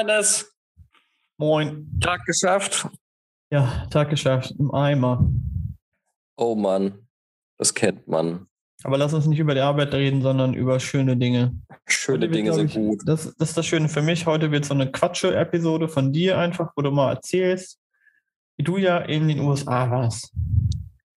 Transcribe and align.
Hannes. 0.00 0.50
Moin. 1.36 1.86
Tag 2.00 2.24
geschafft. 2.24 2.88
Ja, 3.52 3.86
Tag 3.90 4.08
geschafft. 4.08 4.54
Im 4.58 4.72
Eimer. 4.72 5.30
Oh 6.38 6.54
Mann, 6.54 7.06
das 7.58 7.74
kennt 7.74 8.08
man. 8.08 8.46
Aber 8.82 8.96
lass 8.96 9.12
uns 9.12 9.26
nicht 9.26 9.40
über 9.40 9.54
die 9.54 9.60
Arbeit 9.60 9.92
reden, 9.92 10.22
sondern 10.22 10.54
über 10.54 10.80
schöne 10.80 11.18
Dinge. 11.18 11.54
Schöne 11.86 12.22
wird, 12.22 12.34
Dinge 12.34 12.54
sind 12.54 12.70
ich, 12.70 12.74
gut. 12.76 13.02
Das, 13.04 13.34
das 13.36 13.50
ist 13.50 13.58
das 13.58 13.66
Schöne 13.66 13.90
für 13.90 14.00
mich. 14.00 14.24
Heute 14.24 14.50
wird 14.50 14.64
so 14.64 14.72
eine 14.72 14.90
Quatsche-Episode 14.90 15.86
von 15.86 16.14
dir 16.14 16.38
einfach, 16.38 16.72
wo 16.76 16.80
du 16.80 16.90
mal 16.90 17.12
erzählst, 17.12 17.78
wie 18.56 18.64
du 18.64 18.78
ja 18.78 18.98
in 19.00 19.28
den 19.28 19.40
USA 19.40 19.90
warst. 19.90 20.32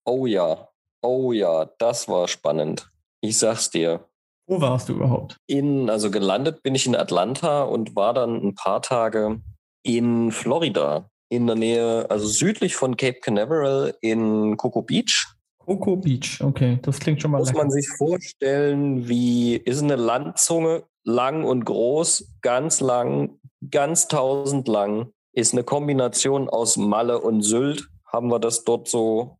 Oh 0.03 0.25
ja, 0.25 0.67
oh 1.01 1.31
ja, 1.31 1.69
das 1.77 2.09
war 2.09 2.27
spannend. 2.27 2.91
Ich 3.21 3.39
sag's 3.39 3.69
dir. 3.69 4.05
Wo 4.47 4.61
warst 4.61 4.89
du 4.89 4.93
überhaupt? 4.93 5.37
In, 5.47 5.89
also 5.89 6.11
gelandet 6.11 6.63
bin 6.63 6.75
ich 6.75 6.85
in 6.85 6.95
Atlanta 6.95 7.63
und 7.63 7.95
war 7.95 8.13
dann 8.13 8.35
ein 8.35 8.55
paar 8.55 8.81
Tage 8.81 9.41
in 9.83 10.31
Florida, 10.31 11.09
in 11.29 11.47
der 11.47 11.55
Nähe, 11.55 12.09
also 12.09 12.27
südlich 12.27 12.75
von 12.75 12.97
Cape 12.97 13.19
Canaveral 13.21 13.95
in 14.01 14.57
Cocoa 14.57 14.81
Beach. 14.81 15.27
Coco 15.65 15.95
Beach. 15.95 16.41
Okay, 16.41 16.79
das 16.81 16.99
klingt 16.99 17.21
schon 17.21 17.31
mal 17.31 17.39
Muss 17.39 17.49
lecker. 17.49 17.59
man 17.59 17.71
sich 17.71 17.87
vorstellen, 17.97 19.07
wie 19.07 19.55
ist 19.55 19.81
eine 19.81 19.95
Landzunge 19.95 20.83
lang 21.05 21.43
und 21.45 21.65
groß, 21.65 22.35
ganz 22.41 22.81
lang, 22.81 23.39
ganz 23.71 24.07
tausend 24.07 24.67
lang, 24.67 25.11
ist 25.33 25.53
eine 25.53 25.63
Kombination 25.63 26.49
aus 26.49 26.77
Malle 26.77 27.19
und 27.21 27.41
Sylt. 27.41 27.87
Haben 28.05 28.29
wir 28.29 28.39
das 28.39 28.63
dort 28.63 28.87
so 28.87 29.37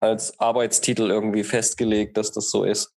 als 0.00 0.38
Arbeitstitel 0.38 1.10
irgendwie 1.10 1.44
festgelegt, 1.44 2.16
dass 2.16 2.32
das 2.32 2.50
so 2.50 2.64
ist. 2.64 2.92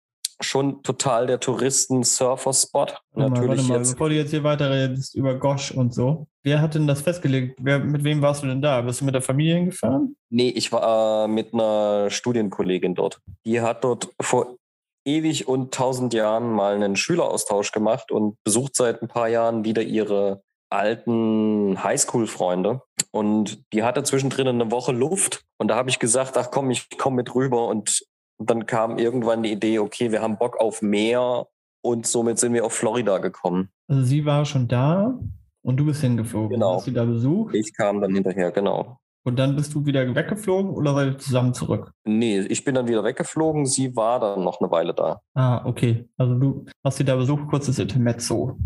Schon 0.43 0.83
total 0.83 1.27
der 1.27 1.41
Touristen-Surfer-Spot. 1.41 2.87
Natürlich 3.15 3.49
warte 3.49 3.63
mal, 3.63 3.79
jetzt. 3.79 3.93
bevor 3.93 4.09
du 4.09 4.15
jetzt 4.17 4.31
hier 4.31 4.45
weiterredest 4.45 5.15
über 5.15 5.39
Gosh 5.39 5.71
und 5.71 5.95
so. 5.95 6.27
Wer 6.43 6.61
hat 6.61 6.75
denn 6.75 6.87
das 6.87 7.03
festgelegt? 7.03 7.59
Wer, 7.61 7.79
mit 7.79 8.05
wem 8.05 8.21
warst 8.21 8.43
du 8.43 8.49
denn 8.49 8.61
da? 8.61 8.81
Bist 8.81 9.01
du 9.01 9.05
mit 9.05 9.15
der 9.15 9.23
Familie 9.23 9.55
hingefahren? 9.55 10.17
Nee, 10.31 10.49
ich 10.49 10.73
war 10.73 11.25
äh, 11.25 11.29
mit 11.29 11.55
einer 11.55 12.11
Studienkollegin 12.11 12.95
dort. 12.95 13.21
Die 13.47 13.61
hat 13.61 13.85
dort 13.85 14.09
vor 14.21 14.57
ewig 15.05 15.49
und 15.49 15.73
tausend 15.73 16.15
Jahren 16.15 16.53
mal 16.53 16.75
einen 16.75 16.97
Schüleraustausch 16.97 17.73
gemacht 17.73 18.11
und 18.11 18.37
besucht 18.45 18.77
seit 18.77 19.03
ein 19.03 19.09
paar 19.09 19.29
Jahren 19.29 19.65
wieder 19.65 19.83
ihre 19.83 20.43
alten 20.71 21.83
Highschool-Freunde. 21.83 22.83
Und 23.11 23.63
die 23.73 23.83
hatte 23.83 24.03
zwischendrin 24.03 24.49
eine 24.49 24.71
Woche 24.71 24.93
Luft. 24.93 25.45
Und 25.59 25.69
da 25.69 25.77
habe 25.77 25.91
ich 25.91 25.99
gesagt, 25.99 26.37
ach 26.39 26.51
komm, 26.51 26.71
ich 26.71 26.89
komme 26.99 27.17
mit 27.17 27.35
rüber. 27.35 27.67
Und 27.67 28.05
dann 28.39 28.67
kam 28.67 28.99
irgendwann 28.99 29.43
die 29.43 29.53
Idee, 29.53 29.79
okay, 29.79 30.11
wir 30.13 30.21
haben 30.23 30.39
Bock 30.39 30.57
auf 30.59 30.83
Meer. 30.83 31.47
Und 31.85 32.07
somit 32.07 32.39
sind 32.39 32.53
wir 32.53 32.65
auf 32.65 32.75
Florida 32.75 33.19
gekommen. 33.19 33.69
Also 33.89 34.05
sie 34.05 34.25
war 34.25 34.45
schon 34.45 34.69
da 34.69 35.19
und 35.63 35.77
du 35.79 35.87
bist 35.87 36.01
hingeflogen. 36.01 36.51
Genau. 36.51 36.77
Hast 36.77 36.85
sie 36.85 36.93
da 36.93 37.05
besucht 37.05 37.55
Ich 37.57 37.75
kam 37.75 38.01
dann 38.01 38.15
hinterher, 38.15 38.53
genau. 38.53 38.99
und 39.25 39.37
dann 39.37 39.57
bist 39.57 39.75
du 39.75 39.85
wieder 39.85 40.15
weggeflogen 40.15 40.71
oder 40.71 40.95
seid 40.95 41.07
ihr 41.15 41.19
zusammen 41.19 41.55
zurück? 41.55 41.91
Nee, 42.05 42.39
ich 42.39 42.65
bin 42.65 42.77
dann 42.77 42.87
wieder 42.87 43.03
weggeflogen. 43.03 43.67
Sie 43.67 43.97
war 43.97 44.21
dann 44.21 44.45
noch 44.45 44.61
eine 44.61 44.71
Weile 44.71 44.95
da. 44.95 45.23
Ah, 45.35 45.65
okay. 45.65 46.09
Also 46.17 46.35
du 46.35 46.67
hast 46.85 46.99
sie 46.99 47.05
da 47.05 47.17
besucht, 47.17 47.49
kurzes 47.49 47.81
Intermezzo. 47.81 48.57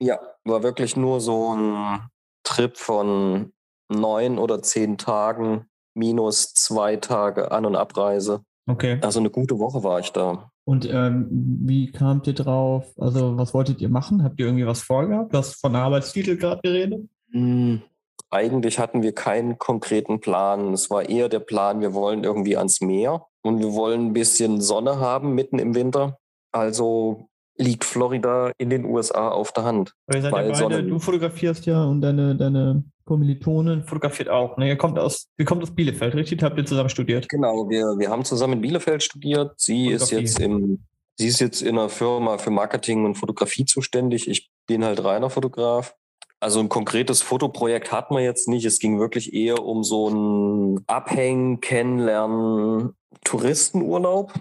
Ja, 0.00 0.18
war 0.44 0.62
wirklich 0.62 0.96
nur 0.96 1.20
so 1.20 1.54
ein 1.54 2.08
Trip 2.42 2.74
von 2.78 3.52
neun 3.90 4.38
oder 4.38 4.62
zehn 4.62 4.96
Tagen 4.96 5.66
minus 5.94 6.54
zwei 6.54 6.96
Tage 6.96 7.52
An- 7.52 7.66
und 7.66 7.76
Abreise. 7.76 8.42
Okay. 8.66 8.98
Also 9.02 9.20
eine 9.20 9.30
gute 9.30 9.58
Woche 9.58 9.82
war 9.82 10.00
ich 10.00 10.10
da. 10.10 10.50
Und 10.64 10.88
ähm, 10.90 11.26
wie 11.30 11.90
kamt 11.90 12.26
ihr 12.26 12.34
drauf? 12.34 12.92
Also 12.98 13.36
was 13.36 13.54
wolltet 13.54 13.80
ihr 13.80 13.88
machen? 13.88 14.22
Habt 14.22 14.38
ihr 14.38 14.46
irgendwie 14.46 14.66
was 14.66 14.82
vorgehabt? 14.82 15.34
Du 15.34 15.38
hast 15.38 15.54
von 15.60 15.74
Arbeitstitel 15.74 16.36
gerade 16.36 16.60
geredet? 16.62 17.08
Hm, 17.32 17.82
Eigentlich 18.30 18.78
hatten 18.78 19.02
wir 19.02 19.12
keinen 19.12 19.58
konkreten 19.58 20.20
Plan. 20.20 20.72
Es 20.72 20.88
war 20.88 21.08
eher 21.08 21.28
der 21.28 21.40
Plan, 21.40 21.80
wir 21.80 21.94
wollen 21.94 22.22
irgendwie 22.22 22.56
ans 22.56 22.80
Meer 22.80 23.26
und 23.42 23.58
wir 23.58 23.72
wollen 23.74 24.06
ein 24.06 24.12
bisschen 24.12 24.60
Sonne 24.60 25.00
haben 25.00 25.34
mitten 25.34 25.58
im 25.58 25.74
Winter. 25.74 26.18
Also 26.52 27.28
liegt 27.60 27.84
Florida 27.84 28.52
in 28.58 28.70
den 28.70 28.84
USA 28.84 29.28
auf 29.28 29.52
der 29.52 29.64
Hand. 29.64 29.94
Weil 30.06 30.16
ihr 30.16 30.22
seid 30.22 30.32
Weil 30.32 30.50
ja 30.50 30.68
beide, 30.68 30.82
du 30.82 30.98
fotografierst 30.98 31.66
ja 31.66 31.84
und 31.84 32.00
deine, 32.00 32.34
deine 32.34 32.84
Kommilitonin 33.04 33.84
fotografiert 33.84 34.28
auch. 34.28 34.56
Ne? 34.56 34.68
Ihr 34.68 34.76
kommt 34.76 34.98
aus, 34.98 35.28
ihr 35.36 35.44
kommt 35.44 35.62
aus 35.62 35.74
Bielefeld, 35.74 36.14
richtig? 36.14 36.42
Habt 36.42 36.56
ihr 36.58 36.64
zusammen 36.64 36.88
studiert? 36.88 37.28
Genau, 37.28 37.68
wir, 37.68 37.98
wir 37.98 38.08
haben 38.08 38.24
zusammen 38.24 38.54
in 38.54 38.60
Bielefeld 38.62 39.02
studiert. 39.02 39.52
Sie 39.56 39.88
ist 39.88 40.10
jetzt 40.10 40.40
im, 40.40 40.86
sie 41.18 41.26
ist 41.26 41.40
jetzt 41.40 41.60
in 41.60 41.78
einer 41.78 41.90
Firma 41.90 42.38
für 42.38 42.50
Marketing 42.50 43.04
und 43.04 43.16
Fotografie 43.16 43.66
zuständig. 43.66 44.28
Ich 44.28 44.50
bin 44.66 44.84
halt 44.84 45.04
reiner 45.04 45.28
Fotograf. 45.28 45.94
Also 46.42 46.60
ein 46.60 46.70
konkretes 46.70 47.20
Fotoprojekt 47.20 47.92
hatten 47.92 48.14
wir 48.14 48.22
jetzt 48.22 48.48
nicht. 48.48 48.64
Es 48.64 48.78
ging 48.78 48.98
wirklich 48.98 49.34
eher 49.34 49.62
um 49.62 49.84
so 49.84 50.08
ein 50.08 50.82
Abhängen, 50.86 51.60
Kennenlernen, 51.60 52.94
Touristenurlaub. 53.24 54.32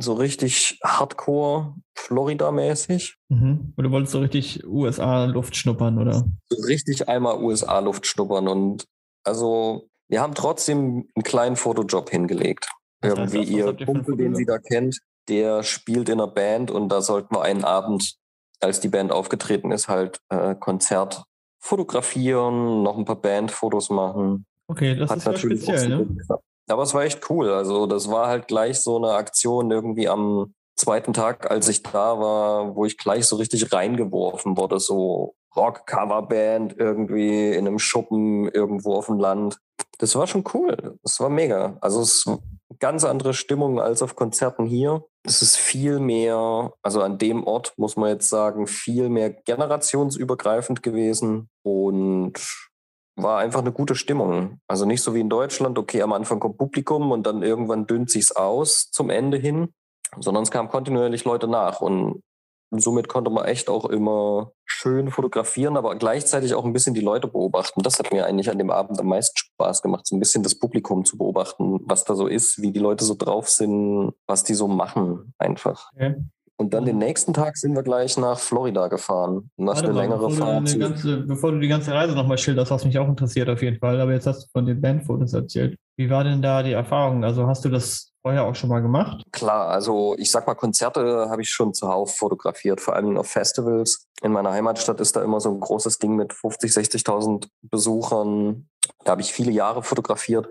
So 0.00 0.14
richtig 0.14 0.78
Hardcore, 0.84 1.74
Florida-mäßig. 1.96 3.16
Mhm. 3.28 3.72
Du 3.76 3.90
wolltest 3.90 4.12
so 4.12 4.20
richtig 4.20 4.64
USA-Luft 4.64 5.56
schnuppern, 5.56 5.98
oder? 5.98 6.24
So 6.48 6.66
richtig 6.66 7.08
einmal 7.08 7.42
USA-Luft 7.42 8.06
schnuppern. 8.06 8.46
Und 8.46 8.84
also 9.24 9.88
wir 10.08 10.20
haben 10.20 10.34
trotzdem 10.34 11.08
einen 11.14 11.22
kleinen 11.24 11.56
Fotojob 11.56 12.10
hingelegt. 12.10 12.68
Was 13.00 13.18
heißt 13.18 13.34
Irgendwie 13.34 13.56
das? 13.58 13.66
Was 13.66 13.80
ihr 13.80 13.86
Kumpel, 13.86 14.16
den 14.16 14.34
sie 14.34 14.46
da 14.46 14.58
kennt, 14.58 14.98
der 15.28 15.62
spielt 15.62 16.08
in 16.08 16.20
einer 16.20 16.30
Band 16.30 16.70
und 16.70 16.88
da 16.88 17.02
sollten 17.02 17.34
wir 17.34 17.42
einen 17.42 17.64
Abend, 17.64 18.16
als 18.60 18.80
die 18.80 18.88
Band 18.88 19.12
aufgetreten 19.12 19.70
ist, 19.70 19.88
halt 19.88 20.20
äh, 20.30 20.54
Konzert 20.54 21.24
fotografieren, 21.60 22.82
noch 22.82 22.96
ein 22.96 23.04
paar 23.04 23.20
Bandfotos 23.20 23.90
machen. 23.90 24.46
Okay, 24.68 24.96
das 24.96 25.14
ist 25.14 25.26
ja 25.26 25.36
speziell, 25.36 25.88
ne? 25.88 26.06
Aber 26.68 26.82
es 26.82 26.94
war 26.94 27.02
echt 27.02 27.28
cool. 27.30 27.50
Also 27.50 27.86
das 27.86 28.10
war 28.10 28.28
halt 28.28 28.46
gleich 28.46 28.80
so 28.80 28.96
eine 28.96 29.12
Aktion 29.12 29.70
irgendwie 29.70 30.08
am 30.08 30.54
zweiten 30.76 31.12
Tag, 31.12 31.50
als 31.50 31.68
ich 31.68 31.82
da 31.82 32.18
war, 32.18 32.76
wo 32.76 32.84
ich 32.84 32.98
gleich 32.98 33.26
so 33.26 33.36
richtig 33.36 33.72
reingeworfen 33.72 34.56
wurde. 34.56 34.78
So 34.78 35.34
Rock-Coverband 35.56 36.76
irgendwie 36.78 37.52
in 37.52 37.66
einem 37.66 37.78
Schuppen 37.78 38.48
irgendwo 38.48 38.94
auf 38.94 39.06
dem 39.06 39.18
Land. 39.18 39.58
Das 39.98 40.14
war 40.14 40.26
schon 40.26 40.44
cool. 40.54 40.98
Das 41.02 41.18
war 41.18 41.28
mega. 41.28 41.76
Also 41.80 42.00
es 42.00 42.18
ist 42.18 42.28
eine 42.28 42.38
ganz 42.78 43.04
andere 43.04 43.34
Stimmung 43.34 43.80
als 43.80 44.02
auf 44.02 44.14
Konzerten 44.14 44.66
hier. 44.66 45.04
Es 45.24 45.42
ist 45.42 45.56
viel 45.56 45.98
mehr, 45.98 46.72
also 46.82 47.02
an 47.02 47.18
dem 47.18 47.44
Ort 47.44 47.74
muss 47.76 47.96
man 47.96 48.10
jetzt 48.10 48.28
sagen, 48.28 48.66
viel 48.66 49.08
mehr 49.08 49.30
generationsübergreifend 49.30 50.82
gewesen 50.82 51.48
und 51.62 52.34
war 53.22 53.38
einfach 53.38 53.60
eine 53.60 53.72
gute 53.72 53.94
Stimmung. 53.94 54.60
Also 54.66 54.84
nicht 54.84 55.02
so 55.02 55.14
wie 55.14 55.20
in 55.20 55.28
Deutschland, 55.28 55.78
okay, 55.78 56.02
am 56.02 56.12
Anfang 56.12 56.40
kommt 56.40 56.58
Publikum 56.58 57.10
und 57.12 57.26
dann 57.26 57.42
irgendwann 57.42 57.86
dünnt 57.86 58.10
sich's 58.10 58.32
aus 58.32 58.90
zum 58.90 59.10
Ende 59.10 59.38
hin, 59.38 59.74
sondern 60.18 60.44
es 60.44 60.50
kamen 60.50 60.68
kontinuierlich 60.68 61.24
Leute 61.24 61.48
nach 61.48 61.80
und 61.80 62.22
somit 62.70 63.08
konnte 63.08 63.30
man 63.30 63.46
echt 63.46 63.68
auch 63.68 63.86
immer 63.86 64.52
schön 64.66 65.10
fotografieren, 65.10 65.76
aber 65.76 65.96
gleichzeitig 65.96 66.54
auch 66.54 66.64
ein 66.64 66.72
bisschen 66.72 66.94
die 66.94 67.00
Leute 67.00 67.26
beobachten. 67.26 67.82
Das 67.82 67.98
hat 67.98 68.12
mir 68.12 68.26
eigentlich 68.26 68.50
an 68.50 68.58
dem 68.58 68.70
Abend 68.70 69.00
am 69.00 69.06
meisten 69.06 69.36
Spaß 69.36 69.82
gemacht, 69.82 70.06
so 70.06 70.14
ein 70.14 70.20
bisschen 70.20 70.42
das 70.42 70.58
Publikum 70.58 71.04
zu 71.04 71.16
beobachten, 71.16 71.80
was 71.86 72.04
da 72.04 72.14
so 72.14 72.26
ist, 72.26 72.60
wie 72.60 72.70
die 72.70 72.80
Leute 72.80 73.04
so 73.04 73.14
drauf 73.14 73.48
sind, 73.48 74.12
was 74.26 74.44
die 74.44 74.54
so 74.54 74.68
machen 74.68 75.32
einfach. 75.38 75.90
Okay. 75.94 76.16
Und 76.60 76.74
dann 76.74 76.84
den 76.84 76.98
nächsten 76.98 77.32
Tag 77.32 77.56
sind 77.56 77.76
wir 77.76 77.84
gleich 77.84 78.18
nach 78.18 78.38
Florida 78.38 78.88
gefahren. 78.88 79.48
Und 79.56 79.66
das 79.66 79.76
Warte 79.76 79.84
eine 79.90 79.94
mal, 79.94 80.00
längere 80.02 80.26
bevor, 80.28 80.30
du 80.30 80.36
Fahrt. 80.44 80.68
zu- 80.68 80.78
ganze, 80.78 81.16
bevor 81.18 81.52
du 81.52 81.60
die 81.60 81.68
ganze 81.68 81.92
Reise 81.92 82.14
nochmal 82.16 82.36
schilderst, 82.36 82.72
was 82.72 82.84
mich 82.84 82.98
auch 82.98 83.06
interessiert 83.08 83.48
auf 83.48 83.62
jeden 83.62 83.78
Fall. 83.78 84.00
Aber 84.00 84.12
jetzt 84.12 84.26
hast 84.26 84.42
du 84.42 84.46
von 84.52 84.66
den 84.66 84.80
Bandfotos 84.80 85.32
erzählt. 85.34 85.76
Wie 85.96 86.10
war 86.10 86.24
denn 86.24 86.42
da 86.42 86.62
die 86.64 86.72
Erfahrung? 86.72 87.22
Also 87.24 87.46
hast 87.46 87.64
du 87.64 87.68
das 87.68 88.12
vorher 88.22 88.44
auch 88.44 88.56
schon 88.56 88.70
mal 88.70 88.80
gemacht? 88.82 89.22
Klar, 89.30 89.68
also 89.68 90.16
ich 90.18 90.32
sag 90.32 90.48
mal, 90.48 90.54
Konzerte 90.56 91.28
habe 91.30 91.42
ich 91.42 91.50
schon 91.50 91.74
zuhauf 91.74 92.16
fotografiert, 92.16 92.80
vor 92.80 92.96
allem 92.96 93.16
auf 93.16 93.28
Festivals. 93.28 94.06
In 94.22 94.32
meiner 94.32 94.50
Heimatstadt 94.50 95.00
ist 95.00 95.14
da 95.14 95.22
immer 95.22 95.38
so 95.40 95.50
ein 95.50 95.60
großes 95.60 95.98
Ding 96.00 96.16
mit 96.16 96.32
50, 96.32 96.72
60.000 96.72 97.46
Besuchern. 97.62 98.68
Da 99.04 99.12
habe 99.12 99.20
ich 99.22 99.32
viele 99.32 99.52
Jahre 99.52 99.82
fotografiert. 99.82 100.48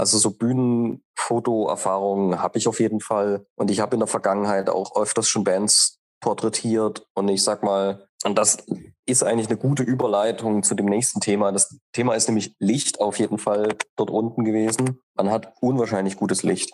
Also 0.00 0.16
so 0.16 0.30
Bühnenfotoerfahrungen 0.30 2.40
habe 2.40 2.56
ich 2.58 2.66
auf 2.68 2.80
jeden 2.80 3.00
Fall. 3.00 3.44
Und 3.54 3.70
ich 3.70 3.80
habe 3.80 3.96
in 3.96 4.00
der 4.00 4.06
Vergangenheit 4.06 4.70
auch 4.70 4.96
öfters 4.96 5.28
schon 5.28 5.44
Bands 5.44 5.98
porträtiert. 6.20 7.06
Und 7.14 7.28
ich 7.28 7.42
sag 7.42 7.62
mal, 7.62 8.06
und 8.24 8.38
das 8.38 8.64
ist 9.06 9.22
eigentlich 9.22 9.48
eine 9.48 9.58
gute 9.58 9.82
Überleitung 9.82 10.62
zu 10.62 10.74
dem 10.74 10.86
nächsten 10.86 11.20
Thema. 11.20 11.52
Das 11.52 11.78
Thema 11.92 12.14
ist 12.14 12.28
nämlich 12.28 12.54
Licht 12.58 12.98
auf 13.00 13.18
jeden 13.18 13.36
Fall 13.36 13.76
dort 13.96 14.10
unten 14.10 14.44
gewesen. 14.44 15.00
Man 15.16 15.30
hat 15.30 15.52
unwahrscheinlich 15.60 16.16
gutes 16.16 16.42
Licht 16.42 16.72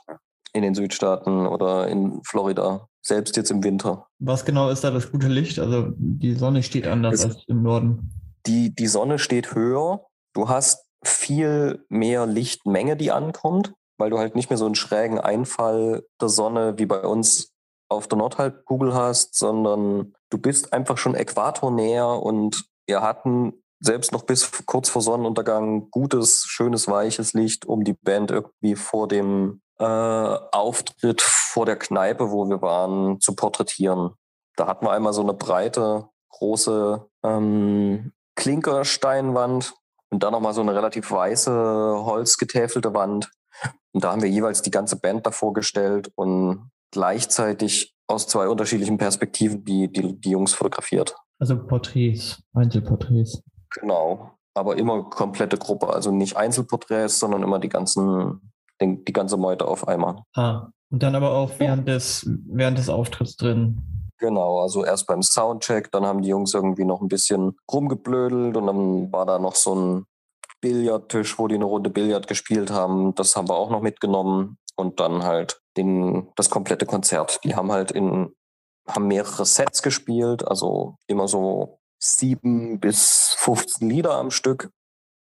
in 0.53 0.63
den 0.63 0.77
Südstaaten 0.77 1.47
oder 1.49 1.89
in 1.89 2.21
Florida, 2.25 2.87
selbst 3.03 3.37
jetzt 3.37 3.51
im 3.51 3.65
Winter. 3.65 4.07
Was 4.21 4.45
genau 4.45 4.71
ist 4.71 4.85
da 4.85 4.93
das 4.93 5.11
gute 5.11 5.27
Licht? 5.29 5.59
Also 5.59 5.89
die 5.97 6.35
Sonne 6.35 6.63
steht 6.63 6.87
anders 6.87 7.15
Es- 7.15 7.25
als 7.25 7.45
im 7.49 7.63
Norden. 7.63 8.13
Die, 8.47 8.73
die 8.73 8.87
Sonne 8.87 9.19
steht 9.19 9.57
höher. 9.57 10.07
Du 10.33 10.49
hast 10.49 10.86
viel 11.09 11.85
mehr 11.89 12.27
Lichtmenge, 12.27 12.97
die 12.97 13.13
ankommt, 13.13 13.73
weil 13.99 14.11
du 14.11 14.19
halt 14.19 14.35
nicht 14.35 14.51
mehr 14.51 14.59
so 14.59 14.67
einen 14.67 14.75
schrägen 14.75 15.19
Einfall 15.19 16.07
der 16.21 16.29
Sonne 16.29 16.79
wie 16.79 16.87
bei 16.87 17.01
uns 17.01 17.53
auf 17.89 18.09
der 18.09 18.19
Nordhalbkugel 18.19 18.95
hast, 18.95 19.37
sondern 19.37 20.15
du 20.31 20.39
bist 20.39 20.73
einfach 20.73 20.99
schon 20.99 21.15
äquatornäher 21.15 22.09
und 22.09 22.65
wir 22.87 23.03
hatten 23.03 23.53
selbst 23.81 24.13
noch 24.13 24.23
bis 24.23 24.51
kurz 24.67 24.89
vor 24.89 25.03
Sonnenuntergang 25.03 25.91
gutes, 25.91 26.45
schönes, 26.47 26.89
weiches 26.89 27.35
Licht, 27.35 27.67
um 27.67 27.85
die 27.85 27.93
Band 27.93 28.31
irgendwie 28.31 28.75
vor 28.75 29.07
dem 29.07 29.61
äh, 29.79 29.85
Auftritt 29.85 31.21
vor 31.21 31.67
der 31.67 31.77
Kneipe, 31.77 32.31
wo 32.31 32.49
wir 32.49 32.63
waren, 32.63 33.21
zu 33.21 33.35
porträtieren. 33.35 34.13
Da 34.57 34.67
hatten 34.67 34.87
wir 34.87 34.93
einmal 34.93 35.13
so 35.13 35.23
eine 35.23 35.35
breite, 35.35 36.09
große 36.31 37.07
ähm, 37.23 38.13
Klinkersteinwand 38.35 39.75
und 40.11 40.23
dann 40.23 40.33
nochmal 40.33 40.55
so 40.55 40.61
eine 40.61 40.75
relativ 40.75 41.11
weiße, 41.11 41.51
holzgetäfelte 41.51 42.95
Wand. 42.95 43.31
Und 43.93 44.05
da 44.05 44.13
haben 44.13 44.23
wir 44.23 44.29
jeweils 44.29 44.63
die 44.63 44.71
ganze 44.71 44.99
Band 45.01 45.27
davor 45.27 45.53
gestellt 45.53 46.11
und 46.15 46.71
gleichzeitig 46.93 47.95
aus 48.07 48.27
zwei 48.27 48.49
unterschiedlichen 48.49 48.99
Perspektiven 48.99 49.65
die, 49.65 49.91
die, 49.91 50.21
die 50.21 50.31
Jungs 50.31 50.55
fotografiert. 50.55 51.17
Also 51.39 51.59
Porträts, 51.59 52.43
Einzelporträts. 52.55 53.43
Genau, 53.81 54.31
aber 54.55 54.79
immer 54.79 55.05
komplette 55.05 55.59
Gruppe, 55.59 55.89
also 55.89 56.11
nicht 56.11 56.37
Einzelporträts, 56.37 57.19
sondern 57.19 57.43
immer 57.43 57.59
die 57.59 57.69
ganzen, 57.69 58.53
die, 58.81 59.05
die 59.05 59.13
ganze 59.13 59.37
Meute 59.37 59.67
auf 59.67 59.87
einmal. 59.87 60.23
Ah, 60.35 60.71
und 60.91 61.03
dann 61.03 61.15
aber 61.15 61.33
auch 61.33 61.59
während 61.59 61.89
des, 61.89 62.29
während 62.47 62.79
des 62.79 62.89
Auftritts 62.89 63.37
drin. 63.37 64.06
Genau, 64.19 64.61
also 64.61 64.85
erst 64.85 65.07
beim 65.07 65.23
Soundcheck, 65.23 65.91
dann 65.93 66.07
haben 66.07 66.23
die 66.23 66.31
Jungs 66.31 66.55
irgendwie 66.55 66.85
noch 66.85 67.03
ein 67.03 67.09
bisschen 67.09 67.59
rumgeblödelt 67.71 68.57
und 68.57 68.67
dann 68.67 69.13
war 69.13 69.27
da 69.27 69.39
noch 69.39 69.55
so 69.55 69.75
ein 69.75 70.07
Billardtisch, 70.61 71.39
wo 71.39 71.49
die 71.49 71.57
eine 71.57 71.67
Runde 71.67 71.91
Billard 71.91 72.27
gespielt 72.27 72.71
haben. 72.71 73.15
Das 73.15 73.37
haben 73.37 73.49
wir 73.49 73.55
auch 73.55 73.71
noch 73.71 73.83
mitgenommen 73.83 74.59
und 74.75 75.01
dann 75.01 75.23
halt 75.23 75.61
den, 75.77 76.33
das 76.35 76.49
komplette 76.49 76.87
Konzert. 76.87 77.41
Die 77.45 77.55
haben 77.55 77.71
halt 77.71 77.91
in, 77.91 78.35
haben 78.89 79.07
mehrere 79.07 79.45
Sets 79.45 79.83
gespielt, 79.83 80.47
also 80.47 80.97
immer 81.07 81.29
so 81.29 81.79
sieben 81.99 82.81
bis 82.81 83.35
15 83.39 83.89
Lieder 83.89 84.15
am 84.15 84.31
Stück. 84.31 84.71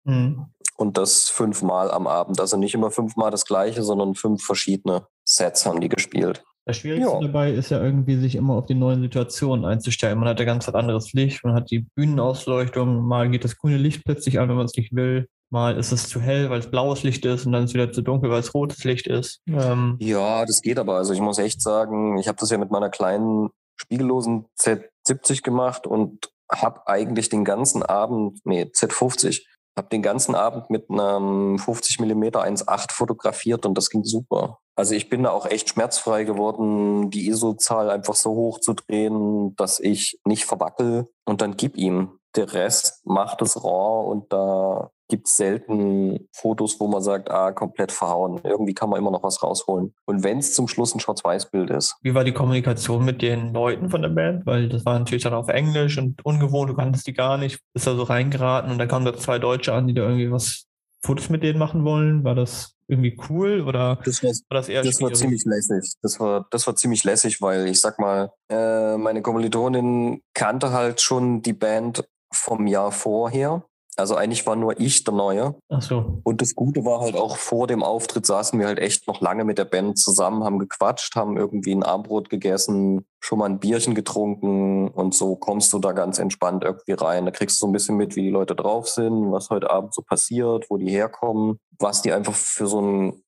Mhm. 0.04 0.46
Und 0.76 0.98
das 0.98 1.28
fünfmal 1.28 1.90
am 1.90 2.06
Abend. 2.06 2.40
Also 2.40 2.56
nicht 2.56 2.74
immer 2.74 2.90
fünfmal 2.90 3.30
das 3.30 3.44
gleiche, 3.44 3.82
sondern 3.82 4.14
fünf 4.14 4.44
verschiedene 4.44 5.06
Sets 5.24 5.66
haben 5.66 5.80
die 5.80 5.88
gespielt. 5.88 6.44
Das 6.66 6.78
Schwierigste 6.78 7.12
ja. 7.12 7.20
dabei 7.20 7.52
ist 7.52 7.70
ja 7.70 7.80
irgendwie, 7.80 8.16
sich 8.16 8.34
immer 8.34 8.54
auf 8.54 8.66
die 8.66 8.74
neuen 8.74 9.00
Situationen 9.00 9.64
einzustellen. 9.64 10.18
Man 10.18 10.28
hat 10.28 10.40
ja 10.40 10.44
ganz 10.44 10.68
anderes 10.68 11.12
Licht, 11.12 11.44
man 11.44 11.54
hat 11.54 11.70
die 11.70 11.86
Bühnenausleuchtung, 11.94 13.06
mal 13.06 13.30
geht 13.30 13.44
das 13.44 13.56
grüne 13.56 13.76
Licht 13.76 14.04
plötzlich 14.04 14.40
an, 14.40 14.48
wenn 14.48 14.56
man 14.56 14.66
es 14.66 14.76
nicht 14.76 14.92
will. 14.92 15.28
Mal 15.48 15.76
ist 15.76 15.92
es 15.92 16.08
zu 16.08 16.20
hell, 16.20 16.50
weil 16.50 16.58
es 16.58 16.68
blaues 16.68 17.04
Licht 17.04 17.24
ist 17.24 17.46
und 17.46 17.52
dann 17.52 17.62
ist 17.62 17.70
es 17.70 17.74
wieder 17.74 17.92
zu 17.92 18.02
dunkel, 18.02 18.30
weil 18.30 18.40
es 18.40 18.52
rotes 18.52 18.82
Licht 18.82 19.06
ist. 19.06 19.42
Ähm 19.46 19.94
ja, 20.00 20.44
das 20.44 20.60
geht 20.60 20.80
aber. 20.80 20.96
Also 20.96 21.12
ich 21.12 21.20
muss 21.20 21.38
echt 21.38 21.62
sagen, 21.62 22.18
ich 22.18 22.26
habe 22.26 22.38
das 22.40 22.50
ja 22.50 22.58
mit 22.58 22.72
meiner 22.72 22.90
kleinen 22.90 23.50
spiegellosen 23.76 24.46
Z70 24.58 25.42
gemacht 25.42 25.86
und 25.86 26.32
habe 26.50 26.88
eigentlich 26.88 27.28
den 27.28 27.44
ganzen 27.44 27.84
Abend, 27.84 28.40
nee, 28.44 28.62
Z50, 28.62 29.42
habe 29.76 29.88
den 29.88 30.02
ganzen 30.02 30.34
Abend 30.34 30.70
mit 30.70 30.90
einem 30.90 31.58
50 31.58 32.00
mm 32.00 32.24
1.8 32.24 32.92
fotografiert 32.92 33.66
und 33.66 33.76
das 33.76 33.90
ging 33.90 34.04
super. 34.04 34.58
Also 34.74 34.94
ich 34.94 35.08
bin 35.08 35.22
da 35.22 35.30
auch 35.30 35.46
echt 35.46 35.70
schmerzfrei 35.70 36.24
geworden, 36.24 37.10
die 37.10 37.28
ISO-Zahl 37.28 37.90
einfach 37.90 38.14
so 38.14 38.30
hoch 38.30 38.60
zu 38.60 38.74
drehen, 38.74 39.54
dass 39.56 39.80
ich 39.80 40.20
nicht 40.24 40.44
verwackel 40.44 41.06
und 41.24 41.40
dann 41.40 41.56
gib 41.56 41.76
ihm. 41.76 42.18
Der 42.36 42.52
Rest 42.52 43.00
macht 43.04 43.40
es 43.40 43.64
raw 43.64 44.10
und 44.10 44.32
da 44.32 44.90
gibt 45.08 45.28
es 45.28 45.36
selten 45.36 46.28
Fotos, 46.32 46.80
wo 46.80 46.88
man 46.88 47.02
sagt, 47.02 47.30
ah, 47.30 47.52
komplett 47.52 47.92
verhauen. 47.92 48.40
Irgendwie 48.44 48.74
kann 48.74 48.90
man 48.90 48.98
immer 48.98 49.10
noch 49.10 49.22
was 49.22 49.42
rausholen. 49.42 49.94
Und 50.04 50.24
wenn 50.24 50.38
es 50.38 50.54
zum 50.54 50.68
Schluss 50.68 50.94
ein 50.94 51.00
Schwarz-Weiß-Bild 51.00 51.70
ist. 51.70 51.96
Wie 52.02 52.14
war 52.14 52.24
die 52.24 52.32
Kommunikation 52.32 53.04
mit 53.04 53.22
den 53.22 53.52
Leuten 53.52 53.90
von 53.90 54.02
der 54.02 54.08
Band? 54.08 54.46
Weil 54.46 54.68
das 54.68 54.84
war 54.84 54.98
natürlich 54.98 55.24
dann 55.24 55.34
auf 55.34 55.48
Englisch 55.48 55.98
und 55.98 56.24
ungewohnt, 56.24 56.70
du 56.70 56.74
kanntest 56.74 57.06
die 57.06 57.12
gar 57.12 57.38
nicht, 57.38 57.60
bist 57.72 57.86
da 57.86 57.94
so 57.94 58.02
reingeraten 58.02 58.70
und 58.70 58.78
da 58.78 58.86
kamen 58.86 59.04
da 59.04 59.16
zwei 59.16 59.38
Deutsche 59.38 59.72
an, 59.72 59.86
die 59.86 59.94
da 59.94 60.02
irgendwie 60.02 60.30
was 60.30 60.66
Fotos 61.02 61.28
mit 61.28 61.42
denen 61.42 61.58
machen 61.58 61.84
wollen. 61.84 62.24
War 62.24 62.34
das 62.34 62.74
irgendwie 62.88 63.16
cool 63.28 63.62
oder 63.62 63.98
das 64.04 64.22
war, 64.22 64.30
war 64.30 64.58
das 64.60 64.68
eher 64.68 64.82
Das 64.82 65.00
war 65.00 65.12
ziemlich 65.12 65.44
lässig. 65.44 65.94
Das 66.02 66.18
war, 66.20 66.46
das 66.50 66.66
war 66.66 66.76
ziemlich 66.76 67.04
lässig, 67.04 67.40
weil 67.40 67.66
ich 67.66 67.80
sag 67.80 67.98
mal, 67.98 68.32
äh, 68.50 68.96
meine 68.96 69.22
Kommilitonin 69.22 70.22
kannte 70.34 70.72
halt 70.72 71.00
schon 71.00 71.42
die 71.42 71.52
Band 71.52 72.08
vom 72.32 72.66
Jahr 72.66 72.92
vorher 72.92 73.64
also 73.96 74.14
eigentlich 74.14 74.46
war 74.46 74.56
nur 74.56 74.78
ich 74.78 75.04
der 75.04 75.14
Neue. 75.14 75.54
Ach 75.70 75.80
so. 75.80 76.20
Und 76.22 76.42
das 76.42 76.54
Gute 76.54 76.84
war 76.84 77.00
halt 77.00 77.16
auch 77.16 77.38
vor 77.38 77.66
dem 77.66 77.82
Auftritt 77.82 78.26
saßen 78.26 78.58
wir 78.58 78.66
halt 78.66 78.78
echt 78.78 79.08
noch 79.08 79.22
lange 79.22 79.44
mit 79.44 79.56
der 79.56 79.64
Band 79.64 79.98
zusammen, 79.98 80.44
haben 80.44 80.58
gequatscht, 80.58 81.16
haben 81.16 81.38
irgendwie 81.38 81.74
ein 81.74 81.82
Armbrot 81.82 82.28
gegessen, 82.28 83.06
schon 83.20 83.38
mal 83.38 83.46
ein 83.46 83.58
Bierchen 83.58 83.94
getrunken 83.94 84.88
und 84.88 85.14
so 85.14 85.36
kommst 85.36 85.72
du 85.72 85.78
da 85.78 85.92
ganz 85.92 86.18
entspannt 86.18 86.62
irgendwie 86.62 86.92
rein. 86.92 87.24
Da 87.24 87.30
kriegst 87.30 87.56
du 87.56 87.60
so 87.60 87.66
ein 87.66 87.72
bisschen 87.72 87.96
mit, 87.96 88.16
wie 88.16 88.22
die 88.22 88.30
Leute 88.30 88.54
drauf 88.54 88.86
sind, 88.88 89.32
was 89.32 89.48
heute 89.48 89.70
Abend 89.70 89.94
so 89.94 90.02
passiert, 90.02 90.66
wo 90.68 90.76
die 90.76 90.90
herkommen, 90.90 91.58
was 91.78 92.02
die 92.02 92.12
einfach 92.12 92.34
für 92.34 92.66
so 92.66 92.82
ein, 92.82 93.22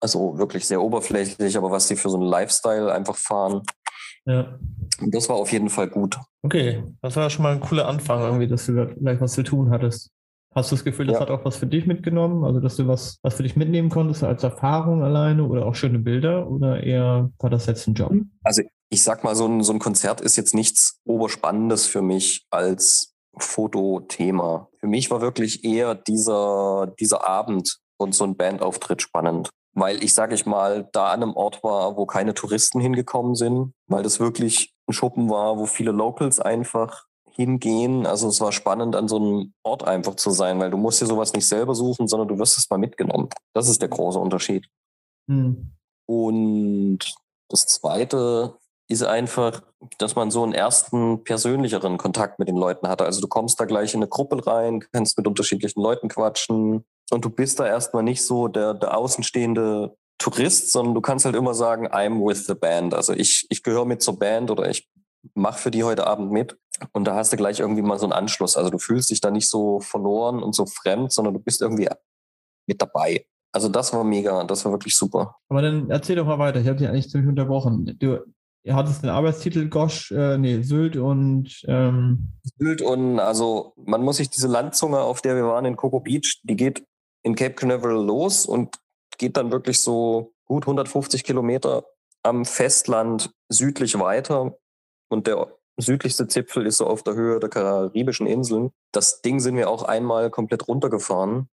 also 0.00 0.38
wirklich 0.38 0.66
sehr 0.66 0.80
oberflächlich, 0.80 1.56
aber 1.58 1.70
was 1.70 1.88
die 1.88 1.96
für 1.96 2.08
so 2.08 2.16
einen 2.16 2.26
Lifestyle 2.26 2.90
einfach 2.90 3.16
fahren. 3.16 3.62
Ja. 4.26 4.58
Und 5.00 5.14
das 5.14 5.28
war 5.28 5.36
auf 5.36 5.52
jeden 5.52 5.68
Fall 5.68 5.88
gut. 5.88 6.18
Okay, 6.42 6.82
das 7.02 7.16
war 7.16 7.28
schon 7.30 7.42
mal 7.42 7.54
ein 7.54 7.60
cooler 7.60 7.88
Anfang, 7.88 8.22
irgendwie, 8.22 8.46
dass 8.46 8.66
du 8.66 8.74
da 8.74 8.84
gleich 8.86 9.20
was 9.20 9.32
zu 9.32 9.42
tun 9.42 9.70
hattest. 9.70 10.10
Hast 10.54 10.70
du 10.70 10.76
das 10.76 10.84
Gefühl, 10.84 11.06
das 11.06 11.14
ja. 11.14 11.20
hat 11.20 11.30
auch 11.30 11.44
was 11.44 11.56
für 11.56 11.66
dich 11.66 11.86
mitgenommen? 11.86 12.44
Also, 12.44 12.60
dass 12.60 12.76
du 12.76 12.86
was, 12.86 13.18
was 13.22 13.34
für 13.34 13.42
dich 13.42 13.56
mitnehmen 13.56 13.90
konntest 13.90 14.22
als 14.22 14.44
Erfahrung 14.44 15.02
alleine 15.02 15.44
oder 15.44 15.66
auch 15.66 15.74
schöne 15.74 15.98
Bilder 15.98 16.48
oder 16.48 16.82
eher 16.82 17.30
war 17.38 17.50
das 17.50 17.66
jetzt 17.66 17.88
ein 17.88 17.94
Job? 17.94 18.12
Also, 18.44 18.62
ich 18.88 19.02
sag 19.02 19.24
mal, 19.24 19.34
so 19.34 19.46
ein, 19.46 19.64
so 19.64 19.72
ein 19.72 19.80
Konzert 19.80 20.20
ist 20.20 20.36
jetzt 20.36 20.54
nichts 20.54 21.00
Oberspannendes 21.04 21.86
für 21.86 22.02
mich 22.02 22.46
als 22.50 23.14
Fotothema. 23.36 24.68
Für 24.78 24.86
mich 24.86 25.10
war 25.10 25.20
wirklich 25.20 25.64
eher 25.64 25.96
dieser, 25.96 26.94
dieser 27.00 27.26
Abend 27.26 27.78
und 27.96 28.14
so 28.14 28.22
ein 28.22 28.36
Bandauftritt 28.36 29.02
spannend. 29.02 29.50
Weil 29.74 30.02
ich, 30.04 30.14
sage 30.14 30.34
ich 30.34 30.46
mal, 30.46 30.88
da 30.92 31.12
an 31.12 31.22
einem 31.22 31.34
Ort 31.34 31.64
war, 31.64 31.96
wo 31.96 32.06
keine 32.06 32.34
Touristen 32.34 32.80
hingekommen 32.80 33.34
sind, 33.34 33.74
weil 33.86 34.02
das 34.02 34.20
wirklich 34.20 34.72
ein 34.88 34.92
Schuppen 34.92 35.28
war, 35.28 35.58
wo 35.58 35.66
viele 35.66 35.90
Locals 35.90 36.38
einfach 36.38 37.06
hingehen. 37.32 38.06
Also 38.06 38.28
es 38.28 38.40
war 38.40 38.52
spannend, 38.52 38.94
an 38.94 39.08
so 39.08 39.16
einem 39.16 39.54
Ort 39.64 39.84
einfach 39.84 40.14
zu 40.14 40.30
sein, 40.30 40.60
weil 40.60 40.70
du 40.70 40.76
musst 40.76 41.00
dir 41.00 41.06
sowas 41.06 41.32
nicht 41.32 41.48
selber 41.48 41.74
suchen, 41.74 42.06
sondern 42.06 42.28
du 42.28 42.38
wirst 42.38 42.56
es 42.56 42.70
mal 42.70 42.78
mitgenommen. 42.78 43.28
Das 43.52 43.68
ist 43.68 43.82
der 43.82 43.88
große 43.88 44.18
Unterschied. 44.18 44.66
Mhm. 45.26 45.72
Und 46.06 46.98
das 47.48 47.66
Zweite 47.66 48.56
ist 48.88 49.02
einfach, 49.02 49.62
dass 49.98 50.14
man 50.14 50.30
so 50.30 50.42
einen 50.42 50.52
ersten 50.52 51.24
persönlicheren 51.24 51.96
Kontakt 51.96 52.38
mit 52.38 52.48
den 52.48 52.56
Leuten 52.56 52.86
hatte. 52.86 53.04
Also 53.04 53.20
du 53.20 53.28
kommst 53.28 53.58
da 53.58 53.64
gleich 53.64 53.94
in 53.94 54.00
eine 54.00 54.08
Gruppe 54.08 54.46
rein, 54.46 54.84
kannst 54.92 55.16
mit 55.16 55.26
unterschiedlichen 55.26 55.82
Leuten 55.82 56.08
quatschen 56.08 56.84
und 57.10 57.24
du 57.24 57.30
bist 57.30 57.60
da 57.60 57.66
erstmal 57.66 58.02
nicht 58.02 58.22
so 58.22 58.48
der, 58.48 58.74
der 58.74 58.96
außenstehende 58.96 59.96
Tourist, 60.18 60.72
sondern 60.72 60.94
du 60.94 61.00
kannst 61.00 61.24
halt 61.24 61.36
immer 61.36 61.54
sagen, 61.54 61.88
I'm 61.88 62.26
with 62.26 62.46
the 62.46 62.54
band. 62.54 62.94
Also 62.94 63.12
ich, 63.12 63.46
ich 63.50 63.62
gehöre 63.62 63.84
mit 63.84 64.02
zur 64.02 64.18
Band 64.18 64.50
oder 64.50 64.70
ich 64.70 64.88
mach 65.34 65.58
für 65.58 65.70
die 65.70 65.84
heute 65.84 66.06
Abend 66.06 66.30
mit. 66.30 66.56
Und 66.92 67.04
da 67.04 67.14
hast 67.14 67.32
du 67.32 67.36
gleich 67.36 67.60
irgendwie 67.60 67.82
mal 67.82 67.98
so 67.98 68.06
einen 68.06 68.12
Anschluss. 68.12 68.56
Also 68.56 68.70
du 68.70 68.78
fühlst 68.78 69.10
dich 69.10 69.20
da 69.20 69.30
nicht 69.30 69.48
so 69.48 69.80
verloren 69.80 70.42
und 70.42 70.54
so 70.54 70.66
fremd, 70.66 71.12
sondern 71.12 71.34
du 71.34 71.40
bist 71.40 71.62
irgendwie 71.62 71.88
mit 72.66 72.80
dabei. 72.80 73.26
Also 73.52 73.68
das 73.68 73.92
war 73.92 74.02
mega, 74.02 74.42
das 74.44 74.64
war 74.64 74.72
wirklich 74.72 74.96
super. 74.96 75.36
Aber 75.48 75.62
dann 75.62 75.90
erzähl 75.90 76.16
doch 76.16 76.26
mal 76.26 76.38
weiter. 76.38 76.60
Ich 76.60 76.66
habe 76.66 76.78
dich 76.78 76.88
eigentlich 76.88 77.10
ziemlich 77.10 77.28
unterbrochen. 77.28 77.96
Du 77.98 78.24
hattest 78.68 79.02
den 79.02 79.10
Arbeitstitel 79.10 79.68
Gosch, 79.68 80.10
äh, 80.10 80.38
nee, 80.38 80.62
Sylt 80.62 80.96
und 80.96 81.62
ähm 81.68 82.32
Sylt 82.58 82.82
und 82.82 83.20
also 83.20 83.74
man 83.76 84.02
muss 84.02 84.16
sich 84.16 84.30
diese 84.30 84.48
Landzunge, 84.48 85.00
auf 85.00 85.20
der 85.20 85.36
wir 85.36 85.44
waren 85.44 85.66
in 85.66 85.76
Coco 85.76 86.00
Beach, 86.00 86.40
die 86.44 86.56
geht 86.56 86.84
in 87.24 87.34
Cape 87.34 87.54
Canaveral 87.54 88.04
los 88.04 88.46
und 88.46 88.78
geht 89.18 89.36
dann 89.36 89.50
wirklich 89.50 89.80
so 89.80 90.32
gut 90.44 90.64
150 90.64 91.24
Kilometer 91.24 91.84
am 92.22 92.44
Festland 92.44 93.32
südlich 93.48 93.98
weiter 93.98 94.56
und 95.08 95.26
der 95.26 95.48
südlichste 95.76 96.28
Zipfel 96.28 96.66
ist 96.66 96.78
so 96.78 96.86
auf 96.86 97.02
der 97.02 97.14
Höhe 97.14 97.40
der 97.40 97.48
karibischen 97.48 98.26
Inseln. 98.26 98.70
Das 98.92 99.22
Ding 99.22 99.40
sind 99.40 99.56
wir 99.56 99.68
auch 99.68 99.82
einmal 99.82 100.30
komplett 100.30 100.68
runtergefahren, 100.68 101.48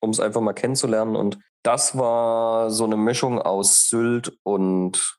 um 0.00 0.10
es 0.10 0.20
einfach 0.20 0.40
mal 0.40 0.54
kennenzulernen. 0.54 1.16
Und 1.16 1.38
das 1.62 1.96
war 1.96 2.70
so 2.70 2.84
eine 2.84 2.96
Mischung 2.96 3.40
aus 3.40 3.88
Sylt 3.88 4.38
und 4.42 5.18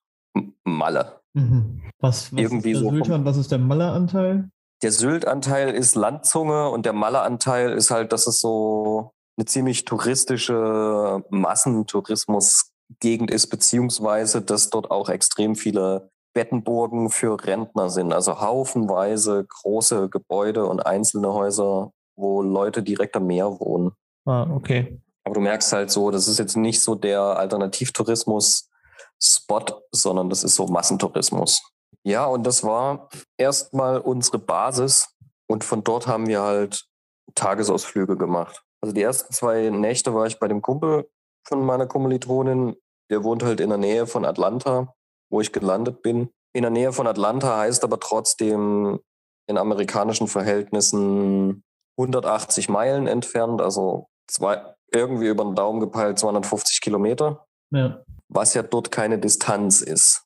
Malle. 0.64 1.22
Mhm. 1.34 1.84
Was, 2.00 2.34
was 2.34 2.40
Irgendwie 2.40 2.72
ist 2.72 2.82
der 2.82 2.90
so 2.90 2.96
Sylt 2.96 3.10
und 3.10 3.26
was 3.26 3.38
ist 3.38 3.52
der 3.52 3.60
Malle-Anteil? 3.60 4.50
Der 4.82 4.92
Sylt-Anteil 4.92 5.74
ist 5.74 5.96
Landzunge 5.96 6.70
und 6.70 6.86
der 6.86 6.94
Malle-Anteil 6.94 7.74
ist 7.74 7.92
halt, 7.92 8.14
dass 8.14 8.28
es 8.28 8.40
so 8.40 9.12
eine 9.40 9.46
ziemlich 9.46 9.86
touristische 9.86 11.24
Massentourismus-Gegend 11.30 13.32
ist, 13.32 13.48
beziehungsweise 13.48 14.42
dass 14.42 14.70
dort 14.70 14.92
auch 14.92 15.08
extrem 15.08 15.56
viele 15.56 16.12
Bettenburgen 16.34 17.10
für 17.10 17.42
Rentner 17.42 17.90
sind. 17.90 18.12
Also 18.12 18.42
haufenweise 18.42 19.46
große 19.46 20.10
Gebäude 20.10 20.66
und 20.66 20.86
einzelne 20.86 21.34
Häuser, 21.34 21.94
wo 22.18 22.42
Leute 22.42 22.84
direkt 22.84 23.16
am 23.16 23.28
Meer 23.28 23.58
wohnen. 23.62 23.94
Ah, 24.26 24.46
okay. 24.54 25.02
Aber 25.24 25.36
du 25.36 25.42
merkst 25.42 25.72
halt 25.72 25.90
so, 25.90 26.12
das 26.12 26.28
ist 26.28 26.38
jetzt 26.38 26.58
nicht 26.58 26.82
so 26.82 26.96
der 26.96 27.22
Alternativtourismus-Spot, 27.22 29.66
sondern 29.92 30.30
das 30.30 30.44
ist 30.44 30.56
so 30.56 30.68
Massentourismus. 30.68 31.62
Ja, 32.04 32.26
und 32.26 32.46
das 32.46 32.66
war 32.66 33.08
erstmal 33.38 34.00
unsere 34.00 34.40
Basis. 34.40 35.08
Und 35.48 35.64
von 35.64 35.82
dort 35.82 36.08
haben 36.08 36.28
wir 36.28 36.42
halt 36.42 36.90
Tagesausflüge 37.36 38.18
gemacht. 38.18 38.66
Also 38.82 38.94
die 38.94 39.02
ersten 39.02 39.34
zwei 39.34 39.70
Nächte 39.70 40.14
war 40.14 40.26
ich 40.26 40.40
bei 40.40 40.48
dem 40.48 40.62
Kumpel 40.62 41.10
von 41.48 41.66
meiner 41.66 41.88
Kommilitonin. 41.88 42.76
Der 43.10 43.24
wohnt 43.24 43.44
halt 43.44 43.60
in 43.60 43.70
der 43.70 43.78
Nähe 43.78 44.08
von 44.08 44.26
Atlanta, 44.26 44.96
wo 45.32 45.42
ich 45.42 45.52
gelandet 45.52 46.02
bin. 46.02 46.30
In 46.54 46.64
der 46.64 46.72
Nähe 46.72 46.94
von 46.94 47.08
Atlanta 47.08 47.58
heißt 47.58 47.84
aber 47.84 48.00
trotzdem 48.00 49.00
in 49.48 49.58
amerikanischen 49.58 50.28
Verhältnissen 50.28 51.64
180 51.98 52.70
Meilen 52.70 53.08
entfernt, 53.08 53.62
also 53.62 54.08
zwei, 54.28 54.76
irgendwie 54.92 55.28
über 55.28 55.44
den 55.44 55.56
Daumen 55.56 55.80
gepeilt 55.80 56.20
250 56.20 56.82
Kilometer. 56.82 57.46
Ja. 57.72 58.04
Was 58.30 58.54
ja 58.54 58.64
dort 58.64 58.92
keine 58.92 59.20
Distanz 59.20 59.82
ist. 59.82 60.24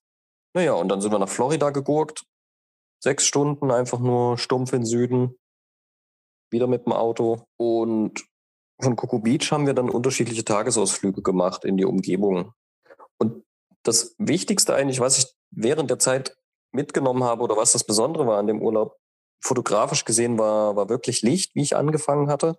Naja, 0.55 0.73
und 0.73 0.89
dann 0.89 1.01
sind 1.01 1.11
wir 1.11 1.19
nach 1.19 1.29
Florida 1.29 1.71
gegurkt. 1.71 2.25
Sechs 3.01 3.25
Stunden 3.25 3.71
einfach 3.71 3.99
nur 3.99 4.37
stumpf 4.37 4.73
in 4.73 4.85
Süden. 4.85 5.35
Wieder 6.51 6.67
mit 6.67 6.85
dem 6.85 6.93
Auto. 6.93 7.43
Und 7.57 8.23
von 8.81 8.95
Coco 8.95 9.19
Beach 9.19 9.51
haben 9.51 9.65
wir 9.65 9.73
dann 9.73 9.89
unterschiedliche 9.89 10.43
Tagesausflüge 10.43 11.21
gemacht 11.21 11.65
in 11.65 11.77
die 11.77 11.85
Umgebung. 11.85 12.53
Und 13.17 13.43
das 13.83 14.15
Wichtigste 14.17 14.73
eigentlich, 14.73 14.99
was 14.99 15.17
ich 15.17 15.33
während 15.51 15.89
der 15.89 15.99
Zeit 15.99 16.35
mitgenommen 16.71 17.23
habe 17.23 17.43
oder 17.43 17.55
was 17.55 17.73
das 17.73 17.83
Besondere 17.83 18.25
war 18.25 18.39
an 18.39 18.47
dem 18.47 18.61
Urlaub, 18.61 18.97
fotografisch 19.41 20.05
gesehen 20.05 20.39
war, 20.39 20.75
war 20.75 20.89
wirklich 20.89 21.21
Licht, 21.21 21.53
wie 21.55 21.61
ich 21.61 21.75
angefangen 21.75 22.29
hatte. 22.29 22.57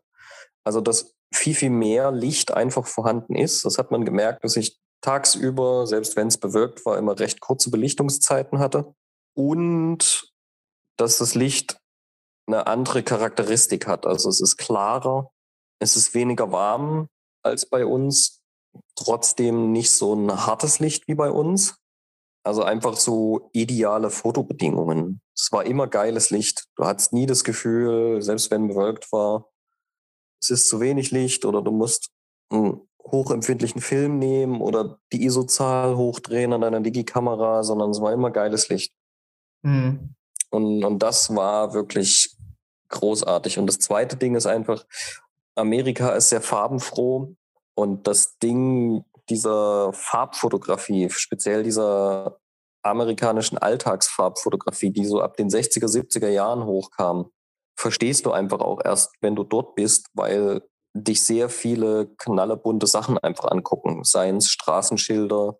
Also, 0.62 0.80
dass 0.80 1.14
viel, 1.32 1.54
viel 1.54 1.70
mehr 1.70 2.12
Licht 2.12 2.52
einfach 2.52 2.86
vorhanden 2.86 3.34
ist. 3.34 3.64
Das 3.64 3.78
hat 3.78 3.90
man 3.90 4.04
gemerkt, 4.04 4.44
dass 4.44 4.56
ich 4.56 4.78
tagsüber, 5.00 5.86
selbst 5.86 6.16
wenn 6.16 6.28
es 6.28 6.38
bewölkt 6.38 6.86
war, 6.86 6.96
immer 6.96 7.18
recht 7.18 7.40
kurze 7.40 7.70
Belichtungszeiten 7.70 8.58
hatte. 8.58 8.94
Und 9.34 10.32
dass 10.96 11.18
das 11.18 11.34
Licht 11.34 11.78
eine 12.46 12.66
andere 12.66 13.02
Charakteristik 13.02 13.86
hat. 13.86 14.06
Also 14.06 14.28
es 14.28 14.40
ist 14.40 14.56
klarer, 14.56 15.30
es 15.78 15.96
ist 15.96 16.14
weniger 16.14 16.52
warm 16.52 17.08
als 17.42 17.66
bei 17.66 17.84
uns, 17.84 18.42
trotzdem 18.96 19.72
nicht 19.72 19.90
so 19.90 20.14
ein 20.14 20.46
hartes 20.46 20.78
Licht 20.78 21.08
wie 21.08 21.14
bei 21.14 21.30
uns. 21.30 21.76
Also 22.42 22.62
einfach 22.62 22.96
so 22.96 23.48
ideale 23.52 24.10
Fotobedingungen. 24.10 25.22
Es 25.34 25.50
war 25.50 25.64
immer 25.64 25.86
geiles 25.86 26.30
Licht. 26.30 26.66
Du 26.76 26.84
hattest 26.84 27.12
nie 27.12 27.26
das 27.26 27.42
Gefühl, 27.42 28.20
selbst 28.20 28.50
wenn 28.50 28.68
bewölkt 28.68 29.10
war, 29.12 29.50
es 30.42 30.50
ist 30.50 30.68
zu 30.68 30.80
wenig 30.80 31.10
Licht 31.10 31.46
oder 31.46 31.62
du 31.62 31.70
musst 31.70 32.10
einen 32.50 32.86
hochempfindlichen 33.02 33.80
Film 33.80 34.18
nehmen 34.18 34.60
oder 34.60 34.98
die 35.12 35.24
ISO-Zahl 35.24 35.96
hochdrehen 35.96 36.52
an 36.52 36.60
deiner 36.60 36.80
Digi-Kamera, 36.80 37.62
sondern 37.62 37.90
es 37.90 38.00
war 38.00 38.12
immer 38.12 38.30
geiles 38.30 38.68
Licht. 38.68 38.92
Mhm. 39.62 40.14
Und, 40.50 40.84
und 40.84 40.98
das 40.98 41.34
war 41.34 41.72
wirklich 41.72 42.36
großartig. 42.88 43.58
Und 43.58 43.66
das 43.66 43.78
zweite 43.78 44.16
Ding 44.16 44.34
ist 44.34 44.46
einfach, 44.46 44.84
Amerika 45.54 46.10
ist 46.10 46.30
sehr 46.30 46.40
farbenfroh 46.40 47.34
und 47.74 48.06
das 48.06 48.38
Ding 48.38 49.04
dieser 49.28 49.92
Farbfotografie, 49.92 51.08
speziell 51.10 51.62
dieser 51.62 52.38
amerikanischen 52.82 53.56
Alltagsfarbfotografie, 53.58 54.90
die 54.90 55.06
so 55.06 55.22
ab 55.22 55.36
den 55.36 55.48
60er, 55.48 55.86
70er 55.86 56.28
Jahren 56.28 56.64
hochkam, 56.64 57.30
verstehst 57.76 58.26
du 58.26 58.32
einfach 58.32 58.60
auch 58.60 58.80
erst, 58.84 59.12
wenn 59.20 59.34
du 59.34 59.44
dort 59.44 59.74
bist, 59.74 60.08
weil 60.12 60.62
dich 60.94 61.22
sehr 61.22 61.48
viele 61.48 62.06
knallebunte 62.18 62.86
Sachen 62.86 63.18
einfach 63.18 63.50
angucken. 63.50 64.04
Seien 64.04 64.36
es 64.36 64.50
Straßenschilder, 64.50 65.58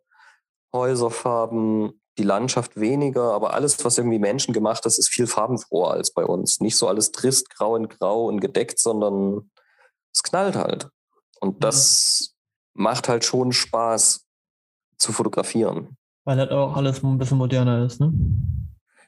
Häuserfarben, 0.73 2.01
die 2.19 2.23
Landschaft 2.23 2.79
weniger, 2.79 3.33
aber 3.33 3.55
alles, 3.55 3.85
was 3.85 3.99
irgendwie 3.99 4.21
Menschen 4.21 4.55
gemacht 4.55 4.87
ist, 4.87 4.99
ist 4.99 5.09
viel 5.09 5.27
farbenfroher 5.27 5.91
als 5.91 6.13
bei 6.13 6.25
uns. 6.25 6.61
Nicht 6.61 6.77
so 6.77 6.87
alles 6.87 7.11
trist, 7.11 7.51
grau 7.51 7.75
in 7.75 7.89
grau 7.89 8.27
und 8.27 8.41
gedeckt, 8.41 8.79
sondern 8.79 9.51
es 10.14 10.23
knallt 10.23 10.56
halt. 10.56 10.88
Und 11.40 11.56
mhm. 11.56 11.61
das 11.61 12.35
macht 12.75 13.09
halt 13.09 13.25
schon 13.25 13.52
Spaß 13.52 14.26
zu 14.99 15.12
fotografieren. 15.12 15.97
Weil 16.25 16.38
halt 16.38 16.52
auch 16.52 16.76
alles 16.76 17.02
ein 17.02 17.18
bisschen 17.18 17.38
moderner 17.38 17.85
ist, 17.85 18.00
ne? 18.00 18.12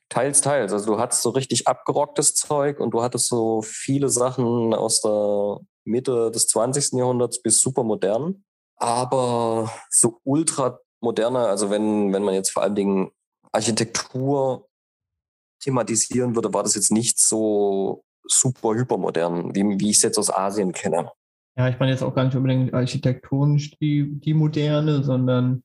Teils, 0.09 0.41
teils. 0.41 0.73
Also 0.73 0.87
du 0.87 1.01
hattest 1.01 1.23
so 1.23 1.31
richtig 1.31 1.67
abgerocktes 1.67 2.35
Zeug 2.35 2.79
und 2.79 2.93
du 2.93 3.03
hattest 3.03 3.27
so 3.27 3.63
viele 3.63 4.09
Sachen 4.09 4.73
aus 4.73 5.01
der 5.01 5.61
Mitte 5.85 6.31
des 6.31 6.47
20. 6.49 6.93
Jahrhunderts 6.93 7.43
bis 7.43 7.61
super 7.61 7.83
modern. 7.83 8.45
Aber 8.77 9.73
so 9.91 10.21
ultra 10.23 10.79
moderner, 11.01 11.49
also 11.49 11.71
wenn, 11.71 12.13
wenn 12.13 12.23
man 12.23 12.35
jetzt 12.35 12.51
vor 12.51 12.63
allen 12.63 12.75
Dingen 12.75 13.11
Architektur 13.51 14.69
thematisieren 15.61 16.35
würde, 16.35 16.53
war 16.53 16.63
das 16.63 16.75
jetzt 16.75 16.93
nicht 16.93 17.19
so 17.19 18.05
super 18.29 18.75
hypermodern, 18.75 19.55
wie, 19.55 19.65
wie 19.81 19.91
ich 19.91 19.97
es 19.97 20.03
jetzt 20.03 20.19
aus 20.19 20.31
Asien 20.31 20.73
kenne. 20.73 21.11
Ja, 21.57 21.69
ich 21.69 21.79
meine 21.79 21.93
jetzt 21.93 22.03
auch 22.03 22.15
gar 22.15 22.25
nicht 22.25 22.37
unbedingt 22.37 22.75
architektonisch 22.75 23.79
die, 23.79 24.19
die 24.21 24.35
moderne, 24.35 25.03
sondern 25.03 25.63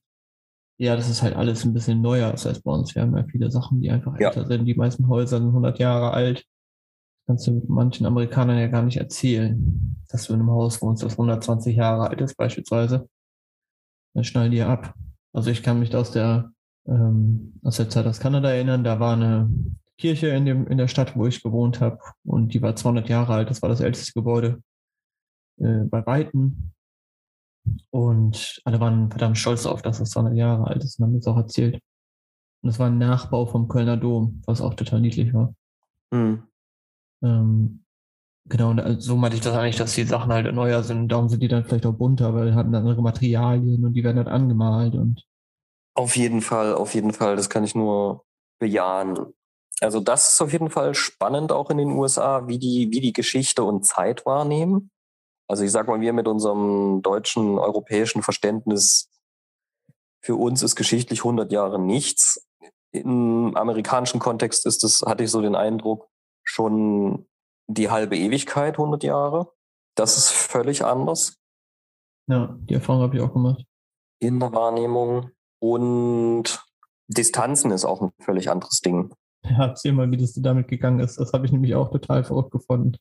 ja, 0.78 0.96
das 0.96 1.08
ist 1.08 1.22
halt 1.22 1.36
alles 1.36 1.64
ein 1.64 1.74
bisschen 1.74 2.00
neuer 2.00 2.30
als 2.30 2.60
bei 2.62 2.72
uns. 2.72 2.94
Wir 2.94 3.02
haben 3.02 3.16
ja 3.16 3.24
viele 3.24 3.50
Sachen, 3.50 3.80
die 3.80 3.90
einfach 3.90 4.18
ja. 4.18 4.28
älter 4.28 4.46
sind. 4.46 4.64
Die 4.64 4.74
meisten 4.74 5.06
Häuser 5.06 5.38
sind 5.38 5.48
100 5.48 5.78
Jahre 5.78 6.12
alt. 6.12 6.38
Das 6.38 7.26
kannst 7.26 7.46
du 7.46 7.62
manchen 7.68 8.06
Amerikanern 8.06 8.58
ja 8.58 8.68
gar 8.68 8.82
nicht 8.82 8.96
erzählen, 8.96 10.02
dass 10.08 10.26
du 10.26 10.32
in 10.32 10.40
einem 10.40 10.50
Haus 10.50 10.82
wohnst, 10.82 11.02
das 11.02 11.12
120 11.12 11.76
Jahre 11.76 12.08
alt 12.08 12.20
ist 12.20 12.36
beispielsweise. 12.36 13.08
Dann 14.14 14.24
schnallen 14.24 14.50
die 14.50 14.58
ja 14.58 14.68
ab. 14.68 14.94
Also 15.32 15.50
ich 15.50 15.62
kann 15.62 15.78
mich 15.78 15.94
aus 15.94 16.10
der, 16.10 16.50
ähm, 16.86 17.60
aus 17.62 17.76
der 17.76 17.88
Zeit 17.88 18.06
aus 18.06 18.18
Kanada 18.18 18.50
erinnern, 18.50 18.82
da 18.82 18.98
war 18.98 19.14
eine 19.14 19.50
Kirche 20.02 20.28
in, 20.28 20.44
dem, 20.44 20.66
in 20.66 20.78
der 20.78 20.88
Stadt, 20.88 21.16
wo 21.16 21.26
ich 21.26 21.44
gewohnt 21.44 21.80
habe. 21.80 22.00
Und 22.24 22.54
die 22.54 22.60
war 22.60 22.74
200 22.74 23.08
Jahre 23.08 23.34
alt. 23.34 23.50
Das 23.50 23.62
war 23.62 23.68
das 23.68 23.80
älteste 23.80 24.12
Gebäude 24.12 24.60
äh, 25.58 25.84
bei 25.84 26.04
Weitem. 26.04 26.72
Und 27.90 28.60
alle 28.64 28.80
waren 28.80 29.10
verdammt 29.10 29.38
stolz 29.38 29.62
darauf, 29.62 29.80
dass 29.80 30.00
das 30.00 30.10
200 30.10 30.34
Jahre 30.34 30.66
alt 30.66 30.82
ist 30.82 30.98
und 30.98 31.06
haben 31.06 31.14
es 31.14 31.28
auch 31.28 31.36
erzählt. 31.36 31.80
Und 32.62 32.70
es 32.70 32.80
war 32.80 32.88
ein 32.88 32.98
Nachbau 32.98 33.46
vom 33.46 33.68
Kölner 33.68 33.96
Dom, 33.96 34.42
was 34.44 34.60
auch 34.60 34.74
total 34.74 35.00
niedlich 35.00 35.32
war. 35.32 35.54
Mhm. 36.10 36.42
Ähm, 37.22 37.84
genau, 38.48 38.70
und 38.70 39.00
so 39.00 39.16
meinte 39.16 39.36
ich 39.36 39.42
das 39.44 39.54
eigentlich, 39.54 39.76
dass 39.76 39.94
die 39.94 40.02
Sachen 40.02 40.32
halt 40.32 40.52
neuer 40.52 40.82
sind. 40.82 41.10
Darum 41.10 41.28
sind 41.28 41.44
die 41.44 41.48
dann 41.48 41.64
vielleicht 41.64 41.86
auch 41.86 41.94
bunter, 41.94 42.34
weil 42.34 42.50
die 42.50 42.54
hatten 42.56 42.74
andere 42.74 43.02
Materialien 43.02 43.84
und 43.84 43.92
die 43.92 44.02
werden 44.02 44.18
halt 44.18 44.28
angemalt 44.28 44.96
und. 44.96 45.24
Auf 45.94 46.16
jeden 46.16 46.40
Fall, 46.40 46.74
auf 46.74 46.92
jeden 46.94 47.12
Fall. 47.12 47.36
Das 47.36 47.48
kann 47.48 47.62
ich 47.62 47.76
nur 47.76 48.24
bejahen. 48.58 49.32
Also 49.82 50.00
das 50.00 50.34
ist 50.34 50.40
auf 50.40 50.52
jeden 50.52 50.70
Fall 50.70 50.94
spannend 50.94 51.50
auch 51.50 51.68
in 51.70 51.78
den 51.78 51.90
USA, 51.90 52.46
wie 52.46 52.58
die, 52.58 52.88
wie 52.92 53.00
die 53.00 53.12
Geschichte 53.12 53.64
und 53.64 53.84
Zeit 53.84 54.24
wahrnehmen. 54.24 54.90
Also 55.48 55.64
ich 55.64 55.72
sag 55.72 55.88
mal, 55.88 56.00
wir 56.00 56.12
mit 56.12 56.28
unserem 56.28 57.02
deutschen, 57.02 57.58
europäischen 57.58 58.22
Verständnis, 58.22 59.10
für 60.24 60.36
uns 60.36 60.62
ist 60.62 60.76
geschichtlich 60.76 61.20
100 61.20 61.50
Jahre 61.50 61.80
nichts. 61.80 62.46
Im 62.92 63.56
amerikanischen 63.56 64.20
Kontext 64.20 64.66
ist 64.66 64.84
es, 64.84 65.02
hatte 65.02 65.24
ich 65.24 65.30
so 65.30 65.40
den 65.40 65.56
Eindruck, 65.56 66.08
schon 66.44 67.26
die 67.66 67.90
halbe 67.90 68.16
Ewigkeit, 68.16 68.74
100 68.74 69.02
Jahre. 69.02 69.52
Das 69.96 70.16
ist 70.16 70.30
völlig 70.30 70.84
anders. 70.84 71.38
Ja, 72.28 72.56
die 72.60 72.74
Erfahrung 72.74 73.02
habe 73.02 73.16
ich 73.16 73.22
auch 73.22 73.32
gemacht. 73.32 73.64
In 74.20 74.38
der 74.38 74.52
Wahrnehmung. 74.52 75.32
Und 75.60 76.64
Distanzen 77.08 77.72
ist 77.72 77.84
auch 77.84 78.00
ein 78.00 78.12
völlig 78.20 78.48
anderes 78.48 78.80
Ding. 78.80 79.12
Ja, 79.44 79.66
erzähl 79.66 79.92
mal, 79.92 80.10
wie 80.10 80.16
das 80.16 80.34
damit 80.34 80.68
gegangen 80.68 81.00
ist. 81.00 81.18
Das 81.18 81.32
habe 81.32 81.46
ich 81.46 81.52
nämlich 81.52 81.74
auch 81.74 81.90
total 81.90 82.24
verrückt 82.24 82.50
gefunden. 82.50 82.96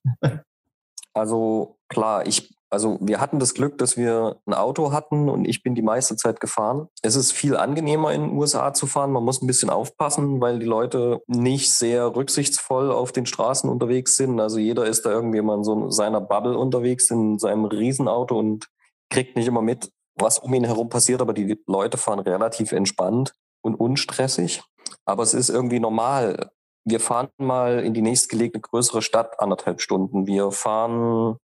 Also 1.14 1.78
klar, 1.90 2.26
ich, 2.26 2.56
also 2.70 2.98
wir 3.02 3.20
hatten 3.20 3.40
das 3.40 3.54
Glück, 3.54 3.78
dass 3.78 3.98
wir 3.98 4.38
ein 4.46 4.54
Auto 4.54 4.94
hatten 4.94 5.30
und 5.30 5.46
ich 5.46 5.62
bin 5.62 5.76
die 5.76 5.82
meiste 5.82 6.16
Zeit 6.16 6.40
gefahren. 6.40 6.88
Es 7.02 7.16
ist 7.16 7.34
viel 7.34 7.58
angenehmer 7.58 8.14
in 8.14 8.22
den 8.22 8.38
USA 8.38 8.74
zu 8.74 8.88
fahren. 8.88 9.12
Man 9.12 9.24
muss 9.24 9.42
ein 9.42 9.48
bisschen 9.48 9.70
aufpassen, 9.70 10.40
weil 10.40 10.60
die 10.60 10.66
Leute 10.66 11.22
nicht 11.28 11.72
sehr 11.74 12.16
rücksichtsvoll 12.16 12.92
auf 12.92 13.12
den 13.12 13.26
Straßen 13.26 13.70
unterwegs 13.70 14.16
sind. 14.16 14.40
Also 14.40 14.58
jeder 14.58 14.86
ist 14.86 15.06
da 15.06 15.12
irgendwie 15.12 15.42
mal 15.42 15.58
in 15.58 15.64
so 15.66 15.90
seiner 15.90 16.22
Bubble 16.22 16.58
unterwegs 16.58 17.10
in 17.12 17.40
seinem 17.40 17.66
Riesenauto 17.66 18.40
und 18.40 18.68
kriegt 19.10 19.36
nicht 19.36 19.48
immer 19.48 19.62
mit, 19.62 19.92
was 20.16 20.40
um 20.40 20.54
ihn 20.54 20.64
herum 20.64 20.88
passiert. 20.88 21.22
Aber 21.22 21.34
die 21.34 21.62
Leute 21.68 21.98
fahren 21.98 22.20
relativ 22.20 22.72
entspannt 22.72 23.34
und 23.62 23.76
unstressig. 23.76 24.64
Aber 25.06 25.24
es 25.24 25.34
ist 25.34 25.50
irgendwie 25.50 25.80
normal. 25.80 26.52
Wir 26.84 27.00
fahren 27.00 27.30
mal 27.38 27.80
in 27.80 27.94
die 27.94 28.02
nächstgelegene 28.02 28.62
größere 28.62 29.02
Stadt 29.02 29.40
anderthalb 29.40 29.82
Stunden. 29.82 30.28
Wir 30.28 30.52
fahren 30.52 31.38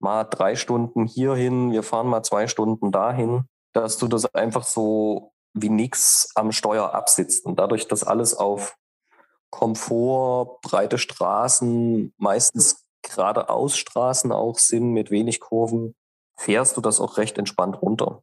mal 0.00 0.24
drei 0.24 0.56
Stunden 0.56 1.06
hierhin. 1.06 1.72
Wir 1.72 1.82
fahren 1.82 2.08
mal 2.08 2.22
zwei 2.22 2.46
Stunden 2.46 2.92
dahin, 2.92 3.44
dass 3.72 3.98
du 3.98 4.08
das 4.08 4.26
einfach 4.34 4.64
so 4.64 5.32
wie 5.54 5.68
nix 5.68 6.30
am 6.34 6.52
Steuer 6.52 6.92
absitzt. 6.94 7.46
Und 7.46 7.58
dadurch, 7.58 7.86
dass 7.86 8.04
alles 8.04 8.34
auf 8.34 8.76
Komfort, 9.50 10.60
breite 10.62 10.98
Straßen, 10.98 12.12
meistens 12.18 12.84
geradeaus 13.02 13.76
Straßen 13.76 14.32
auch 14.32 14.58
sind 14.58 14.92
mit 14.92 15.10
wenig 15.10 15.38
Kurven, 15.38 15.94
fährst 16.36 16.76
du 16.76 16.80
das 16.80 17.00
auch 17.00 17.18
recht 17.18 17.38
entspannt 17.38 17.80
runter. 17.80 18.22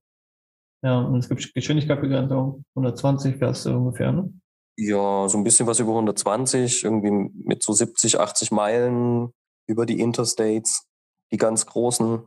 Ja, 0.83 0.99
und 0.99 1.19
es 1.19 1.29
gibt 1.29 1.53
Geschwindigkeitsbegrenzung, 1.53 2.63
120 2.75 3.35
fährst 3.37 3.65
du 3.65 3.71
ungefähr, 3.71 4.11
ne? 4.11 4.33
Ja, 4.77 5.27
so 5.29 5.37
ein 5.37 5.43
bisschen 5.43 5.67
was 5.67 5.79
über 5.79 5.91
120, 5.91 6.83
irgendwie 6.83 7.29
mit 7.45 7.61
so 7.61 7.73
70, 7.73 8.19
80 8.19 8.51
Meilen 8.51 9.31
über 9.67 9.85
die 9.85 9.99
Interstates, 9.99 10.87
die 11.31 11.37
ganz 11.37 11.65
großen. 11.65 12.23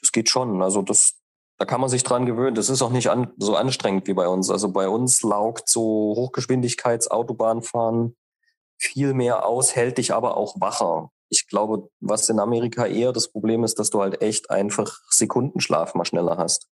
Das 0.00 0.12
geht 0.12 0.28
schon. 0.28 0.62
Also 0.62 0.82
das, 0.82 1.14
da 1.58 1.64
kann 1.64 1.80
man 1.80 1.90
sich 1.90 2.04
dran 2.04 2.26
gewöhnen. 2.26 2.54
Das 2.54 2.68
ist 2.68 2.82
auch 2.82 2.90
nicht 2.90 3.10
an, 3.10 3.32
so 3.38 3.56
anstrengend 3.56 4.06
wie 4.06 4.14
bei 4.14 4.28
uns. 4.28 4.50
Also 4.50 4.70
bei 4.70 4.88
uns 4.88 5.22
laugt 5.22 5.68
so 5.68 6.14
Hochgeschwindigkeitsautobahn 6.16 7.62
viel 8.78 9.14
mehr 9.14 9.46
aus, 9.46 9.74
hält 9.74 9.98
dich 9.98 10.12
aber 10.12 10.36
auch 10.36 10.60
wacher. 10.60 11.10
Ich 11.28 11.48
glaube, 11.48 11.88
was 12.00 12.28
in 12.28 12.38
Amerika 12.38 12.86
eher 12.86 13.12
das 13.12 13.32
Problem 13.32 13.64
ist, 13.64 13.78
dass 13.78 13.90
du 13.90 14.00
halt 14.00 14.22
echt 14.22 14.50
einfach 14.50 15.00
Sekundenschlaf 15.10 15.94
mal 15.94 16.04
schneller 16.04 16.36
hast. 16.36 16.68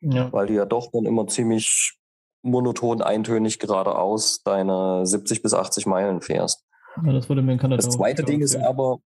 Ja. 0.00 0.32
Weil 0.32 0.46
du 0.46 0.54
ja 0.54 0.64
doch 0.64 0.90
dann 0.92 1.04
immer 1.04 1.26
ziemlich 1.26 1.98
monoton, 2.42 3.02
eintönig 3.02 3.58
geradeaus 3.58 4.42
deine 4.42 5.04
70 5.06 5.42
bis 5.42 5.54
80 5.54 5.86
Meilen 5.86 6.20
fährst. 6.20 6.64
Ja, 7.04 7.12
das 7.12 7.28
wurde 7.28 7.42
mir 7.42 7.52
in 7.52 7.58
Kanada 7.58 7.82
Das 7.82 7.94
zweite 7.94 8.24
Ding 8.24 8.40
ist 8.40 8.56
aber, 8.56 8.98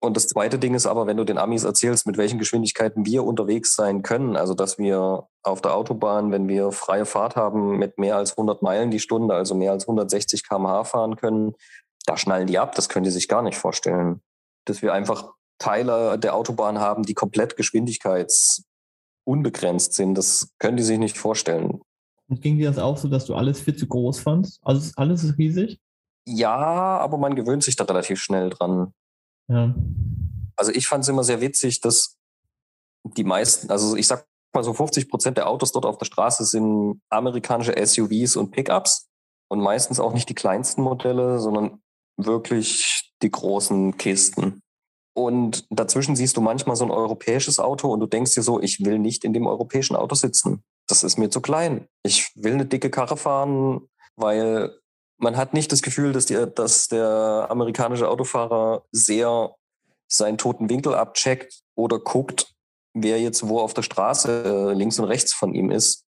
und 0.00 0.16
das 0.16 0.28
zweite 0.28 0.58
Ding 0.58 0.74
ist 0.74 0.86
aber, 0.86 1.06
wenn 1.06 1.16
du 1.16 1.24
den 1.24 1.38
Amis 1.38 1.64
erzählst, 1.64 2.06
mit 2.06 2.16
welchen 2.16 2.38
Geschwindigkeiten 2.38 3.04
wir 3.04 3.24
unterwegs 3.24 3.74
sein 3.74 4.02
können, 4.02 4.36
also 4.36 4.54
dass 4.54 4.78
wir 4.78 5.26
auf 5.42 5.60
der 5.60 5.74
Autobahn, 5.74 6.30
wenn 6.30 6.48
wir 6.48 6.70
freie 6.70 7.04
Fahrt 7.04 7.34
haben, 7.34 7.78
mit 7.78 7.98
mehr 7.98 8.16
als 8.16 8.32
100 8.32 8.62
Meilen 8.62 8.90
die 8.90 9.00
Stunde, 9.00 9.34
also 9.34 9.54
mehr 9.54 9.72
als 9.72 9.84
160 9.84 10.48
km/h 10.48 10.84
fahren 10.84 11.16
können, 11.16 11.54
da 12.06 12.16
schnallen 12.16 12.46
die 12.46 12.58
ab. 12.58 12.74
Das 12.74 12.88
können 12.88 13.04
die 13.04 13.10
sich 13.10 13.28
gar 13.28 13.42
nicht 13.42 13.58
vorstellen. 13.58 14.22
Dass 14.66 14.82
wir 14.82 14.92
einfach 14.92 15.32
Teile 15.58 16.18
der 16.18 16.34
Autobahn 16.34 16.78
haben, 16.78 17.02
die 17.02 17.14
komplett 17.14 17.56
geschwindigkeitsunbegrenzt 19.28 19.94
sind, 19.94 20.14
das 20.14 20.54
können 20.58 20.76
die 20.76 20.82
sich 20.82 20.98
nicht 20.98 21.18
vorstellen. 21.18 21.80
Und 22.28 22.42
ging 22.42 22.58
dir 22.58 22.68
das 22.68 22.78
auch 22.78 22.96
so, 22.96 23.08
dass 23.08 23.26
du 23.26 23.34
alles 23.34 23.60
viel 23.60 23.76
zu 23.76 23.86
groß 23.86 24.20
fandst? 24.20 24.60
Also 24.62 24.90
alles 24.96 25.24
ist 25.24 25.38
riesig? 25.38 25.80
Ja, 26.26 26.98
aber 26.98 27.16
man 27.16 27.34
gewöhnt 27.34 27.62
sich 27.62 27.76
da 27.76 27.84
relativ 27.84 28.20
schnell 28.20 28.50
dran. 28.50 28.92
Ja. 29.48 29.74
Also 30.56 30.72
ich 30.72 30.86
fand 30.86 31.04
es 31.04 31.08
immer 31.08 31.24
sehr 31.24 31.40
witzig, 31.40 31.80
dass 31.80 32.16
die 33.04 33.24
meisten, 33.24 33.70
also 33.70 33.96
ich 33.96 34.06
sag 34.06 34.26
mal 34.52 34.64
so 34.64 34.74
50 34.74 35.08
Prozent 35.08 35.38
der 35.38 35.48
Autos 35.48 35.72
dort 35.72 35.86
auf 35.86 35.98
der 35.98 36.06
Straße 36.06 36.44
sind 36.44 37.00
amerikanische 37.08 37.74
SUVs 37.82 38.36
und 38.36 38.50
Pickups 38.50 39.08
und 39.48 39.60
meistens 39.60 40.00
auch 40.00 40.12
nicht 40.12 40.28
die 40.28 40.34
kleinsten 40.34 40.82
Modelle, 40.82 41.38
sondern 41.38 41.80
wirklich 42.18 43.14
die 43.22 43.30
großen 43.30 43.96
Kisten. 43.96 44.60
Und 45.18 45.66
dazwischen 45.70 46.14
siehst 46.14 46.36
du 46.36 46.40
manchmal 46.40 46.76
so 46.76 46.84
ein 46.84 46.92
europäisches 46.92 47.58
Auto 47.58 47.92
und 47.92 47.98
du 47.98 48.06
denkst 48.06 48.34
dir 48.34 48.42
so, 48.44 48.60
ich 48.60 48.84
will 48.84 49.00
nicht 49.00 49.24
in 49.24 49.32
dem 49.32 49.48
europäischen 49.48 49.96
Auto 49.96 50.14
sitzen. 50.14 50.62
Das 50.86 51.02
ist 51.02 51.18
mir 51.18 51.28
zu 51.28 51.40
klein. 51.40 51.88
Ich 52.04 52.30
will 52.36 52.52
eine 52.52 52.66
dicke 52.66 52.88
Karre 52.88 53.16
fahren, 53.16 53.88
weil 54.14 54.78
man 55.16 55.36
hat 55.36 55.54
nicht 55.54 55.72
das 55.72 55.82
Gefühl, 55.82 56.12
dass, 56.12 56.26
die, 56.26 56.46
dass 56.54 56.86
der 56.86 57.48
amerikanische 57.50 58.08
Autofahrer 58.08 58.84
sehr 58.92 59.56
seinen 60.06 60.38
toten 60.38 60.70
Winkel 60.70 60.94
abcheckt 60.94 61.62
oder 61.74 61.98
guckt, 61.98 62.54
wer 62.94 63.20
jetzt 63.20 63.48
wo 63.48 63.58
auf 63.58 63.74
der 63.74 63.82
Straße 63.82 64.70
äh, 64.70 64.72
links 64.72 65.00
und 65.00 65.06
rechts 65.06 65.34
von 65.34 65.52
ihm 65.52 65.72
ist. 65.72 66.04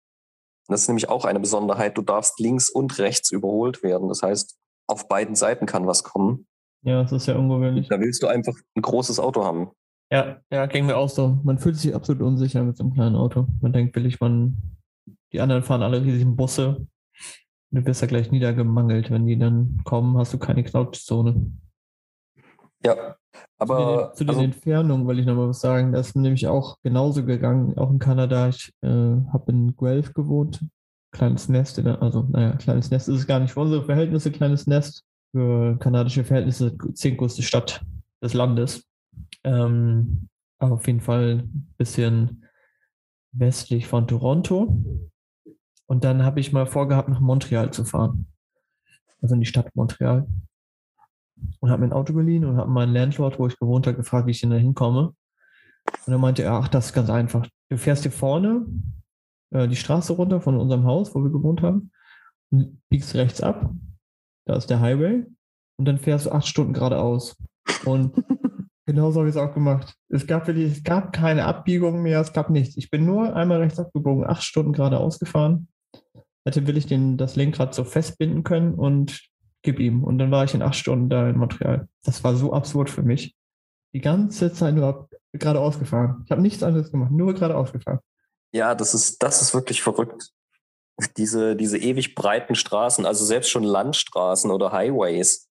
Das 0.68 0.82
ist 0.82 0.90
nämlich 0.90 1.08
auch 1.08 1.24
eine 1.24 1.40
Besonderheit. 1.40 1.98
Du 1.98 2.02
darfst 2.02 2.42
links 2.42 2.70
und 2.70 3.00
rechts 3.00 3.32
überholt 3.32 3.84
werden. 3.84 4.10
Das 4.10 4.22
heißt, 4.22 4.58
auf 4.86 5.08
beiden 5.08 5.36
Seiten 5.36 5.66
kann 5.66 5.88
was 5.88 6.04
kommen. 6.04 6.46
Ja, 6.88 7.02
das 7.02 7.12
ist 7.12 7.26
ja 7.26 7.36
ungewöhnlich. 7.36 7.90
Da 7.90 8.00
willst 8.00 8.24
du 8.24 8.28
einfach 8.28 8.56
ein 8.76 8.82
großes 8.82 9.20
Auto 9.20 9.44
haben. 9.44 9.72
Ja, 10.10 10.40
ja, 10.50 10.68
ging 10.68 10.86
mir 10.86 10.96
auch 10.96 11.10
so. 11.10 11.38
Man 11.44 11.60
fühlt 11.60 11.76
sich 11.76 11.94
absolut 11.94 12.22
unsicher 12.22 12.64
mit 12.64 12.78
so 12.78 12.86
einem 12.86 12.94
kleinen 12.94 13.18
Auto. 13.18 13.46
Man 13.60 13.74
denkt, 13.74 13.94
will 13.98 14.06
ich 14.06 14.22
man, 14.22 14.56
die 15.34 15.42
anderen 15.42 15.64
fahren 15.64 15.82
alle 15.82 16.02
riesigen 16.02 16.38
Busse. 16.38 16.88
Du 17.72 17.86
wirst 17.86 18.00
ja 18.00 18.08
gleich 18.08 18.32
niedergemangelt. 18.32 19.12
Wenn 19.12 19.28
die 19.28 19.38
dann 19.38 19.82
kommen, 19.84 20.18
hast 20.18 20.34
du 20.34 20.38
keine 20.38 20.64
Knautschzone. 20.64 21.52
Ja, 22.86 23.18
aber. 23.58 23.78
Zu 23.78 23.84
den, 23.84 24.16
zu 24.16 24.24
den 24.24 24.30
also, 24.30 24.42
Entfernungen 24.44 25.08
wollte 25.08 25.20
ich 25.20 25.28
noch 25.28 25.36
mal 25.36 25.50
was 25.50 25.60
sagen. 25.60 25.92
Das 25.92 26.08
ist 26.08 26.16
mir 26.16 26.22
nämlich 26.22 26.48
auch 26.48 26.78
genauso 26.84 27.26
gegangen, 27.26 27.78
auch 27.78 27.92
in 27.92 28.00
Kanada. 28.00 28.48
Ich 28.48 28.72
äh, 28.82 28.88
habe 28.88 29.52
in 29.52 29.76
Guelph 29.76 30.14
gewohnt. 30.14 30.64
Kleines 31.12 31.50
Nest, 31.50 31.80
also, 31.80 32.28
naja, 32.30 32.54
kleines 32.54 32.92
Nest 32.92 33.10
ist 33.10 33.20
es 33.20 33.28
gar 33.28 33.40
nicht 33.40 33.52
für 33.52 33.62
unsere 33.62 33.84
Verhältnisse, 33.84 34.32
kleines 34.32 34.68
Nest. 34.68 35.04
Für 35.32 35.78
kanadische 35.80 36.24
Verhältnisse 36.24 36.78
zehntgrößte 36.94 37.44
Stadt 37.44 37.86
des 38.22 38.34
Landes. 38.34 38.88
Ähm, 39.44 40.30
auf 40.60 40.88
jeden 40.88 41.02
Fall 41.02 41.44
ein 41.44 41.74
bisschen 41.78 42.46
westlich 43.32 43.88
von 43.88 44.08
Toronto. 44.08 44.84
Und 45.86 46.04
dann 46.04 46.24
habe 46.24 46.40
ich 46.40 46.54
mal 46.54 46.66
vorgehabt, 46.66 47.10
nach 47.10 47.20
Montreal 47.20 47.72
zu 47.72 47.86
fahren. 47.86 48.28
Also 49.22 49.36
in 49.36 49.42
die 49.42 49.48
Stadt 49.48 49.76
Montreal. 49.76 50.28
Und 51.60 51.70
habe 51.70 51.82
mir 51.82 51.90
ein 51.90 51.94
Auto 51.94 52.14
geliehen 52.14 52.46
und 52.46 52.58
habe 52.58 52.72
meinen 52.72 52.94
Landlord, 52.94 53.40
wo 53.40 53.48
ich 53.48 53.60
gewohnt 53.60 53.88
habe, 53.88 53.98
gefragt, 53.98 54.28
wie 54.28 54.32
ich 54.32 54.42
denn 54.42 54.50
da 54.50 54.56
hinkomme. 54.56 55.14
Und 56.06 56.14
er 56.14 56.18
meinte 56.18 56.50
ach, 56.50 56.68
das 56.68 56.88
ist 56.88 56.94
ganz 56.94 57.10
einfach. 57.10 57.48
Du 57.70 57.78
fährst 57.78 58.04
hier 58.04 58.12
vorne 58.12 58.66
äh, 59.52 59.68
die 59.68 59.76
Straße 59.76 60.14
runter 60.14 60.42
von 60.42 60.58
unserem 60.58 60.86
Haus, 60.86 61.14
wo 61.14 61.24
wir 61.24 61.32
gewohnt 61.32 61.62
haben, 61.62 61.92
und 62.52 62.82
biegst 62.90 63.16
rechts 63.16 63.42
ab. 63.42 63.72
Da 64.48 64.56
ist 64.56 64.70
der 64.70 64.80
Highway. 64.80 65.26
Und 65.78 65.86
dann 65.86 66.00
fährst 66.00 66.26
du 66.26 66.32
acht 66.32 66.48
Stunden 66.48 66.74
geradeaus. 66.74 67.36
Und 67.86 68.14
genau 68.86 69.12
so 69.12 69.20
habe 69.20 69.30
ich 69.30 69.36
es 69.36 69.42
auch 69.42 69.54
gemacht. 69.54 69.94
Es 70.10 70.26
gab 70.26 70.48
wirklich, 70.48 70.72
es 70.72 70.84
gab 70.84 71.14
keine 71.14 71.46
Abbiegung 71.46 72.02
mehr, 72.02 72.22
es 72.22 72.34
gab 72.34 72.50
nichts. 72.50 72.78
Ich 72.78 72.90
bin 72.90 73.06
nur 73.06 73.36
einmal 73.36 73.60
rechts 73.60 73.80
abgebogen, 73.80 74.26
acht 74.26 74.44
Stunden 74.44 74.74
geradeaus 74.74 75.20
gefahren 75.20 75.68
hätte 76.48 76.66
will 76.66 76.78
ich 76.78 76.88
den, 76.88 77.18
das 77.18 77.36
Lenkrad 77.36 77.76
so 77.76 77.84
festbinden 77.84 78.44
können 78.44 78.74
und 78.74 79.22
gib 79.64 79.80
ihm. 79.80 80.04
Und 80.04 80.18
dann 80.18 80.32
war 80.32 80.46
ich 80.46 80.54
in 80.54 80.62
acht 80.62 80.76
Stunden 80.76 81.10
da 81.10 81.30
in 81.30 81.38
Montreal. 81.38 81.88
Das 82.04 82.24
war 82.24 82.36
so 82.36 82.54
absurd 82.54 82.90
für 82.90 83.04
mich. 83.04 83.36
Die 83.94 84.00
ganze 84.00 84.54
Zeit 84.54 84.74
nur 84.74 85.10
geradeaus 85.34 85.78
gefahren. 85.78 86.22
Ich 86.26 86.32
habe 86.32 86.42
nichts 86.42 86.64
anderes 86.64 86.92
gemacht, 86.92 87.12
nur 87.12 87.34
geradeaus 87.34 87.74
gefahren. 87.74 88.00
Ja, 88.54 88.76
das 88.76 88.94
ist, 88.94 89.22
das 89.22 89.42
ist 89.42 89.54
wirklich 89.54 89.82
verrückt. 89.82 90.32
Diese, 91.16 91.56
diese 91.56 91.78
ewig 91.78 92.16
breiten 92.16 92.56
Straßen, 92.56 93.06
also 93.06 93.24
selbst 93.24 93.50
schon 93.50 93.64
Landstraßen 93.64 94.50
oder 94.50 94.72
Highways, 94.72 95.48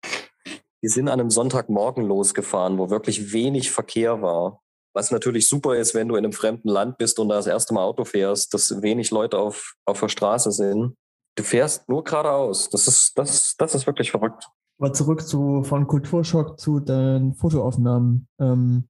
die 0.84 0.90
sind 0.90 1.08
an 1.08 1.20
einem 1.20 1.30
Sonntagmorgen 1.30 2.06
losgefahren, 2.06 2.78
wo 2.78 2.90
wirklich 2.90 3.34
wenig 3.34 3.72
Verkehr 3.72 4.22
war. 4.22 4.62
Was 4.94 5.12
natürlich 5.12 5.50
super 5.50 5.76
ist, 5.76 5.96
wenn 5.96 6.08
du 6.08 6.16
in 6.16 6.26
einem 6.26 6.34
fremden 6.34 6.68
Land 6.70 6.98
bist 6.98 7.18
und 7.20 7.30
da 7.30 7.36
das 7.36 7.48
erste 7.48 7.74
Mal 7.74 7.84
Auto 7.84 8.06
fährst, 8.06 8.54
dass 8.54 8.82
wenig 8.82 9.10
Leute 9.10 9.40
auf, 9.40 9.74
auf 9.86 10.00
der 10.00 10.10
Straße 10.10 10.52
sind. 10.52 10.96
Du 11.36 11.44
fährst 11.44 11.90
nur 11.90 12.04
geradeaus. 12.04 12.70
Das 12.70 12.88
ist, 12.88 13.18
das, 13.18 13.56
das 13.58 13.76
ist 13.76 13.88
wirklich 13.88 14.12
verrückt. 14.12 14.48
Aber 14.80 14.94
zurück 14.94 15.26
zu 15.26 15.64
von 15.64 15.88
Kulturschock 15.88 16.60
zu 16.60 16.80
den 16.80 17.34
Fotoaufnahmen 17.34 18.28
ähm, 18.40 18.90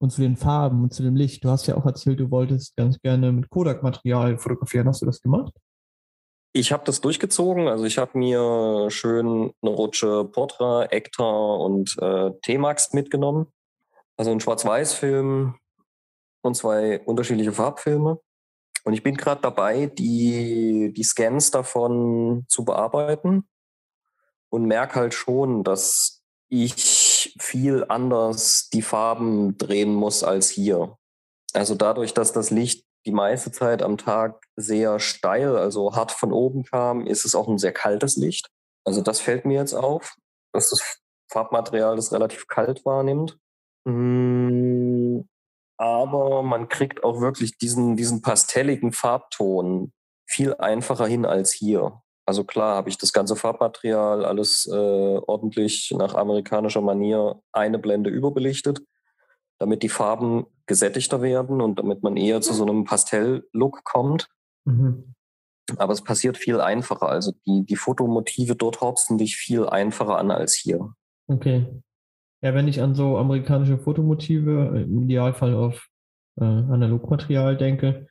und 0.00 0.10
zu 0.10 0.22
den 0.22 0.36
Farben 0.36 0.82
und 0.82 0.94
zu 0.94 1.02
dem 1.02 1.14
Licht. 1.14 1.44
Du 1.44 1.50
hast 1.50 1.66
ja 1.66 1.76
auch 1.76 1.84
erzählt, 1.84 2.18
du 2.18 2.30
wolltest 2.30 2.74
ganz 2.76 2.98
gerne 3.00 3.30
mit 3.30 3.50
Kodak-Material 3.50 4.38
fotografieren. 4.38 4.88
Hast 4.88 5.02
du 5.02 5.06
das 5.06 5.20
gemacht? 5.20 5.52
Ich 6.52 6.72
habe 6.72 6.84
das 6.84 7.00
durchgezogen. 7.00 7.68
Also 7.68 7.84
ich 7.84 7.98
habe 7.98 8.18
mir 8.18 8.90
schön 8.90 9.52
eine 9.62 9.70
Rutsche 9.70 10.24
Portra, 10.24 10.86
Ektar 10.90 11.60
und 11.60 11.96
äh, 12.00 12.30
T-Max 12.42 12.92
mitgenommen. 12.92 13.46
Also 14.16 14.32
ein 14.32 14.40
Schwarz-Weiß-Film 14.40 15.54
und 16.42 16.56
zwei 16.56 17.00
unterschiedliche 17.00 17.52
Farbfilme. 17.52 18.20
Und 18.84 18.94
ich 18.94 19.02
bin 19.02 19.16
gerade 19.16 19.42
dabei, 19.42 19.86
die, 19.86 20.92
die 20.94 21.02
Scans 21.04 21.50
davon 21.50 22.46
zu 22.48 22.64
bearbeiten 22.64 23.48
und 24.48 24.64
merke 24.64 24.96
halt 24.96 25.14
schon, 25.14 25.62
dass 25.62 26.22
ich 26.48 27.34
viel 27.38 27.84
anders 27.88 28.70
die 28.72 28.82
Farben 28.82 29.56
drehen 29.56 29.94
muss 29.94 30.24
als 30.24 30.48
hier. 30.48 30.96
Also 31.52 31.74
dadurch, 31.74 32.14
dass 32.14 32.32
das 32.32 32.50
Licht 32.50 32.84
die 33.06 33.12
meiste 33.12 33.50
Zeit 33.52 33.82
am 33.82 33.96
Tag 33.96 34.44
sehr 34.56 34.98
steil, 34.98 35.56
also 35.56 35.94
hart 35.94 36.12
von 36.12 36.32
oben 36.32 36.64
kam, 36.64 37.06
ist 37.06 37.24
es 37.24 37.34
auch 37.34 37.48
ein 37.48 37.58
sehr 37.58 37.72
kaltes 37.72 38.16
Licht. 38.16 38.48
Also 38.84 39.02
das 39.02 39.20
fällt 39.20 39.44
mir 39.44 39.58
jetzt 39.58 39.74
auf, 39.74 40.16
dass 40.52 40.70
das 40.70 41.00
Farbmaterial 41.30 41.96
das 41.96 42.12
relativ 42.12 42.46
kalt 42.48 42.84
wahrnimmt. 42.84 43.38
Hm, 43.86 45.28
aber 45.78 46.42
man 46.42 46.68
kriegt 46.68 47.04
auch 47.04 47.20
wirklich 47.20 47.56
diesen, 47.56 47.96
diesen 47.96 48.20
pastelligen 48.20 48.92
Farbton 48.92 49.92
viel 50.28 50.54
einfacher 50.54 51.06
hin 51.06 51.24
als 51.24 51.52
hier. 51.52 52.02
Also 52.26 52.44
klar 52.44 52.76
habe 52.76 52.90
ich 52.90 52.98
das 52.98 53.12
ganze 53.12 53.34
Farbmaterial 53.34 54.24
alles 54.24 54.68
äh, 54.70 54.76
ordentlich 54.76 55.92
nach 55.96 56.14
amerikanischer 56.14 56.80
Manier 56.80 57.40
eine 57.52 57.78
Blende 57.78 58.10
überbelichtet, 58.10 58.82
damit 59.60 59.82
die 59.82 59.88
Farben 59.88 60.46
gesättigter 60.66 61.22
werden 61.22 61.60
und 61.60 61.78
damit 61.78 62.02
man 62.02 62.16
eher 62.16 62.40
zu 62.40 62.54
so 62.54 62.64
einem 62.64 62.84
Pastell-Look 62.84 63.84
kommt. 63.84 64.28
Mhm. 64.64 65.14
Aber 65.76 65.92
es 65.92 66.02
passiert 66.02 66.38
viel 66.38 66.60
einfacher. 66.60 67.08
Also 67.08 67.32
die, 67.46 67.64
die 67.64 67.76
Fotomotive 67.76 68.56
dort 68.56 68.80
horzen 68.80 69.18
dich 69.18 69.36
viel 69.36 69.66
einfacher 69.66 70.18
an 70.18 70.30
als 70.30 70.54
hier. 70.54 70.94
Okay. 71.28 71.66
Ja, 72.42 72.54
wenn 72.54 72.68
ich 72.68 72.80
an 72.80 72.94
so 72.94 73.18
amerikanische 73.18 73.76
Fotomotive, 73.78 74.86
im 74.86 75.02
Idealfall 75.02 75.54
auf 75.54 75.88
äh, 76.40 76.44
Analogmaterial 76.44 77.54
denke, 77.56 78.06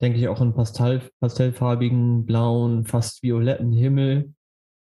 denke 0.00 0.18
ich 0.18 0.28
auch 0.28 0.40
an 0.40 0.54
Pastell, 0.54 1.02
pastellfarbigen, 1.20 2.24
blauen, 2.24 2.86
fast 2.86 3.22
violetten 3.22 3.72
Himmel. 3.72 4.32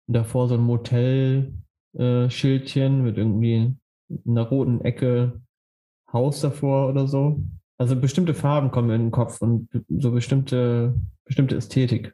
Und 0.07 0.13
davor 0.15 0.47
so 0.47 0.55
ein 0.55 0.61
Motel-Schildchen 0.61 2.99
äh, 2.99 3.03
mit 3.03 3.17
irgendwie 3.17 3.75
in 4.07 4.23
einer 4.25 4.47
roten 4.47 4.81
Ecke 4.81 5.39
Haus 6.13 6.41
davor 6.41 6.89
oder 6.89 7.07
so. 7.07 7.41
Also 7.77 7.95
bestimmte 7.95 8.33
Farben 8.33 8.71
kommen 8.71 8.89
in 8.89 9.01
den 9.03 9.11
Kopf 9.11 9.41
und 9.41 9.69
so 9.87 10.11
bestimmte, 10.11 10.93
bestimmte 11.23 11.55
Ästhetik. 11.55 12.13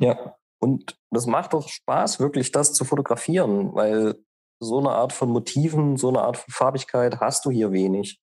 Ja, 0.00 0.36
und 0.60 0.96
das 1.10 1.26
macht 1.26 1.52
doch 1.52 1.68
Spaß, 1.68 2.20
wirklich 2.20 2.52
das 2.52 2.72
zu 2.72 2.84
fotografieren, 2.84 3.74
weil 3.74 4.16
so 4.60 4.78
eine 4.78 4.90
Art 4.90 5.12
von 5.12 5.30
Motiven, 5.30 5.96
so 5.96 6.08
eine 6.08 6.22
Art 6.22 6.36
von 6.36 6.52
Farbigkeit 6.52 7.20
hast 7.20 7.44
du 7.44 7.50
hier 7.50 7.72
wenig. 7.72 8.20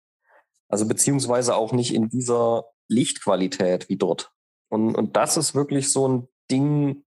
Also 0.68 0.86
beziehungsweise 0.86 1.56
auch 1.56 1.72
nicht 1.72 1.94
in 1.94 2.08
dieser 2.08 2.64
Lichtqualität 2.88 3.88
wie 3.88 3.96
dort. 3.96 4.32
Und, 4.70 4.94
und 4.94 5.16
das 5.16 5.36
ist 5.36 5.54
wirklich 5.54 5.92
so 5.92 6.08
ein 6.08 6.28
Ding, 6.50 7.04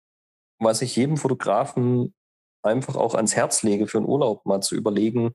was 0.60 0.82
ich 0.82 0.96
jedem 0.96 1.18
Fotografen 1.18 2.14
einfach 2.64 2.96
auch 2.96 3.16
ans 3.16 3.36
Herz 3.36 3.64
lege, 3.64 3.88
für 3.88 3.98
einen 3.98 4.08
Urlaub 4.08 4.46
mal 4.46 4.62
zu 4.62 4.76
überlegen, 4.76 5.32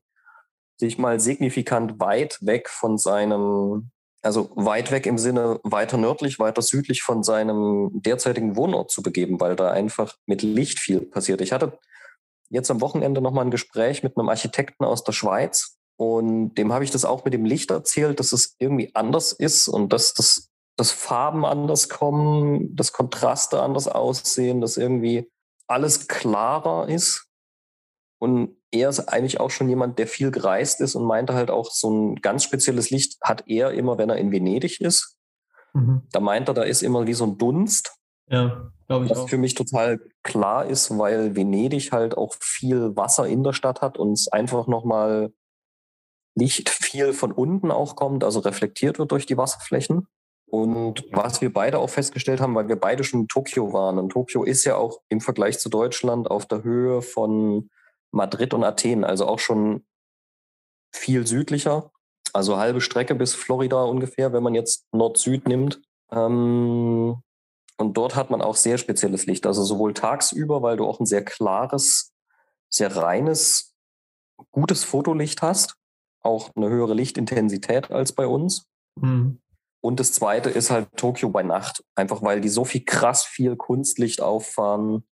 sich 0.79 0.99
mal 0.99 1.21
signifikant 1.21 2.01
weit 2.01 2.39
weg 2.41 2.69
von 2.69 2.99
seinem, 2.99 3.91
also 4.23 4.51
weit 4.55 4.91
weg 4.91 5.07
im 5.07 5.19
Sinne 5.19 5.61
weiter 5.63 5.97
nördlich, 5.97 6.39
weiter 6.39 6.63
südlich 6.63 7.03
von 7.03 7.23
seinem 7.23 7.91
derzeitigen 7.93 8.57
Wohnort 8.57 8.91
zu 8.91 9.03
begeben, 9.03 9.41
weil 9.41 9.57
da 9.57 9.71
einfach 9.71 10.15
mit 10.27 10.43
Licht 10.43 10.79
viel 10.79 11.01
passiert. 11.01 11.41
Ich 11.41 11.53
hatte 11.53 11.79
jetzt 12.51 12.71
am 12.71 12.81
Wochenende 12.81 13.21
nochmal 13.21 13.45
ein 13.45 13.51
Gespräch 13.51 14.03
mit 14.03 14.17
einem 14.17 14.29
Architekten 14.29 14.85
aus 14.85 15.05
der 15.05 15.13
Schweiz 15.13 15.79
und 15.97 16.55
dem 16.55 16.73
habe 16.73 16.85
ich 16.85 16.91
das 16.91 17.05
auch 17.05 17.25
mit 17.25 17.35
dem 17.35 17.45
Licht 17.45 17.71
erzählt, 17.71 18.21
dass 18.21 18.33
es 18.33 18.55
irgendwie 18.59 18.95
anders 18.95 19.33
ist 19.33 19.69
und 19.69 19.93
dass 19.93 20.15
das 20.15 20.51
dass 20.77 20.93
Farben 20.93 21.45
anders 21.45 21.89
kommen, 21.89 22.77
dass 22.77 22.93
Kontraste 22.93 23.63
anders 23.63 23.89
aussehen, 23.89 24.61
dass 24.61 24.77
irgendwie 24.77 25.31
alles 25.67 26.07
klarer 26.07 26.89
ist. 26.89 27.27
Und 28.19 28.57
er 28.71 28.89
ist 28.89 29.01
eigentlich 29.01 29.41
auch 29.41 29.51
schon 29.51 29.69
jemand, 29.69 29.99
der 29.99 30.07
viel 30.07 30.31
gereist 30.31 30.81
ist 30.81 30.95
und 30.95 31.05
meinte 31.05 31.35
halt 31.35 31.51
auch, 31.51 31.71
so 31.71 31.91
ein 31.91 32.17
ganz 32.17 32.45
spezielles 32.45 32.91
Licht 32.91 33.19
hat 33.23 33.45
er 33.47 33.73
immer, 33.73 33.99
wenn 33.99 34.11
er 34.11 34.17
in 34.17 34.33
Venedig 34.33 34.81
ist. 34.81 35.19
Mhm. 35.75 36.03
Da 36.13 36.21
meint 36.21 36.49
er, 36.49 36.55
da 36.55 36.63
ist 36.63 36.83
immer 36.83 37.07
wie 37.07 37.15
so 37.15 37.25
ein 37.25 37.39
Dunst. 37.39 37.95
Ja, 38.29 38.73
glaube 38.89 39.05
ich. 39.05 39.11
Was 39.11 39.19
auch. 39.19 39.29
für 39.29 39.39
mich 39.39 39.55
total 39.55 40.01
klar 40.23 40.67
ist, 40.67 40.99
weil 40.99 41.37
Venedig 41.37 41.93
halt 41.93 42.17
auch 42.17 42.35
viel 42.41 42.97
Wasser 42.97 43.27
in 43.27 43.45
der 43.45 43.53
Stadt 43.53 43.83
hat 43.83 43.99
und 43.99 44.13
es 44.13 44.29
einfach 44.29 44.67
nochmal 44.67 45.33
Licht 46.35 46.69
viel 46.69 47.13
von 47.13 47.33
unten 47.33 47.71
auch 47.71 47.97
kommt, 47.97 48.25
also 48.25 48.41
reflektiert 48.41 48.99
wird 48.99 49.13
durch 49.13 49.27
die 49.27 49.37
Wasserflächen. 49.37 50.07
Und 50.49 51.05
was 51.13 51.41
wir 51.41 51.53
beide 51.53 51.79
auch 51.79 51.91
festgestellt 51.91 52.41
haben, 52.41 52.55
weil 52.55 52.69
wir 52.69 52.77
beide 52.77 53.05
schon 53.05 53.23
in 53.23 53.29
Tokio 53.29 53.73
waren. 53.73 53.99
Und 53.99 54.11
Tokio 54.11 54.45
ist 54.45 54.65
ja 54.65 54.77
auch 54.77 55.01
im 55.09 55.21
Vergleich 55.21 55.59
zu 55.59 55.69
Deutschland 55.69 56.31
auf 56.31 56.47
der 56.47 56.63
Höhe 56.63 57.03
von 57.03 57.69
Madrid 58.13 58.55
und 58.55 58.65
Athen, 58.65 59.05
also 59.05 59.27
auch 59.27 59.39
schon 59.39 59.85
viel 60.93 61.27
südlicher. 61.27 61.91
Also 62.33 62.59
halbe 62.59 62.81
Strecke 62.81 63.15
bis 63.15 63.35
Florida 63.35 63.83
ungefähr, 63.83 64.33
wenn 64.33 64.43
man 64.43 64.55
jetzt 64.55 64.87
Nord-Süd 64.93 65.47
nimmt. 65.49 65.81
Ähm, 66.11 67.23
und 67.79 67.97
dort 67.97 68.15
hat 68.15 68.31
man 68.31 68.43
auch 68.43 68.57
sehr 68.57 68.79
spezielles 68.79 69.27
Licht. 69.27 69.47
Also 69.47 69.63
sowohl 69.65 69.95
tagsüber, 69.95 70.63
weil 70.63 70.77
du 70.77 70.87
auch 70.87 71.01
ein 71.01 71.07
sehr 71.07 71.25
klares, 71.25 72.13
sehr 72.69 72.95
reines, 72.97 73.75
gutes 74.51 74.85
Fotolicht 74.85 75.43
hast. 75.43 75.77
Auch 76.23 76.51
eine 76.57 76.69
höhere 76.69 76.95
Lichtintensität 76.95 77.91
als 77.91 78.13
bei 78.13 78.27
uns. 78.27 78.67
Mhm. 78.97 79.41
Und 79.81 80.01
das 80.01 80.13
zweite 80.13 80.51
ist 80.51 80.71
halt 80.71 80.89
Tokio 80.97 81.29
bei 81.29 81.43
Nacht. 81.43 81.85
Einfach 81.95 82.23
weil 82.23 82.41
die 82.41 82.49
so 82.49 82.65
viel 82.65 82.85
krass 82.85 83.25
viel 83.25 83.57
Kunstlicht 83.57 84.21
auffahren. 84.21 85.07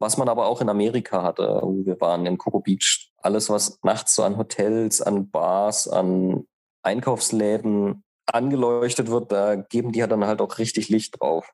Was 0.00 0.16
man 0.16 0.28
aber 0.28 0.46
auch 0.46 0.60
in 0.60 0.68
Amerika 0.68 1.22
hatte. 1.22 1.62
Wir 1.84 2.00
waren 2.00 2.26
in 2.26 2.38
Coco 2.38 2.60
Beach. 2.60 3.12
Alles, 3.18 3.50
was 3.50 3.78
nachts 3.82 4.14
so 4.14 4.22
an 4.22 4.38
Hotels, 4.38 5.00
an 5.00 5.30
Bars, 5.30 5.86
an 5.86 6.46
Einkaufsläden 6.82 8.02
angeleuchtet 8.26 9.10
wird, 9.10 9.32
da 9.32 9.56
geben 9.56 9.92
die 9.92 9.98
ja 9.98 10.06
dann 10.06 10.24
halt 10.24 10.40
auch 10.40 10.58
richtig 10.58 10.88
Licht 10.88 11.20
drauf. 11.20 11.52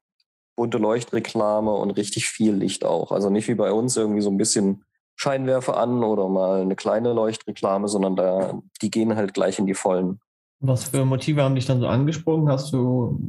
Bunte 0.56 0.78
Leuchtreklame 0.78 1.72
und 1.72 1.90
richtig 1.90 2.28
viel 2.28 2.54
Licht 2.54 2.84
auch. 2.84 3.12
Also 3.12 3.30
nicht 3.30 3.48
wie 3.48 3.54
bei 3.54 3.72
uns 3.72 3.96
irgendwie 3.96 4.22
so 4.22 4.30
ein 4.30 4.38
bisschen 4.38 4.84
Scheinwerfer 5.16 5.76
an 5.76 6.04
oder 6.04 6.28
mal 6.28 6.60
eine 6.60 6.76
kleine 6.76 7.12
Leuchtreklame, 7.12 7.88
sondern 7.88 8.16
da, 8.16 8.60
die 8.82 8.90
gehen 8.90 9.16
halt 9.16 9.34
gleich 9.34 9.58
in 9.58 9.66
die 9.66 9.74
Vollen. 9.74 10.20
Was 10.60 10.84
für 10.84 11.04
Motive 11.04 11.42
haben 11.42 11.54
dich 11.54 11.66
dann 11.66 11.80
so 11.80 11.86
angesprochen? 11.86 12.48
Hast 12.48 12.72
du, 12.72 13.20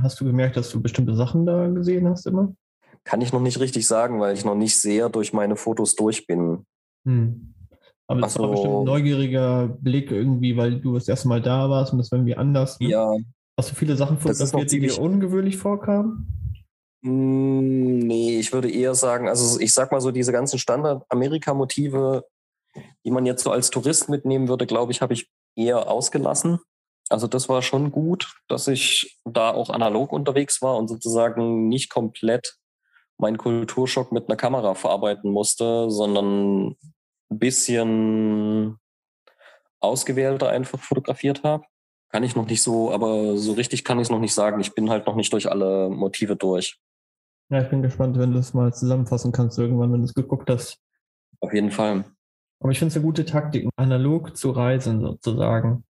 hast 0.00 0.20
du 0.20 0.24
gemerkt, 0.24 0.56
dass 0.56 0.70
du 0.70 0.80
bestimmte 0.80 1.16
Sachen 1.16 1.46
da 1.46 1.66
gesehen 1.68 2.08
hast 2.08 2.26
immer? 2.26 2.54
Kann 3.06 3.20
ich 3.20 3.32
noch 3.32 3.40
nicht 3.40 3.60
richtig 3.60 3.86
sagen, 3.86 4.18
weil 4.20 4.34
ich 4.34 4.44
noch 4.44 4.56
nicht 4.56 4.80
sehr 4.80 5.08
durch 5.08 5.32
meine 5.32 5.54
Fotos 5.54 5.94
durch 5.94 6.26
bin. 6.26 6.66
Hm. 7.06 7.54
Aber 8.08 8.20
das 8.20 8.36
war 8.36 8.50
bestimmt 8.50 8.74
ein 8.74 8.84
neugieriger 8.84 9.68
Blick 9.80 10.10
irgendwie, 10.10 10.56
weil 10.56 10.80
du 10.80 10.94
das 10.94 11.06
erste 11.06 11.28
Mal 11.28 11.40
da 11.40 11.70
warst 11.70 11.92
und 11.92 11.98
das 11.98 12.10
war 12.10 12.18
irgendwie 12.18 12.36
anders. 12.36 12.80
Ne? 12.80 12.88
Ja. 12.88 13.16
Hast 13.56 13.70
du 13.70 13.74
viele 13.76 13.96
Sachen 13.96 14.18
fotografiert, 14.18 14.72
die 14.72 14.80
dir 14.80 15.00
ungewöhnlich 15.00 15.56
vorkamen? 15.56 16.60
Hm, 17.04 18.00
nee, 18.00 18.40
ich 18.40 18.52
würde 18.52 18.70
eher 18.70 18.96
sagen, 18.96 19.28
also 19.28 19.60
ich 19.60 19.72
sag 19.72 19.92
mal 19.92 20.00
so, 20.00 20.10
diese 20.10 20.32
ganzen 20.32 20.58
Standard-Amerika-Motive, 20.58 22.24
die 23.04 23.10
man 23.12 23.24
jetzt 23.24 23.44
so 23.44 23.52
als 23.52 23.70
Tourist 23.70 24.08
mitnehmen 24.08 24.48
würde, 24.48 24.66
glaube 24.66 24.90
ich, 24.90 25.00
habe 25.00 25.14
ich 25.14 25.30
eher 25.56 25.88
ausgelassen. 25.88 26.58
Also 27.08 27.28
das 27.28 27.48
war 27.48 27.62
schon 27.62 27.92
gut, 27.92 28.34
dass 28.48 28.66
ich 28.66 29.20
da 29.24 29.52
auch 29.52 29.70
analog 29.70 30.12
unterwegs 30.12 30.60
war 30.60 30.76
und 30.76 30.88
sozusagen 30.88 31.68
nicht 31.68 31.88
komplett 31.88 32.56
meinen 33.18 33.38
Kulturschock 33.38 34.12
mit 34.12 34.28
einer 34.28 34.36
Kamera 34.36 34.74
verarbeiten 34.74 35.30
musste, 35.30 35.90
sondern 35.90 36.76
ein 37.30 37.38
bisschen 37.38 38.78
ausgewählter 39.80 40.48
einfach 40.48 40.78
fotografiert 40.80 41.42
habe. 41.42 41.64
Kann 42.10 42.22
ich 42.22 42.36
noch 42.36 42.46
nicht 42.46 42.62
so, 42.62 42.92
aber 42.92 43.36
so 43.36 43.52
richtig 43.52 43.84
kann 43.84 43.98
ich 43.98 44.04
es 44.04 44.10
noch 44.10 44.20
nicht 44.20 44.34
sagen. 44.34 44.60
Ich 44.60 44.74
bin 44.74 44.90
halt 44.90 45.06
noch 45.06 45.16
nicht 45.16 45.32
durch 45.32 45.50
alle 45.50 45.90
Motive 45.90 46.36
durch. 46.36 46.78
Ja, 47.48 47.62
ich 47.62 47.68
bin 47.68 47.82
gespannt, 47.82 48.18
wenn 48.18 48.32
du 48.32 48.38
es 48.38 48.54
mal 48.54 48.72
zusammenfassen 48.72 49.32
kannst 49.32 49.58
irgendwann, 49.58 49.92
wenn 49.92 50.00
du 50.00 50.06
es 50.06 50.14
geguckt 50.14 50.48
hast. 50.50 50.80
Auf 51.40 51.52
jeden 51.52 51.70
Fall. 51.70 52.04
Aber 52.60 52.72
ich 52.72 52.78
finde 52.78 52.90
es 52.90 52.96
eine 52.96 53.04
gute 53.04 53.24
Taktik, 53.24 53.68
analog 53.76 54.36
zu 54.36 54.50
reisen 54.50 55.00
sozusagen. 55.00 55.84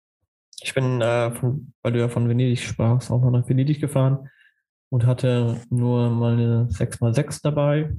Ich 0.61 0.75
bin, 0.75 1.01
äh, 1.01 1.31
von, 1.33 1.73
weil 1.83 1.93
du 1.93 2.01
ja 2.01 2.09
von 2.09 2.29
Venedig 2.29 2.61
sprachst, 2.61 3.11
auch 3.11 3.21
mal 3.21 3.31
nach 3.31 3.49
Venedig 3.49 3.81
gefahren 3.81 4.31
und 4.91 5.07
hatte 5.07 5.61
nur 5.71 6.11
meine 6.11 6.69
6x6 6.71 7.41
dabei 7.43 7.95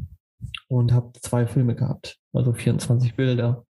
und 0.68 0.94
habe 0.94 1.12
zwei 1.22 1.48
Filme 1.48 1.76
gehabt, 1.76 2.18
also 2.34 2.54
24 2.54 3.16
Bilder. 3.16 3.66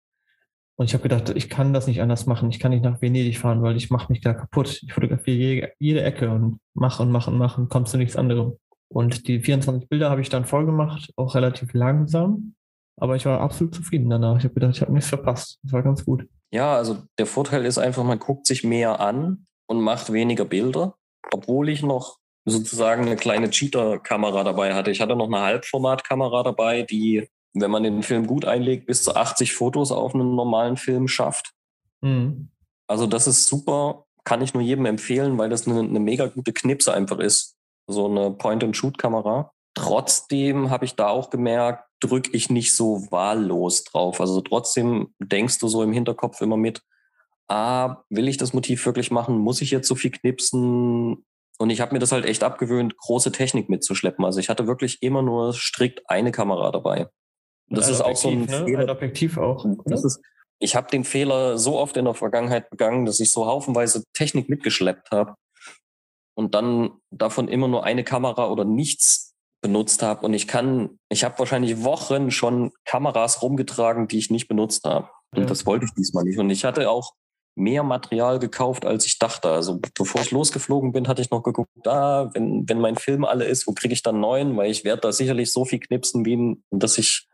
Und 0.79 0.87
ich 0.87 0.95
habe 0.95 1.03
gedacht, 1.03 1.31
ich 1.31 1.49
kann 1.49 1.73
das 1.73 1.87
nicht 1.87 2.03
anders 2.03 2.27
machen. 2.27 2.51
Ich 2.51 2.61
kann 2.61 2.71
nicht 2.71 2.85
nach 2.85 3.01
Venedig 3.01 3.39
fahren, 3.39 3.63
weil 3.63 3.77
ich 3.77 3.91
mache 3.91 4.13
mich 4.13 4.21
da 4.21 4.35
kaputt. 4.35 4.83
Ich 4.83 4.93
fotografiere 4.93 5.37
jede, 5.37 5.73
jede 5.79 6.03
Ecke 6.03 6.31
und 6.31 6.61
mache 6.75 7.03
und 7.03 7.11
mache 7.11 7.31
und 7.31 7.39
mache 7.39 7.61
und 7.61 7.71
kommst 7.71 7.93
zu 7.93 7.97
nichts 7.97 8.17
anderem. 8.17 8.59
Und 8.89 9.27
die 9.27 9.41
24 9.41 9.89
Bilder 9.89 10.11
habe 10.11 10.21
ich 10.21 10.29
dann 10.29 10.45
voll 10.45 10.67
gemacht, 10.67 11.11
auch 11.17 11.35
relativ 11.35 11.73
langsam. 11.73 12.55
Aber 12.99 13.17
ich 13.17 13.25
war 13.25 13.41
absolut 13.41 13.75
zufrieden 13.75 14.11
danach. 14.11 14.37
Ich 14.39 14.45
habe 14.45 14.55
gedacht, 14.55 14.77
ich 14.77 14.83
habe 14.83 14.93
nichts 14.93 15.09
verpasst. 15.09 15.59
Das 15.63 15.73
war 15.73 15.83
ganz 15.83 16.05
gut. 16.05 16.29
Ja, 16.53 16.77
also 16.77 16.99
der 17.19 17.27
Vorteil 17.27 17.65
ist 17.65 17.79
einfach, 17.79 18.05
man 18.05 18.19
guckt 18.19 18.47
sich 18.47 18.63
mehr 18.63 19.01
an 19.01 19.47
und 19.67 19.81
macht 19.81 20.13
weniger 20.13 20.45
Bilder, 20.45 20.97
obwohl 21.33 21.69
ich 21.71 21.83
noch 21.83 22.19
sozusagen 22.47 23.03
eine 23.03 23.17
kleine 23.17 23.51
Cheater-Kamera 23.51 24.45
dabei 24.45 24.75
hatte. 24.75 24.91
Ich 24.91 25.01
hatte 25.01 25.17
noch 25.17 25.27
eine 25.27 25.41
Halbformat-Kamera 25.41 26.45
dabei, 26.45 26.83
die, 26.83 27.29
wenn 27.53 27.71
man 27.71 27.83
den 27.83 28.03
Film 28.05 28.27
gut 28.27 28.45
einlegt, 28.45 28.87
bis 28.87 29.03
zu 29.03 29.15
80 29.15 29.53
Fotos 29.53 29.91
auf 29.91 30.15
einen 30.15 30.37
normalen 30.37 30.77
Film 30.77 31.09
schafft. 31.09 31.53
Mhm. 32.01 32.49
Also 32.87 33.09
das 33.09 33.27
ist 33.27 33.47
super, 33.49 34.07
kann 34.25 34.43
ich 34.43 34.55
nur 34.55 34.63
jedem 34.63 34.87
empfehlen, 34.87 35.37
weil 35.39 35.51
das 35.51 35.67
eine, 35.67 35.81
eine 35.81 35.99
mega 35.99 36.27
gute 36.27 36.53
Knipse 36.53 36.95
einfach 36.95 37.19
ist. 37.19 37.57
So 37.89 38.07
eine 38.07 38.31
Point-and-Shoot-Kamera. 38.31 39.53
Trotzdem 39.75 40.71
habe 40.71 40.85
ich 40.85 40.95
da 40.95 41.09
auch 41.09 41.31
gemerkt, 41.31 41.85
drücke 42.01 42.31
ich 42.33 42.49
nicht 42.49 42.77
so 42.77 43.11
wahllos 43.11 43.85
drauf. 43.85 44.21
Also 44.21 44.41
trotzdem 44.41 45.13
denkst 45.19 45.59
du 45.59 45.67
so 45.69 45.83
im 45.83 45.93
Hinterkopf 45.93 46.41
immer 46.41 46.57
mit, 46.57 46.83
ah, 47.49 48.05
will 48.09 48.29
ich 48.29 48.37
das 48.37 48.53
Motiv 48.53 48.87
wirklich 48.87 49.11
machen? 49.11 49.39
Muss 49.39 49.61
ich 49.61 49.73
jetzt 49.73 49.89
so 49.89 49.97
viel 49.97 50.13
knipsen? 50.13 51.25
Und 51.59 51.71
ich 51.71 51.81
habe 51.81 51.95
mir 51.95 51.99
das 51.99 52.13
halt 52.13 52.25
echt 52.25 52.45
abgewöhnt, 52.45 52.97
große 52.97 53.33
Technik 53.33 53.69
mitzuschleppen. 53.69 54.25
Also 54.25 54.41
ich 54.41 54.49
hatte 54.49 54.67
wirklich 54.67 55.03
immer 55.03 55.23
nur 55.23 55.55
strikt 55.55 56.09
eine 56.09 56.33
Kamera 56.33 56.71
dabei. 56.71 57.09
Das 57.69 57.89
ist 57.89 58.01
auch 58.01 58.17
so 58.17 58.29
ein, 58.29 58.45
ne? 58.45 58.65
Fehler. 58.65 58.81
ein 58.81 58.91
Objektiv 58.91 59.39
auch. 59.39 59.67
Das 59.87 60.05
ist, 60.05 60.21
ich 60.59 60.77
habe 60.77 60.89
den 60.91 61.05
Fehler 61.05 61.59
so 61.59 61.79
oft 61.79 61.97
in 61.97 62.05
der 62.05 62.15
Vergangenheit 62.15 62.71
begangen, 62.71 63.07
dass 63.07 63.21
ich 63.21 63.31
so 63.31 63.47
haufenweise 63.47 64.05
Technik 64.13 64.49
mitgeschleppt 64.49 65.11
habe 65.11 65.35
und 66.35 66.55
dann 66.55 66.91
davon 67.11 67.49
immer 67.49 67.69
nur 67.69 67.85
eine 67.85 68.05
Kamera 68.05 68.49
oder 68.49 68.65
nichts 68.65 69.35
benutzt 69.63 70.03
habe. 70.03 70.25
Und 70.25 70.35
ich 70.35 70.47
kann, 70.47 70.99
ich 71.09 71.25
habe 71.25 71.39
wahrscheinlich 71.39 71.83
Wochen 71.83 72.31
schon 72.31 72.73
Kameras 72.85 73.43
rumgetragen, 73.43 74.07
die 74.07 74.19
ich 74.19 74.31
nicht 74.31 74.47
benutzt 74.47 74.85
habe. 74.85 75.09
Und 75.35 75.43
ja. 75.43 75.47
das 75.47 75.67
wollte 75.67 75.87
ich 75.87 75.95
diesmal 75.95 76.25
nicht. 76.25 76.39
Und 76.39 76.51
ich 76.51 76.65
hatte 76.65 76.89
auch 76.89 77.13
mehr 77.57 77.83
Material 77.83 78.39
gekauft, 78.39 78.85
als 78.85 79.07
ich 79.07 79.19
dachte. 79.19 79.49
Also 79.49 79.81
bevor 79.95 80.21
ich 80.21 80.31
losgeflogen 80.31 80.93
bin, 80.93 81.09
hatte 81.09 81.23
ich 81.23 81.31
noch 81.31 81.43
geguckt, 81.43 81.71
da, 81.83 82.23
ah, 82.23 82.31
wenn, 82.35 82.69
wenn 82.69 82.81
mein 82.81 82.97
Film 82.97 83.25
alle 83.25 83.45
ist, 83.45 83.67
wo 83.67 83.73
kriege 83.73 83.95
ich 83.95 84.03
dann 84.03 84.21
neuen? 84.21 84.57
Weil 84.57 84.71
ich 84.71 84.85
werde 84.85 85.01
da 85.03 85.13
sicherlich 85.13 85.53
so 85.53 85.65
viel 85.65 85.81
knipsen, 85.81 86.25
wie, 86.25 86.59
dass 86.71 86.99
ich 86.99 87.27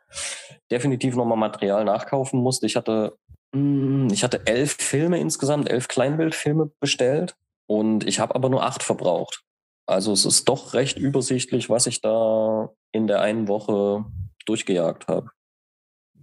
definitiv 0.70 1.16
nochmal 1.16 1.38
Material 1.38 1.84
nachkaufen 1.84 2.40
musste. 2.40 2.66
Ich 2.66 2.76
hatte 2.76 3.16
Hm, 3.54 4.08
ich 4.10 4.24
hatte 4.24 4.46
elf 4.46 4.72
Filme 4.72 5.18
insgesamt, 5.18 5.68
elf 5.68 5.88
Kleinbildfilme 5.88 6.70
bestellt 6.80 7.36
und 7.66 8.06
ich 8.06 8.18
habe 8.18 8.34
aber 8.34 8.48
nur 8.48 8.64
acht 8.64 8.82
verbraucht. 8.82 9.44
Also 9.86 10.12
es 10.12 10.24
ist 10.24 10.48
doch 10.48 10.74
recht 10.74 10.96
übersichtlich, 10.96 11.68
was 11.68 11.86
ich 11.86 12.00
da 12.00 12.70
in 12.92 13.06
der 13.06 13.20
einen 13.20 13.48
Woche 13.48 14.04
durchgejagt 14.46 15.08
habe. 15.08 15.30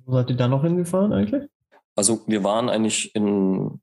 Wo 0.06 0.14
seid 0.14 0.30
ihr 0.30 0.38
da 0.38 0.48
noch 0.48 0.64
hingefahren 0.64 1.14
eigentlich? 1.14 1.50
Also 1.96 2.22
wir 2.26 2.44
waren 2.44 2.70
eigentlich 2.70 3.14
in, 3.14 3.80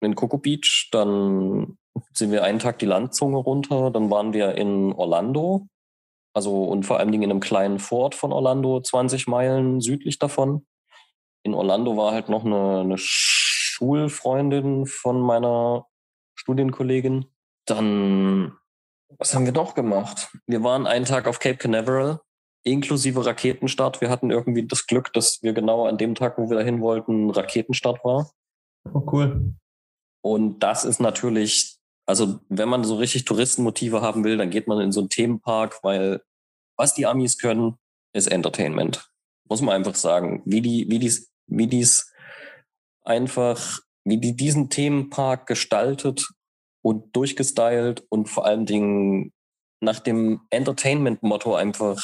in 0.00 0.14
Coco 0.14 0.38
Beach, 0.38 0.88
dann 0.92 1.78
sind 2.12 2.30
wir 2.30 2.44
einen 2.44 2.58
Tag 2.58 2.78
die 2.78 2.86
Landzunge 2.86 3.38
runter, 3.38 3.90
dann 3.90 4.10
waren 4.10 4.32
wir 4.32 4.54
in 4.54 4.92
Orlando, 4.92 5.66
also 6.34 6.64
und 6.64 6.84
vor 6.84 6.98
allen 6.98 7.10
Dingen 7.10 7.24
in 7.24 7.30
einem 7.30 7.40
kleinen 7.40 7.78
Fort 7.78 8.14
von 8.14 8.32
Orlando, 8.32 8.80
20 8.80 9.26
Meilen 9.26 9.80
südlich 9.80 10.18
davon. 10.18 10.66
In 11.42 11.54
Orlando 11.54 11.96
war 11.96 12.12
halt 12.12 12.28
noch 12.28 12.44
eine, 12.44 12.80
eine 12.80 12.96
Schulfreundin 12.98 14.86
von 14.86 15.20
meiner 15.20 15.86
Studienkollegin. 16.34 17.26
Dann, 17.66 18.56
was 19.18 19.34
haben 19.34 19.44
wir 19.44 19.52
noch 19.52 19.74
gemacht? 19.74 20.30
Wir 20.46 20.62
waren 20.62 20.86
einen 20.86 21.04
Tag 21.04 21.26
auf 21.26 21.38
Cape 21.38 21.56
Canaveral, 21.56 22.20
inklusive 22.64 23.24
Raketenstart. 23.24 24.00
Wir 24.00 24.10
hatten 24.10 24.30
irgendwie 24.30 24.66
das 24.66 24.86
Glück, 24.86 25.12
dass 25.12 25.42
wir 25.42 25.52
genau 25.52 25.86
an 25.86 25.98
dem 25.98 26.14
Tag, 26.14 26.38
wo 26.38 26.48
wir 26.48 26.56
dahin 26.56 26.80
wollten, 26.80 27.30
Raketenstart 27.30 28.04
war. 28.04 28.30
Oh, 28.92 29.02
cool. 29.12 29.54
Und 30.22 30.60
das 30.60 30.84
ist 30.84 31.00
natürlich, 31.00 31.76
also 32.06 32.40
wenn 32.48 32.68
man 32.68 32.84
so 32.84 32.96
richtig 32.96 33.24
Touristenmotive 33.24 34.00
haben 34.00 34.24
will, 34.24 34.36
dann 34.36 34.50
geht 34.50 34.66
man 34.66 34.80
in 34.80 34.92
so 34.92 35.00
einen 35.00 35.08
Themenpark, 35.08 35.82
weil 35.82 36.22
was 36.76 36.94
die 36.94 37.06
Amis 37.06 37.38
können, 37.38 37.76
ist 38.12 38.28
Entertainment. 38.28 39.10
Muss 39.48 39.60
man 39.60 39.74
einfach 39.74 39.94
sagen. 39.94 40.42
Wie 40.44 40.60
die, 40.60 40.86
wie 40.88 40.98
dies, 40.98 41.32
wie 41.46 41.66
dies 41.66 42.12
einfach, 43.02 43.80
wie 44.04 44.18
die 44.18 44.36
diesen 44.36 44.70
Themenpark 44.70 45.46
gestaltet 45.46 46.28
und 46.82 47.14
durchgestylt 47.16 48.04
und 48.08 48.28
vor 48.28 48.46
allen 48.46 48.66
Dingen 48.66 49.32
nach 49.80 50.00
dem 50.00 50.40
Entertainment-Motto 50.50 51.54
einfach 51.54 52.02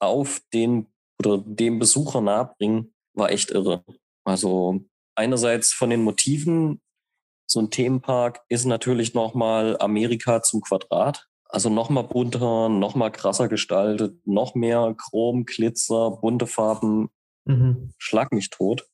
auf 0.00 0.40
den 0.52 0.86
oder 1.18 1.38
dem 1.38 1.78
Besucher 1.78 2.20
nahebringen, 2.20 2.94
war 3.14 3.30
echt 3.30 3.50
irre. 3.50 3.84
Also 4.24 4.80
einerseits 5.14 5.72
von 5.72 5.90
den 5.90 6.02
Motiven, 6.02 6.80
so 7.46 7.60
ein 7.60 7.70
Themenpark 7.70 8.40
ist 8.48 8.64
natürlich 8.64 9.14
nochmal 9.14 9.76
Amerika 9.78 10.42
zum 10.42 10.60
Quadrat. 10.60 11.26
Also 11.48 11.68
nochmal 11.68 12.04
bunter, 12.04 12.68
nochmal 12.68 13.12
krasser 13.12 13.48
gestaltet, 13.48 14.26
noch 14.26 14.54
mehr 14.54 14.94
Chrom, 14.96 15.44
Glitzer, 15.44 16.10
bunte 16.20 16.46
Farben. 16.46 17.10
Mhm. 17.44 17.92
Schlag 17.98 18.32
mich 18.32 18.50
tot. 18.50 18.86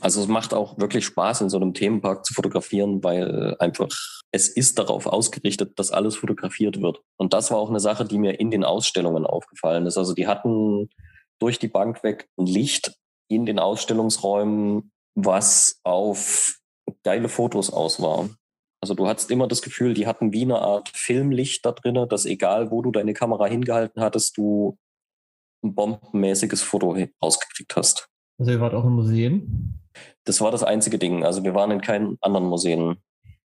Also 0.00 0.20
es 0.20 0.28
macht 0.28 0.54
auch 0.54 0.78
wirklich 0.78 1.04
Spaß, 1.04 1.40
in 1.40 1.48
so 1.48 1.56
einem 1.56 1.74
Themenpark 1.74 2.24
zu 2.24 2.34
fotografieren, 2.34 3.02
weil 3.02 3.56
einfach 3.58 3.88
es 4.30 4.48
ist 4.48 4.78
darauf 4.78 5.06
ausgerichtet, 5.06 5.78
dass 5.78 5.90
alles 5.90 6.16
fotografiert 6.16 6.80
wird. 6.80 7.00
Und 7.16 7.32
das 7.32 7.50
war 7.50 7.58
auch 7.58 7.68
eine 7.68 7.80
Sache, 7.80 8.04
die 8.04 8.18
mir 8.18 8.40
in 8.40 8.50
den 8.50 8.64
Ausstellungen 8.64 9.26
aufgefallen 9.26 9.86
ist. 9.86 9.98
Also 9.98 10.14
die 10.14 10.26
hatten 10.26 10.88
durch 11.38 11.58
die 11.58 11.68
Bank 11.68 12.02
weg 12.02 12.28
ein 12.38 12.46
Licht 12.46 12.94
in 13.28 13.46
den 13.46 13.58
Ausstellungsräumen, 13.58 14.92
was 15.14 15.80
auf 15.82 16.58
geile 17.02 17.28
Fotos 17.28 17.70
aus 17.70 18.00
war. 18.00 18.28
Also 18.80 18.94
du 18.94 19.06
hattest 19.06 19.30
immer 19.30 19.46
das 19.46 19.62
Gefühl, 19.62 19.94
die 19.94 20.06
hatten 20.06 20.32
wie 20.32 20.42
eine 20.42 20.58
Art 20.58 20.88
Filmlicht 20.92 21.64
da 21.64 21.72
drin, 21.72 22.06
dass 22.08 22.26
egal 22.26 22.70
wo 22.70 22.82
du 22.82 22.90
deine 22.90 23.14
Kamera 23.14 23.46
hingehalten 23.46 24.02
hattest, 24.02 24.36
du 24.36 24.76
ein 25.62 25.74
bombenmäßiges 25.74 26.62
Foto 26.62 26.96
rausgekriegt 27.22 27.76
hast. 27.76 28.08
Also 28.38 28.50
ihr 28.50 28.60
wart 28.60 28.74
auch 28.74 28.84
in 28.84 28.92
Museen? 28.92 29.78
Das 30.24 30.40
war 30.40 30.50
das 30.50 30.64
einzige 30.64 30.98
Ding. 30.98 31.24
Also 31.24 31.44
wir 31.44 31.54
waren 31.54 31.70
in 31.70 31.80
keinen 31.80 32.18
anderen 32.20 32.46
Museen. 32.46 32.96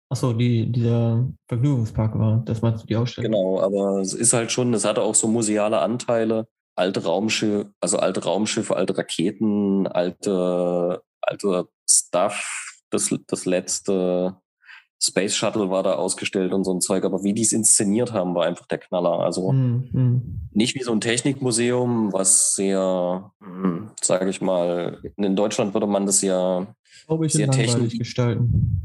Achso, 0.08 0.32
die, 0.32 0.70
dieser 0.72 1.28
Vergnügungspark 1.46 2.18
war, 2.18 2.42
das 2.44 2.62
meinst 2.62 2.82
du 2.82 2.86
die 2.88 2.96
Ausstellung? 2.96 3.30
Genau, 3.30 3.60
aber 3.60 4.00
es 4.00 4.12
ist 4.12 4.32
halt 4.32 4.50
schon, 4.50 4.74
es 4.74 4.84
hatte 4.84 5.02
auch 5.02 5.14
so 5.14 5.28
museale 5.28 5.78
Anteile, 5.78 6.48
alte 6.74 7.04
Raumschiffe, 7.04 7.72
also 7.80 7.98
alte 7.98 8.24
Raumschiffe, 8.24 8.74
alte 8.74 8.98
Raketen, 8.98 9.86
alte, 9.86 11.04
alte 11.20 11.68
Stuff, 11.88 12.69
das, 12.90 13.14
das 13.26 13.46
letzte 13.46 14.36
Space 15.02 15.34
Shuttle 15.34 15.70
war 15.70 15.82
da 15.82 15.94
ausgestellt 15.94 16.52
und 16.52 16.64
so 16.64 16.74
ein 16.74 16.82
Zeug, 16.82 17.04
aber 17.04 17.22
wie 17.22 17.32
die 17.32 17.42
es 17.42 17.52
inszeniert 17.52 18.12
haben, 18.12 18.34
war 18.34 18.44
einfach 18.44 18.66
der 18.66 18.78
Knaller. 18.78 19.20
Also 19.20 19.50
mhm. 19.50 20.48
nicht 20.52 20.74
wie 20.74 20.82
so 20.82 20.92
ein 20.92 21.00
Technikmuseum, 21.00 22.12
was 22.12 22.54
sehr, 22.54 23.32
hm, 23.42 23.90
sage 24.02 24.28
ich 24.28 24.42
mal, 24.42 25.00
in 25.16 25.36
Deutschland 25.36 25.72
würde 25.72 25.86
man 25.86 26.04
das 26.04 26.20
ja 26.20 26.74
ich, 27.22 27.32
sehr 27.32 27.50
technisch 27.50 27.96
gestalten. 27.96 28.82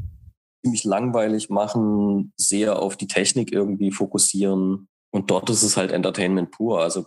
Ziemlich 0.64 0.84
langweilig 0.84 1.50
machen, 1.50 2.32
sehr 2.36 2.80
auf 2.80 2.96
die 2.96 3.08
Technik 3.08 3.52
irgendwie 3.52 3.92
fokussieren. 3.92 4.88
Und 5.10 5.30
dort 5.30 5.50
ist 5.50 5.62
es 5.62 5.76
halt 5.76 5.92
Entertainment 5.92 6.50
pur. 6.50 6.80
Also 6.80 7.06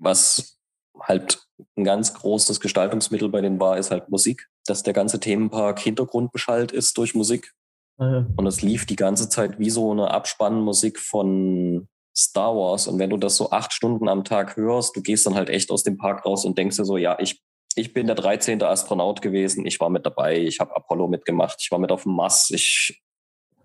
was 0.00 0.58
halt 1.00 1.46
ein 1.76 1.84
ganz 1.84 2.12
großes 2.14 2.58
Gestaltungsmittel 2.58 3.28
bei 3.28 3.40
denen 3.40 3.60
war, 3.60 3.78
ist 3.78 3.92
halt 3.92 4.08
Musik. 4.08 4.48
Dass 4.66 4.82
der 4.82 4.92
ganze 4.92 5.20
Themenpark 5.20 5.80
Hintergrundbeschallt 5.80 6.72
ist 6.72 6.96
durch 6.98 7.14
Musik 7.14 7.52
Ah, 7.98 8.26
und 8.36 8.46
es 8.46 8.62
lief 8.62 8.86
die 8.86 8.96
ganze 8.96 9.28
Zeit 9.28 9.58
wie 9.58 9.70
so 9.70 9.90
eine 9.92 10.10
Abspannmusik 10.10 10.98
von 10.98 11.88
Star 12.16 12.54
Wars. 12.56 12.86
Und 12.86 12.98
wenn 12.98 13.10
du 13.10 13.16
das 13.16 13.36
so 13.36 13.50
acht 13.50 13.72
Stunden 13.72 14.08
am 14.08 14.24
Tag 14.24 14.56
hörst, 14.56 14.96
du 14.96 15.02
gehst 15.02 15.26
dann 15.26 15.34
halt 15.34 15.48
echt 15.48 15.70
aus 15.70 15.82
dem 15.82 15.98
Park 15.98 16.24
raus 16.24 16.44
und 16.44 16.58
denkst 16.58 16.76
dir 16.76 16.84
so, 16.84 16.96
ja, 16.96 17.18
ich, 17.20 17.42
ich 17.74 17.92
bin 17.92 18.06
der 18.06 18.16
13. 18.16 18.62
Astronaut 18.62 19.22
gewesen, 19.22 19.66
ich 19.66 19.78
war 19.80 19.90
mit 19.90 20.06
dabei, 20.06 20.38
ich 20.38 20.60
habe 20.60 20.74
Apollo 20.74 21.08
mitgemacht, 21.08 21.58
ich 21.60 21.70
war 21.70 21.78
mit 21.78 21.92
auf 21.92 22.02
dem 22.04 22.14
Mars, 22.14 22.50
ich, 22.50 23.02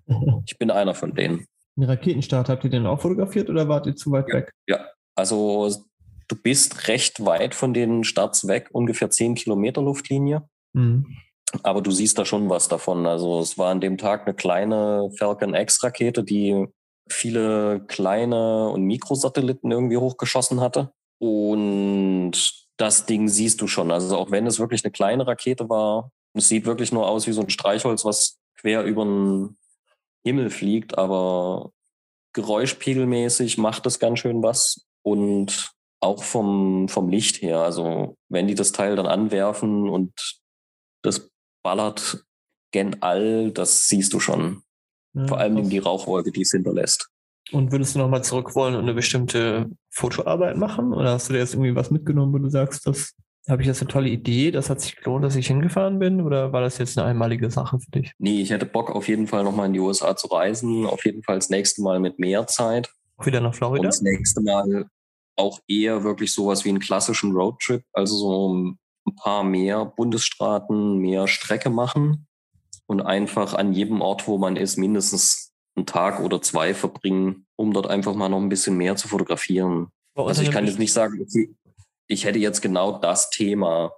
ich 0.46 0.58
bin 0.58 0.72
einer 0.72 0.94
von 0.94 1.16
denen. 1.16 1.46
Den 1.76 1.84
Raketenstart, 1.86 2.50
habt 2.50 2.64
ihr 2.64 2.70
den 2.70 2.86
auch 2.86 3.02
fotografiert 3.02 3.50
oder 3.50 3.68
wart 3.68 3.88
ihr 3.88 3.96
zu 3.96 4.12
weit 4.12 4.28
ja, 4.30 4.36
weg? 4.36 4.52
Ja, 4.68 4.86
also 5.16 5.72
du 6.28 6.36
bist 6.36 6.88
recht 6.88 7.26
weit 7.26 7.56
von 7.56 7.74
den 7.74 8.04
Starts 8.04 8.48
weg, 8.48 8.70
ungefähr 8.72 9.10
10 9.10 9.36
Kilometer 9.36 9.82
Luftlinie. 9.82 10.48
Mhm. 10.74 11.06
Aber 11.64 11.82
du 11.82 11.92
siehst 11.92 12.18
da 12.18 12.26
schon 12.26 12.50
was 12.50 12.68
davon. 12.68 13.06
Also 13.06 13.40
es 13.40 13.58
war 13.58 13.72
an 13.72 13.82
dem 13.82 13.98
Tag 13.98 14.26
eine 14.26 14.36
kleine 14.36 15.10
Falcon 15.18 15.56
X-Rakete, 15.56 16.24
die 16.24 16.68
viele 17.10 17.86
kleine 17.88 18.70
und 18.70 18.84
Mikrosatelliten 18.84 19.72
irgendwie 19.72 19.98
hochgeschossen 19.98 20.60
hatte. 20.60 20.92
Und 21.20 22.34
das 22.78 23.06
Ding 23.06 23.28
siehst 23.28 23.62
du 23.62 23.68
schon. 23.68 23.92
Also 23.92 24.18
auch 24.18 24.30
wenn 24.30 24.46
es 24.46 24.60
wirklich 24.60 24.84
eine 24.84 24.92
kleine 24.92 25.26
Rakete 25.26 25.70
war, 25.70 26.12
es 26.34 26.50
sieht 26.50 26.66
wirklich 26.66 26.92
nur 26.92 27.08
aus 27.08 27.28
wie 27.28 27.32
so 27.32 27.42
ein 27.42 27.50
Streichholz, 27.50 28.06
was 28.06 28.38
quer 28.60 28.84
über 28.84 29.06
den 29.06 29.58
Himmel 30.24 30.50
fliegt, 30.50 30.98
aber 30.98 31.72
geräuschpegelmäßig 32.34 33.58
macht 33.58 33.86
das 33.86 34.00
ganz 34.00 34.20
schön 34.20 34.44
was. 34.44 34.86
Und 35.02 35.72
auch 36.00 36.24
vom, 36.24 36.88
vom 36.90 37.10
Licht 37.10 37.42
her. 37.42 37.60
Also 37.60 38.18
wenn 38.30 38.48
die 38.48 38.56
das 38.56 38.72
Teil 38.72 38.96
dann 38.96 39.08
anwerfen 39.08 39.90
und 39.90 40.14
das 41.08 41.30
ballert 41.64 42.24
gen 42.72 43.02
all, 43.02 43.52
das 43.52 43.88
siehst 43.88 44.14
du 44.14 44.20
schon. 44.20 44.62
Ja, 45.14 45.28
Vor 45.28 45.40
allem 45.40 45.70
die 45.70 45.80
Rauchwolke, 45.80 46.32
die 46.32 46.42
es 46.42 46.52
hinterlässt. 46.52 47.10
Und 47.52 47.72
würdest 47.72 47.96
du 47.96 48.00
nochmal 48.00 48.24
zurück 48.24 48.56
wollen 48.56 48.76
und 48.76 48.84
eine 48.84 48.94
bestimmte 48.94 49.70
Fotoarbeit 49.90 50.58
machen? 50.58 50.94
Oder 50.94 51.12
hast 51.12 51.30
du 51.30 51.34
dir 51.34 51.40
jetzt 51.40 51.54
irgendwie 51.54 51.76
was 51.76 51.92
mitgenommen, 51.92 52.34
wo 52.34 52.38
du 52.40 52.50
sagst, 52.50 52.86
das 52.86 53.14
habe 53.50 53.62
ich 53.62 53.68
jetzt 53.68 53.82
eine 53.82 53.88
tolle 53.88 54.10
Idee, 54.10 54.52
das 54.52 54.70
hat 54.70 54.82
sich 54.82 54.98
gelohnt, 54.98 55.24
dass 55.24 55.38
ich 55.38 55.48
hingefahren 55.48 56.00
bin? 56.00 56.22
Oder 56.22 56.52
war 56.52 56.62
das 56.62 56.78
jetzt 56.78 56.98
eine 56.98 57.08
einmalige 57.08 57.50
Sache 57.50 57.80
für 57.80 57.92
dich? 57.92 58.12
Nee, 58.18 58.42
ich 58.42 58.50
hätte 58.50 58.66
Bock 58.66 58.92
auf 58.92 59.08
jeden 59.08 59.28
Fall 59.28 59.46
nochmal 59.46 59.68
in 59.68 59.74
die 59.74 59.80
USA 59.80 60.16
zu 60.18 60.28
reisen. 60.28 60.86
Auf 60.86 61.06
jeden 61.06 61.24
Fall 61.24 61.36
das 61.36 61.50
nächste 61.50 61.82
Mal 61.82 62.00
mit 62.02 62.20
mehr 62.20 62.46
Zeit. 62.48 62.90
Wieder 63.24 63.40
nach 63.40 63.56
Florida? 63.56 63.80
Und 63.80 63.88
das 63.88 64.02
nächste 64.02 64.42
Mal 64.42 64.88
auch 65.38 65.60
eher 65.68 66.04
wirklich 66.04 66.34
sowas 66.34 66.66
wie 66.66 66.70
einen 66.70 66.80
klassischen 66.80 67.32
Roadtrip, 67.32 67.84
also 67.94 68.18
so 68.18 68.76
ein 69.08 69.16
paar 69.16 69.44
mehr 69.44 69.86
Bundesstaaten, 69.86 70.98
mehr 70.98 71.28
Strecke 71.28 71.70
machen 71.70 72.28
und 72.86 73.02
einfach 73.02 73.54
an 73.54 73.74
jedem 73.74 74.02
Ort, 74.02 74.28
wo 74.28 74.38
man 74.38 74.56
ist, 74.56 74.78
mindestens 74.78 75.54
einen 75.76 75.86
Tag 75.86 76.20
oder 76.20 76.42
zwei 76.42 76.74
verbringen, 76.74 77.46
um 77.56 77.74
dort 77.74 77.88
einfach 77.88 78.16
mal 78.16 78.30
noch 78.30 78.40
ein 78.40 78.50
bisschen 78.50 78.78
mehr 78.78 78.96
zu 78.96 79.08
fotografieren. 79.08 79.88
Also 80.16 80.42
ich 80.42 80.52
kann 80.52 80.66
jetzt 80.66 80.80
nicht 80.80 80.94
sagen, 80.94 81.26
ich 82.08 82.26
hätte 82.26 82.40
jetzt 82.40 82.62
genau 82.62 82.98
das 82.98 83.30
Thema, 83.30 83.92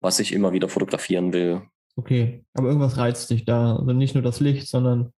was 0.00 0.18
ich 0.18 0.32
immer 0.32 0.52
wieder 0.52 0.68
fotografieren 0.68 1.32
will. 1.32 1.62
Okay, 1.96 2.44
aber 2.54 2.68
irgendwas 2.68 2.96
reizt 2.96 3.30
dich 3.30 3.44
da. 3.44 3.76
Also 3.76 3.92
nicht 3.92 4.14
nur 4.14 4.22
das 4.22 4.40
Licht, 4.40 4.68
sondern 4.68 5.12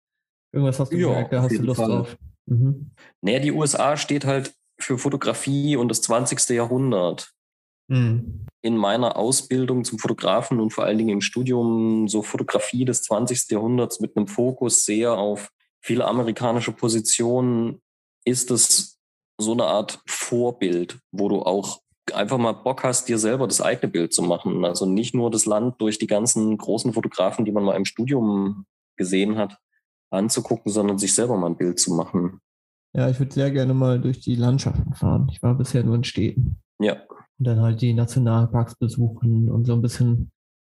irgendwas 0.53 0.79
hast 0.81 0.93
du 0.93 0.97
ja, 0.97 1.09
gemerkt, 1.09 1.33
da 1.33 1.43
hast 1.43 1.57
du 1.57 1.63
Lust 1.63 1.81
Fall. 1.81 1.89
drauf. 1.89 2.17
Mhm. 2.47 2.91
Naja, 3.21 3.39
die 3.39 3.53
USA 3.53 3.97
steht 3.97 4.25
halt 4.25 4.55
für 4.79 4.99
Fotografie 4.99 5.77
und 5.77 5.89
das 5.89 6.03
20. 6.03 6.51
Jahrhundert. 6.51 7.33
Mhm. 7.93 8.47
In 8.63 8.77
meiner 8.77 9.17
Ausbildung 9.17 9.85
zum 9.85 9.99
Fotografen 9.99 10.61
und 10.61 10.73
vor 10.73 10.85
allen 10.85 10.99
Dingen 10.99 11.11
im 11.11 11.21
Studium 11.21 12.09
so 12.09 12.23
Fotografie 12.23 12.85
des 12.85 13.03
20. 13.03 13.51
Jahrhunderts 13.51 14.01
mit 14.01 14.17
einem 14.17 14.29
Fokus 14.29 14.85
sehr 14.85 15.13
auf 15.13 15.51
viele 15.81 16.07
amerikanische 16.07 16.73
Positionen 16.73 17.83
ist 18.25 18.51
es 18.51 19.01
so 19.39 19.53
eine 19.53 19.65
Art 19.65 20.01
Vorbild, 20.07 21.01
wo 21.11 21.29
du 21.29 21.43
auch 21.43 21.81
einfach 22.15 22.39
mal 22.39 22.53
Bock 22.53 22.85
hast, 22.85 23.09
dir 23.09 23.19
selber 23.19 23.47
das 23.47 23.61
eigene 23.61 23.91
Bild 23.91 24.13
zu 24.15 24.23
machen. 24.23 24.65
Also 24.65 24.87
nicht 24.87 25.15
nur 25.15 25.31
das 25.31 25.45
Land 25.45 25.81
durch 25.81 25.99
die 25.99 26.07
ganzen 26.07 26.57
großen 26.57 26.93
Fotografen, 26.93 27.45
die 27.45 27.53
man 27.53 27.65
mal 27.65 27.77
im 27.77 27.85
Studium 27.85 28.65
gesehen 28.97 29.37
hat, 29.37 29.59
anzugucken, 30.11 30.71
sondern 30.71 30.99
sich 30.99 31.15
selber 31.15 31.37
mal 31.37 31.49
ein 31.49 31.57
Bild 31.57 31.81
zu 31.81 31.93
machen. 31.93 32.41
Ja, 32.95 33.09
ich 33.09 33.19
würde 33.19 33.33
sehr 33.33 33.51
gerne 33.51 33.75
mal 33.75 34.01
durch 34.01 34.21
die 34.21 34.37
Landschaften 34.37 34.95
fahren. 34.95 35.29
Ich 35.33 35.43
war 35.43 35.55
bisher 35.55 35.83
nur 35.83 35.97
in 35.97 36.05
Städten. 36.05 36.61
Ja. 36.79 37.03
Und 37.43 37.47
dann 37.49 37.61
halt 37.61 37.83
die 37.83 37.93
Nationalparks 37.93 38.77
besuchen 38.77 39.51
und 39.51 39.67
so 39.67 39.73
ein 39.73 39.83
bisschen, 39.83 40.31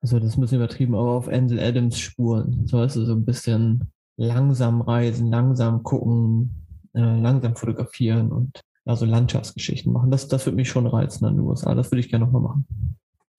also 0.01 0.17
das 0.17 0.29
ist 0.29 0.37
ein 0.37 0.41
bisschen 0.41 0.59
übertrieben, 0.59 0.95
aber 0.95 1.11
auf 1.11 1.27
Ansel 1.27 1.59
Adams 1.59 1.99
Spuren. 1.99 2.65
So 2.67 2.77
weißt 2.77 2.95
du, 2.95 3.03
so 3.03 3.11
ein 3.11 3.25
bisschen 3.25 3.91
langsam 4.15 4.79
reisen, 4.79 5.29
langsam 5.29 5.83
gucken, 5.83 6.65
äh, 6.93 7.01
langsam 7.01 7.57
fotografieren 7.57 8.31
und 8.31 8.61
also 8.85 9.03
Landschaftsgeschichten 9.03 9.91
machen. 9.91 10.09
Das, 10.09 10.29
das 10.29 10.45
würde 10.45 10.55
mich 10.55 10.69
schon 10.69 10.87
reizen 10.87 11.25
an 11.25 11.35
den 11.35 11.41
USA. 11.41 11.75
Das 11.75 11.91
würde 11.91 11.99
ich 11.99 12.07
gerne 12.07 12.23
nochmal 12.23 12.43
machen. 12.43 12.65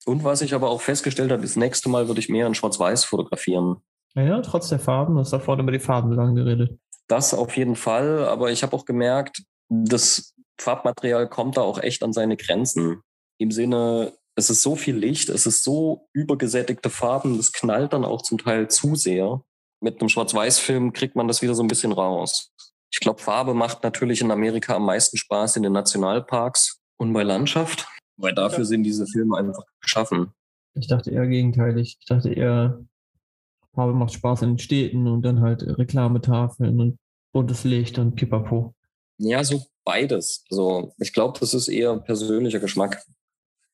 Und 0.05 0.23
was 0.23 0.43
ich 0.43 0.53
aber 0.53 0.69
auch 0.69 0.81
festgestellt 0.81 1.31
habe, 1.31 1.41
das 1.41 1.55
nächste 1.55 1.89
Mal 1.89 2.07
würde 2.07 2.19
ich 2.19 2.29
mehr 2.29 2.45
in 2.45 2.53
Schwarz-Weiß 2.53 3.05
fotografieren. 3.05 3.77
Naja, 4.13 4.39
trotz 4.41 4.69
der 4.69 4.77
Farben, 4.77 5.15
du 5.15 5.21
hast 5.21 5.33
da 5.33 5.39
vorne 5.39 5.63
über 5.63 5.71
die 5.71 5.79
Farben 5.79 6.11
so 6.11 6.15
lange 6.15 6.35
geredet. 6.35 6.77
Das 7.07 7.33
auf 7.33 7.57
jeden 7.57 7.75
Fall, 7.75 8.23
aber 8.27 8.51
ich 8.51 8.61
habe 8.61 8.75
auch 8.75 8.85
gemerkt, 8.85 9.41
das 9.67 10.35
Farbmaterial 10.59 11.27
kommt 11.27 11.57
da 11.57 11.61
auch 11.61 11.79
echt 11.79 12.03
an 12.03 12.13
seine 12.13 12.37
Grenzen. 12.37 13.01
Im 13.37 13.51
Sinne, 13.51 14.13
es 14.35 14.49
ist 14.49 14.61
so 14.61 14.75
viel 14.75 14.95
Licht, 14.95 15.29
es 15.29 15.45
ist 15.45 15.63
so 15.63 16.07
übergesättigte 16.13 16.89
Farben, 16.89 17.37
das 17.37 17.51
knallt 17.51 17.93
dann 17.93 18.05
auch 18.05 18.21
zum 18.21 18.37
Teil 18.37 18.69
zu 18.69 18.95
sehr. 18.95 19.41
Mit 19.81 19.99
einem 19.99 20.09
Schwarz-Weiß-Film 20.09 20.93
kriegt 20.93 21.15
man 21.15 21.27
das 21.27 21.41
wieder 21.41 21.55
so 21.55 21.63
ein 21.63 21.67
bisschen 21.67 21.91
raus. 21.91 22.51
Ich 22.91 22.99
glaube, 22.99 23.21
Farbe 23.21 23.53
macht 23.53 23.83
natürlich 23.83 24.21
in 24.21 24.31
Amerika 24.31 24.75
am 24.75 24.85
meisten 24.85 25.17
Spaß 25.17 25.57
in 25.57 25.63
den 25.63 25.73
Nationalparks 25.73 26.79
und 26.97 27.13
bei 27.13 27.23
Landschaft, 27.23 27.87
weil 28.17 28.33
dafür 28.33 28.65
sind 28.65 28.83
diese 28.83 29.05
Filme 29.05 29.37
einfach 29.37 29.63
geschaffen. 29.81 30.31
Ich 30.75 30.87
dachte 30.87 31.11
eher 31.11 31.27
gegenteilig. 31.27 31.97
Ich 31.99 32.05
dachte 32.05 32.31
eher, 32.31 32.85
Farbe 33.73 33.93
macht 33.93 34.13
Spaß 34.13 34.43
in 34.43 34.51
den 34.51 34.59
Städten 34.59 35.07
und 35.07 35.23
dann 35.23 35.41
halt 35.41 35.63
Reklametafeln 35.63 36.79
und 36.79 36.97
buntes 37.33 37.63
Licht 37.65 37.99
und 37.99 38.15
Pipapo. 38.15 38.73
Ja, 39.17 39.43
so 39.43 39.61
beides. 39.83 40.45
Also 40.49 40.93
ich 40.97 41.13
glaube, 41.13 41.39
das 41.39 41.53
ist 41.53 41.67
eher 41.67 41.97
persönlicher 41.97 42.59
Geschmack. 42.59 43.03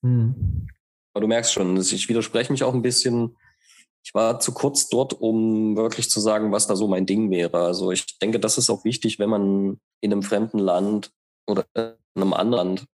Hm. 0.03 0.67
Aber 1.13 1.21
du 1.21 1.27
merkst 1.27 1.53
schon, 1.53 1.77
ich 1.77 2.09
widerspreche 2.09 2.51
mich 2.51 2.63
auch 2.63 2.73
ein 2.73 2.81
bisschen. 2.81 3.37
Ich 4.03 4.13
war 4.13 4.39
zu 4.39 4.53
kurz 4.53 4.89
dort, 4.89 5.13
um 5.13 5.75
wirklich 5.75 6.09
zu 6.09 6.19
sagen, 6.19 6.51
was 6.51 6.67
da 6.67 6.75
so 6.75 6.87
mein 6.87 7.05
Ding 7.05 7.29
wäre. 7.29 7.59
Also 7.59 7.91
ich 7.91 8.17
denke, 8.19 8.39
das 8.39 8.57
ist 8.57 8.69
auch 8.69 8.83
wichtig, 8.83 9.19
wenn 9.19 9.29
man 9.29 9.79
in 10.01 10.11
einem 10.11 10.23
fremden 10.23 10.57
Land 10.57 11.11
oder 11.47 11.65
in 11.75 11.93
einem 12.15 12.33
anderen 12.33 12.67
Land 12.67 12.85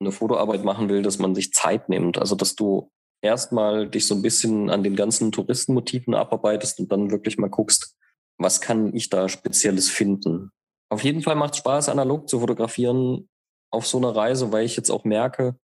eine 0.00 0.12
Fotoarbeit 0.12 0.64
machen 0.64 0.88
will, 0.88 1.02
dass 1.02 1.18
man 1.18 1.34
sich 1.34 1.52
Zeit 1.52 1.88
nimmt. 1.88 2.18
Also 2.18 2.36
dass 2.36 2.54
du 2.54 2.90
erstmal 3.22 3.88
dich 3.88 4.06
so 4.06 4.14
ein 4.14 4.22
bisschen 4.22 4.70
an 4.70 4.82
den 4.82 4.96
ganzen 4.96 5.32
Touristenmotiven 5.32 6.14
abarbeitest 6.14 6.78
und 6.80 6.92
dann 6.92 7.10
wirklich 7.10 7.38
mal 7.38 7.50
guckst, 7.50 7.96
was 8.38 8.60
kann 8.60 8.94
ich 8.94 9.10
da 9.10 9.28
Spezielles 9.28 9.90
finden. 9.90 10.50
Auf 10.90 11.04
jeden 11.04 11.22
Fall 11.22 11.36
macht 11.36 11.54
es 11.54 11.58
Spaß, 11.58 11.88
analog 11.88 12.28
zu 12.28 12.40
fotografieren 12.40 13.28
auf 13.70 13.86
so 13.86 13.98
einer 13.98 14.14
Reise, 14.14 14.50
weil 14.52 14.64
ich 14.64 14.76
jetzt 14.76 14.90
auch 14.90 15.04
merke, 15.04 15.56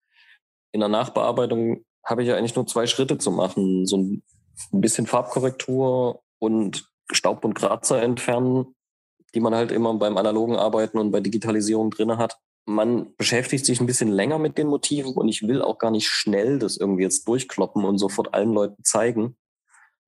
in 0.76 0.80
der 0.80 0.88
Nachbearbeitung 0.88 1.84
habe 2.04 2.22
ich 2.22 2.28
ja 2.28 2.36
eigentlich 2.36 2.54
nur 2.54 2.66
zwei 2.66 2.86
Schritte 2.86 3.18
zu 3.18 3.30
machen. 3.30 3.86
So 3.86 3.98
ein 3.98 4.22
bisschen 4.72 5.06
Farbkorrektur 5.06 6.22
und 6.38 6.88
Staub 7.10 7.44
und 7.44 7.54
Kratzer 7.54 8.02
entfernen, 8.02 8.74
die 9.34 9.40
man 9.40 9.54
halt 9.54 9.72
immer 9.72 9.92
beim 9.94 10.16
analogen 10.16 10.56
Arbeiten 10.56 10.98
und 10.98 11.10
bei 11.10 11.20
Digitalisierung 11.20 11.90
drinne 11.90 12.18
hat 12.18 12.38
man 12.66 13.14
beschäftigt 13.16 13.64
sich 13.64 13.80
ein 13.80 13.86
bisschen 13.86 14.10
länger 14.10 14.38
mit 14.38 14.58
den 14.58 14.66
Motiven 14.66 15.14
und 15.14 15.28
ich 15.28 15.46
will 15.46 15.62
auch 15.62 15.78
gar 15.78 15.92
nicht 15.92 16.08
schnell 16.08 16.58
das 16.58 16.76
irgendwie 16.76 17.04
jetzt 17.04 17.26
durchkloppen 17.26 17.84
und 17.84 17.98
sofort 17.98 18.34
allen 18.34 18.52
Leuten 18.52 18.82
zeigen. 18.82 19.36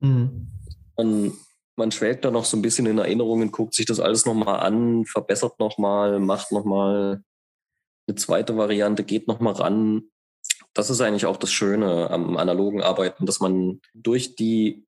Mhm. 0.01 0.49
Man, 0.97 1.33
man 1.77 1.93
schwelgt 1.93 2.25
da 2.25 2.33
noch 2.33 2.45
so 2.45 2.57
ein 2.57 2.63
bisschen 2.63 2.87
in 2.87 2.99
Erinnerungen, 2.99 3.53
guckt 3.53 3.75
sich 3.75 3.87
das 3.87 4.01
alles 4.01 4.27
nochmal 4.27 4.61
an, 4.61 5.05
verbessert 5.05 5.61
nochmal, 5.61 6.19
macht 6.19 6.51
nochmal 6.51 7.23
eine 8.09 8.17
zweite 8.17 8.57
Variante, 8.57 9.05
geht 9.05 9.29
nochmal 9.29 9.55
ran. 9.55 10.11
Das 10.75 10.91
ist 10.91 11.01
eigentlich 11.01 11.27
auch 11.27 11.37
das 11.37 11.51
Schöne 11.51 12.11
am 12.11 12.37
analogen 12.37 12.83
Arbeiten, 12.83 13.27
dass 13.27 13.41
man 13.41 13.81
durch 13.95 14.37
die 14.37 14.87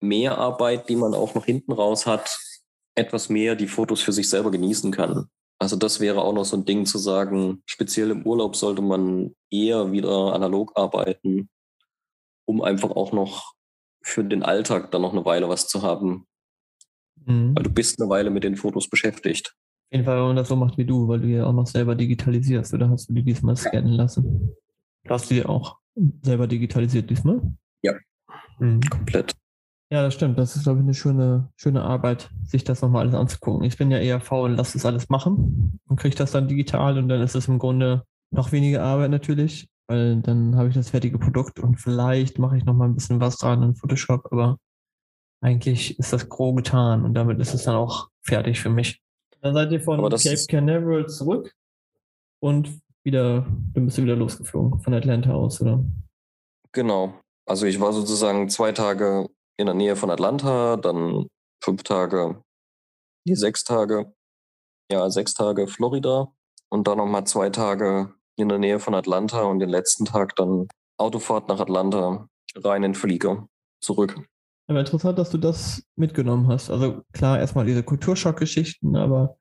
Mehrarbeit, 0.00 0.88
die 0.88 0.96
man 0.96 1.14
auch 1.14 1.34
noch 1.34 1.44
hinten 1.44 1.72
raus 1.72 2.06
hat, 2.06 2.38
etwas 2.94 3.28
mehr 3.28 3.56
die 3.56 3.68
Fotos 3.68 4.02
für 4.02 4.12
sich 4.12 4.28
selber 4.28 4.50
genießen 4.50 4.92
kann. 4.92 5.26
Also 5.58 5.76
das 5.76 6.00
wäre 6.00 6.22
auch 6.22 6.32
noch 6.32 6.44
so 6.44 6.56
ein 6.56 6.64
Ding 6.64 6.86
zu 6.86 6.98
sagen, 6.98 7.62
speziell 7.66 8.10
im 8.10 8.26
Urlaub 8.26 8.56
sollte 8.56 8.82
man 8.82 9.34
eher 9.50 9.92
wieder 9.92 10.34
analog 10.34 10.72
arbeiten, 10.74 11.48
um 12.46 12.62
einfach 12.62 12.90
auch 12.90 13.12
noch 13.12 13.54
für 14.02 14.24
den 14.24 14.42
Alltag 14.42 14.90
dann 14.90 15.02
noch 15.02 15.12
eine 15.12 15.24
Weile 15.24 15.48
was 15.48 15.68
zu 15.68 15.82
haben. 15.82 16.26
Mhm. 17.24 17.54
Weil 17.54 17.62
du 17.62 17.70
bist 17.70 18.00
eine 18.00 18.10
Weile 18.10 18.30
mit 18.30 18.42
den 18.42 18.56
Fotos 18.56 18.88
beschäftigt. 18.88 19.54
Auf 19.54 19.92
jeden 19.92 20.04
Fall, 20.04 20.16
wenn 20.16 20.26
man 20.26 20.36
das 20.36 20.48
so 20.48 20.56
macht 20.56 20.78
wie 20.78 20.84
du, 20.84 21.06
weil 21.06 21.20
du 21.20 21.28
ja 21.28 21.46
auch 21.46 21.52
noch 21.52 21.66
selber 21.66 21.94
digitalisierst, 21.94 22.74
oder 22.74 22.90
hast 22.90 23.08
du 23.08 23.14
die 23.14 23.22
diesmal 23.22 23.56
scannen 23.56 23.92
lassen? 23.92 24.56
Hast 25.08 25.30
du 25.30 25.34
die 25.34 25.44
auch 25.44 25.78
selber 26.22 26.46
digitalisiert 26.46 27.10
diesmal? 27.10 27.40
Ja, 27.82 27.94
mhm. 28.58 28.80
komplett. 28.80 29.34
Ja, 29.90 30.02
das 30.02 30.14
stimmt. 30.14 30.38
Das 30.38 30.56
ist, 30.56 30.62
glaube 30.62 30.78
ich, 30.78 30.84
eine 30.84 30.94
schöne, 30.94 31.50
schöne 31.56 31.82
Arbeit, 31.82 32.30
sich 32.44 32.64
das 32.64 32.80
nochmal 32.80 33.02
alles 33.02 33.14
anzugucken. 33.14 33.64
Ich 33.64 33.76
bin 33.76 33.90
ja 33.90 33.98
eher 33.98 34.20
faul 34.20 34.50
und 34.50 34.56
lasse 34.56 34.74
das 34.74 34.86
alles 34.86 35.10
machen 35.10 35.78
und 35.86 36.00
kriege 36.00 36.16
das 36.16 36.32
dann 36.32 36.48
digital 36.48 36.96
und 36.96 37.08
dann 37.08 37.20
ist 37.20 37.34
es 37.34 37.46
im 37.46 37.58
Grunde 37.58 38.04
noch 38.30 38.52
weniger 38.52 38.82
Arbeit 38.82 39.10
natürlich, 39.10 39.68
weil 39.88 40.22
dann 40.22 40.56
habe 40.56 40.70
ich 40.70 40.74
das 40.74 40.88
fertige 40.88 41.18
Produkt 41.18 41.60
und 41.60 41.76
vielleicht 41.76 42.38
mache 42.38 42.56
ich 42.56 42.64
nochmal 42.64 42.88
ein 42.88 42.94
bisschen 42.94 43.20
was 43.20 43.36
dran 43.36 43.62
in 43.62 43.74
Photoshop, 43.74 44.32
aber 44.32 44.56
eigentlich 45.42 45.98
ist 45.98 46.12
das 46.12 46.28
grob 46.30 46.56
getan 46.56 47.04
und 47.04 47.12
damit 47.12 47.38
ist 47.38 47.52
es 47.52 47.64
dann 47.64 47.74
auch 47.74 48.08
fertig 48.22 48.60
für 48.60 48.70
mich. 48.70 49.02
Dann 49.42 49.52
seid 49.52 49.72
ihr 49.72 49.80
von 49.82 50.00
Cape 50.00 50.46
Canaveral 50.48 51.06
zurück 51.06 51.52
und 52.40 52.80
wieder, 53.04 53.46
dann 53.74 53.86
bist 53.86 53.98
du 53.98 54.02
wieder 54.02 54.16
losgeflogen 54.16 54.80
von 54.80 54.94
Atlanta 54.94 55.32
aus, 55.32 55.60
oder? 55.60 55.84
Genau. 56.72 57.20
Also 57.46 57.66
ich 57.66 57.80
war 57.80 57.92
sozusagen 57.92 58.48
zwei 58.48 58.72
Tage 58.72 59.28
in 59.58 59.66
der 59.66 59.74
Nähe 59.74 59.96
von 59.96 60.10
Atlanta, 60.10 60.76
dann 60.76 61.26
fünf 61.62 61.82
Tage, 61.82 62.42
die 63.26 63.34
sechs 63.34 63.64
Tage, 63.64 64.12
ja, 64.90 65.10
sechs 65.10 65.34
Tage 65.34 65.66
Florida 65.66 66.32
und 66.70 66.86
dann 66.86 66.98
nochmal 66.98 67.24
zwei 67.26 67.50
Tage 67.50 68.14
in 68.36 68.48
der 68.48 68.58
Nähe 68.58 68.78
von 68.78 68.94
Atlanta 68.94 69.42
und 69.42 69.58
den 69.58 69.68
letzten 69.68 70.04
Tag 70.04 70.36
dann 70.36 70.68
Autofahrt 70.98 71.48
nach 71.48 71.60
Atlanta, 71.60 72.28
rein 72.56 72.82
in 72.82 72.94
Flieger, 72.94 73.48
zurück. 73.80 74.16
Aber 74.68 74.80
interessant, 74.80 75.18
dass 75.18 75.30
du 75.30 75.38
das 75.38 75.82
mitgenommen 75.96 76.48
hast. 76.48 76.70
Also 76.70 77.02
klar, 77.12 77.38
erstmal 77.38 77.66
diese 77.66 77.82
Kulturschockgeschichten, 77.82 78.96
aber 78.96 79.36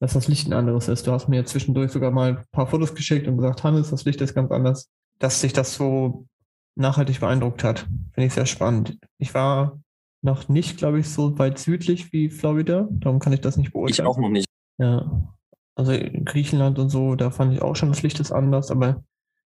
dass 0.00 0.14
das 0.14 0.28
Licht 0.28 0.48
ein 0.48 0.52
anderes 0.52 0.88
ist. 0.88 1.06
Du 1.06 1.12
hast 1.12 1.28
mir 1.28 1.44
zwischendurch 1.44 1.92
sogar 1.92 2.10
mal 2.10 2.30
ein 2.30 2.44
paar 2.50 2.66
Fotos 2.66 2.94
geschickt 2.94 3.28
und 3.28 3.36
gesagt, 3.36 3.62
Hannes, 3.62 3.90
das 3.90 4.04
Licht 4.04 4.20
ist 4.20 4.34
ganz 4.34 4.50
anders. 4.50 4.90
Dass 5.18 5.40
sich 5.40 5.52
das 5.52 5.74
so 5.74 6.26
nachhaltig 6.74 7.20
beeindruckt 7.20 7.62
hat. 7.62 7.80
Finde 8.12 8.26
ich 8.26 8.32
sehr 8.32 8.46
spannend. 8.46 8.98
Ich 9.18 9.34
war 9.34 9.78
noch 10.22 10.48
nicht, 10.48 10.78
glaube 10.78 11.00
ich, 11.00 11.08
so 11.08 11.38
weit 11.38 11.58
südlich 11.58 12.12
wie 12.12 12.30
Florida. 12.30 12.88
Darum 12.90 13.18
kann 13.18 13.32
ich 13.32 13.40
das 13.40 13.56
nicht 13.56 13.72
beurteilen. 13.72 13.94
Ich 13.94 14.02
auch 14.02 14.18
noch 14.18 14.30
nicht. 14.30 14.46
Ja. 14.78 15.34
Also 15.74 15.92
Griechenland 16.24 16.78
und 16.78 16.88
so, 16.88 17.14
da 17.14 17.30
fand 17.30 17.52
ich 17.54 17.62
auch 17.62 17.76
schon, 17.76 17.90
das 17.90 18.02
Licht 18.02 18.20
ist 18.20 18.32
anders, 18.32 18.70
aber 18.70 19.02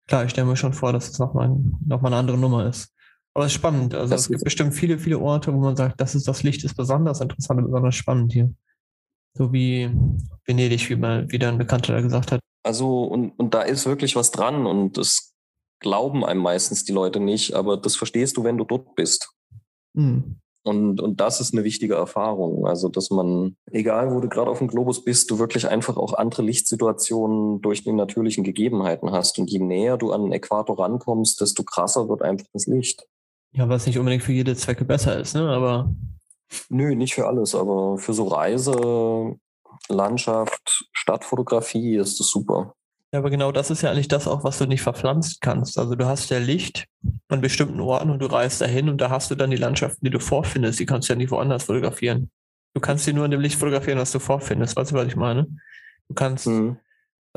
klar, 0.08 0.26
ich 0.26 0.32
stelle 0.32 0.48
mir 0.48 0.58
schon 0.58 0.74
vor, 0.74 0.92
dass 0.92 1.10
es 1.10 1.20
nochmal 1.20 1.56
noch 1.86 2.02
mal 2.02 2.10
eine 2.10 2.18
andere 2.18 2.38
Nummer 2.38 2.66
ist. 2.66 2.94
Aber 3.34 3.46
es 3.46 3.52
ist 3.52 3.56
spannend. 3.56 3.94
Also 3.94 4.12
das 4.12 4.22
es 4.22 4.28
gibt 4.30 4.44
bestimmt 4.44 4.74
viele, 4.74 4.98
viele 4.98 5.19
Orte, 5.19 5.54
wo 5.54 5.60
man 5.60 5.76
sagt, 5.76 6.02
das 6.02 6.15
ist 6.15 6.28
das 6.28 6.44
Licht 6.44 6.63
ist 6.63 6.76
besonders 6.76 7.21
interessant 7.21 7.60
und 7.60 7.67
besonders 7.67 7.96
spannend 7.96 8.34
hier. 8.34 8.54
So 9.34 9.54
wie 9.54 9.90
Venedig, 10.46 10.90
wie 10.90 10.96
mal 10.96 11.30
wieder 11.32 11.50
ein 11.50 11.58
Bekannter 11.58 11.94
da 11.94 12.02
gesagt 12.02 12.32
hat. 12.32 12.40
Also, 12.63 13.04
und, 13.04 13.32
und 13.38 13.54
da 13.54 13.62
ist 13.62 13.86
wirklich 13.86 14.15
was 14.15 14.32
dran 14.32 14.65
und 14.65 14.98
es 14.98 15.34
glauben 15.80 16.25
einem 16.25 16.42
meistens 16.42 16.84
die 16.84 16.92
Leute 16.92 17.19
nicht, 17.19 17.54
aber 17.54 17.78
das 17.78 17.96
verstehst 17.96 18.38
du, 18.38 18.44
wenn 18.44 18.58
du 18.58 18.65
dort 18.65 18.96
bist. 18.96 19.32
Mhm. 19.94 20.40
Und, 20.67 21.02
und 21.02 21.21
das 21.21 21.40
ist 21.40 21.54
eine 21.54 21.63
wichtige 21.63 21.96
Erfahrung. 21.96 22.67
Also, 22.67 22.90
dass 22.90 23.10
man, 23.10 23.56
egal 23.71 24.13
wo 24.13 24.19
du 24.19 24.28
gerade 24.28 24.52
auf 24.52 24.58
dem 24.58 24.67
Globus 24.67 25.04
bist, 25.04 25.32
du 25.32 25.40
wirklich 25.40 25.67
einfach 25.69 25.96
auch 25.96 26.13
andere 26.13 26.42
Lichtsituationen 26.42 27.62
durch 27.62 27.84
die 27.84 27.94
natürlichen 27.94 28.44
Gegebenheiten 28.44 29.12
hast. 29.12 29.40
Und 29.40 29.50
je 29.50 29.60
näher 29.60 29.98
du 29.98 30.12
an 30.12 30.23
den 30.23 30.34
Äquator 30.34 30.78
rankommst, 30.78 31.40
desto 31.40 31.63
krasser 31.63 32.10
wird 32.10 32.21
einfach 32.21 32.48
das 32.52 32.67
Licht. 32.67 33.08
Ja, 33.54 33.69
was 33.69 33.88
nicht 33.88 33.98
unbedingt 33.98 34.23
für 34.23 34.34
jede 34.34 34.56
Zwecke 34.56 34.84
besser 34.84 35.17
ist, 35.17 35.36
ne? 35.36 35.50
Aber. 35.50 35.96
Nö, 36.69 36.95
nicht 36.95 37.15
für 37.15 37.27
alles, 37.27 37.56
aber 37.56 37.98
für 37.98 38.13
so 38.13 38.27
Reise, 38.27 39.35
Landschaft, 39.89 40.85
Stadtfotografie 40.93 41.98
ist 41.98 42.19
das 42.19 42.29
super. 42.29 42.73
Ja, 43.13 43.19
aber 43.19 43.29
genau 43.29 43.52
das 43.52 43.69
ist 43.69 43.83
ja 43.83 43.91
eigentlich 43.91 44.10
das 44.10 44.27
auch, 44.27 44.43
was 44.43 44.58
du 44.58 44.65
nicht 44.65 44.81
verpflanzen 44.81 45.37
kannst. 45.39 45.77
Also 45.77 45.95
du 45.95 46.06
hast 46.06 46.29
ja 46.29 46.39
Licht 46.39 46.87
an 47.29 47.39
bestimmten 47.39 47.79
Orten 47.79 48.10
und 48.10 48.19
du 48.19 48.25
reist 48.25 48.60
dahin 48.60 48.89
und 48.89 49.00
da 49.00 49.10
hast 49.10 49.31
du 49.31 49.35
dann 49.35 49.50
die 49.50 49.58
Landschaften, 49.58 50.04
die 50.04 50.12
du 50.12 50.19
vorfindest. 50.19 50.79
Die 50.79 50.85
kannst 50.85 51.08
du 51.08 51.13
ja 51.13 51.17
nicht 51.17 51.31
woanders 51.31 51.63
fotografieren. 51.63 52.29
Du 52.73 52.81
kannst 52.81 53.06
sie 53.06 53.13
nur 53.13 53.25
in 53.25 53.31
dem 53.31 53.39
Licht 53.39 53.58
fotografieren, 53.58 53.98
was 53.98 54.12
du 54.12 54.19
vorfindest. 54.19 54.75
Weißt 54.75 54.91
du, 54.91 54.95
was 54.95 55.08
ich 55.08 55.15
meine? 55.15 55.48
Du 56.10 56.15
kannst, 56.15 56.48
mhm. 56.48 56.77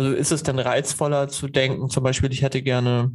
Also 0.01 0.13
ist 0.13 0.33
es 0.33 0.43
denn 0.43 0.59
reizvoller 0.59 1.29
zu 1.29 1.47
denken, 1.47 1.91
zum 1.91 2.03
Beispiel, 2.03 2.33
ich 2.33 2.41
hätte 2.41 2.63
gerne, 2.63 3.15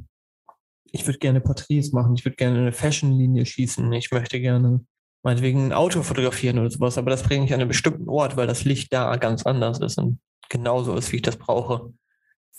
ich 0.91 1.07
würde 1.07 1.17
gerne 1.17 1.41
Porträts 1.41 1.91
machen, 1.93 2.13
ich 2.15 2.23
würde 2.25 2.35
gerne 2.35 2.59
eine 2.59 2.73
Fashion-Linie 2.73 3.45
schießen, 3.45 3.91
ich 3.93 4.11
möchte 4.11 4.39
gerne 4.39 4.85
meinetwegen 5.25 5.65
ein 5.65 5.73
Auto 5.73 6.03
fotografieren 6.03 6.59
oder 6.59 6.69
sowas, 6.69 6.97
aber 6.97 7.09
das 7.09 7.23
bringe 7.23 7.45
ich 7.45 7.53
an 7.53 7.59
einen 7.59 7.67
bestimmten 7.67 8.07
Ort, 8.07 8.37
weil 8.37 8.45
das 8.45 8.63
Licht 8.63 8.93
da 8.93 9.15
ganz 9.17 9.45
anders 9.45 9.79
ist 9.79 9.97
und 9.97 10.19
genauso 10.49 10.95
ist, 10.95 11.11
wie 11.11 11.17
ich 11.17 11.21
das 11.23 11.35
brauche. 11.35 11.91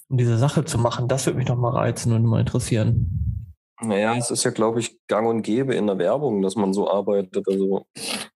Um 0.09 0.19
diese 0.19 0.37
Sache 0.37 0.65
zu 0.65 0.77
machen, 0.77 1.07
das 1.07 1.27
würde 1.27 1.39
mich 1.39 1.49
noch 1.49 1.57
mal 1.57 1.71
reizen 1.71 2.13
und 2.13 2.25
mal 2.25 2.41
interessieren. 2.41 3.55
Naja, 3.81 4.17
es 4.17 4.31
ist 4.31 4.45
ja, 4.45 4.51
glaube 4.51 4.81
ich, 4.81 4.99
gang 5.07 5.29
und 5.29 5.43
gäbe 5.43 5.75
in 5.75 5.87
der 5.87 5.99
Werbung, 5.99 6.43
dass 6.43 6.57
man 6.57 6.73
so 6.73 6.91
arbeitet. 6.91 7.47
Also 7.47 7.87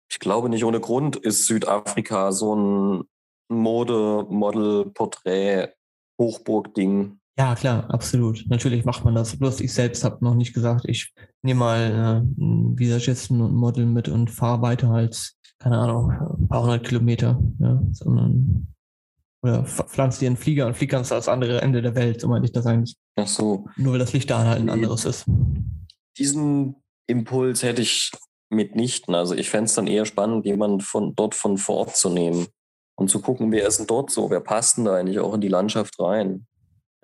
ich 0.10 0.20
glaube 0.20 0.50
nicht 0.50 0.64
ohne 0.64 0.80
Grund 0.80 1.16
ist 1.16 1.48
Südafrika 1.48 2.32
so 2.32 2.56
ein 2.56 3.04
Mode, 3.50 4.28
Model, 4.30 4.92
Porträt, 4.92 5.70
Hochburg-Ding. 6.20 7.19
Ja, 7.40 7.56
klar, 7.56 7.90
absolut. 7.90 8.44
Natürlich 8.50 8.84
macht 8.84 9.06
man 9.06 9.16
das. 9.16 9.38
Bloß 9.38 9.62
ich 9.62 9.74
selbst 9.74 10.04
habe 10.04 10.26
noch 10.26 10.36
nicht 10.36 10.54
gesagt, 10.54 10.84
ich 10.86 11.14
nehme 11.42 11.62
mal 11.62 11.80
äh, 11.80 12.42
einen 12.42 12.78
Visagisten 12.78 13.40
und 13.40 13.54
ein 13.54 13.56
Model 13.56 13.86
mit 13.86 14.10
und 14.10 14.30
fahre 14.30 14.62
weiter 14.62 14.90
als, 14.90 15.38
keine 15.58 15.78
Ahnung, 15.78 16.12
ein 16.12 16.50
paar 16.50 16.64
hundert 16.64 16.86
Kilometer. 16.86 17.42
Ja, 17.60 17.82
sondern 17.94 18.68
oder 19.42 19.64
pflanzt 19.64 20.20
dir 20.20 20.28
einen 20.28 20.36
Flieger 20.36 20.68
und 20.68 20.76
fliegt 20.76 20.92
ganz 20.92 21.08
das 21.08 21.30
andere 21.30 21.62
Ende 21.62 21.82
der 21.82 21.96
Welt, 21.96 22.20
so 22.20 22.28
meine 22.28 22.44
ich 22.44 22.52
das 22.52 22.66
eigentlich. 22.66 22.98
Ach 23.16 23.26
so. 23.26 23.68
Nur 23.78 23.94
weil 23.94 24.00
das 24.00 24.12
Licht 24.12 24.30
da 24.30 24.44
halt 24.44 24.60
ein 24.60 24.70
anderes 24.70 25.06
ist. 25.06 25.26
Diesen 26.18 26.76
Impuls 27.08 27.64
hätte 27.64 27.82
ich 27.82 28.12
mitnichten. 28.50 29.16
Also 29.16 29.34
ich 29.34 29.50
fände 29.50 29.66
es 29.66 29.76
dann 29.76 29.88
eher 29.88 30.06
spannend, 30.06 30.46
jemanden 30.46 30.82
von 30.82 31.16
dort 31.16 31.36
von 31.36 31.58
vor 31.58 31.78
Ort 31.78 31.96
zu 31.96 32.10
nehmen 32.10 32.48
und 32.98 33.10
zu 33.10 33.22
gucken, 33.22 33.50
wer 33.54 33.66
ist 33.66 33.80
denn 33.80 33.88
dort 33.88 34.12
so, 34.12 34.30
wer 34.30 34.42
passt 34.42 34.76
denn 34.76 34.84
da 34.84 34.96
eigentlich 34.96 35.20
auch 35.20 35.34
in 35.34 35.40
die 35.40 35.48
Landschaft 35.48 35.98
rein. 36.02 36.46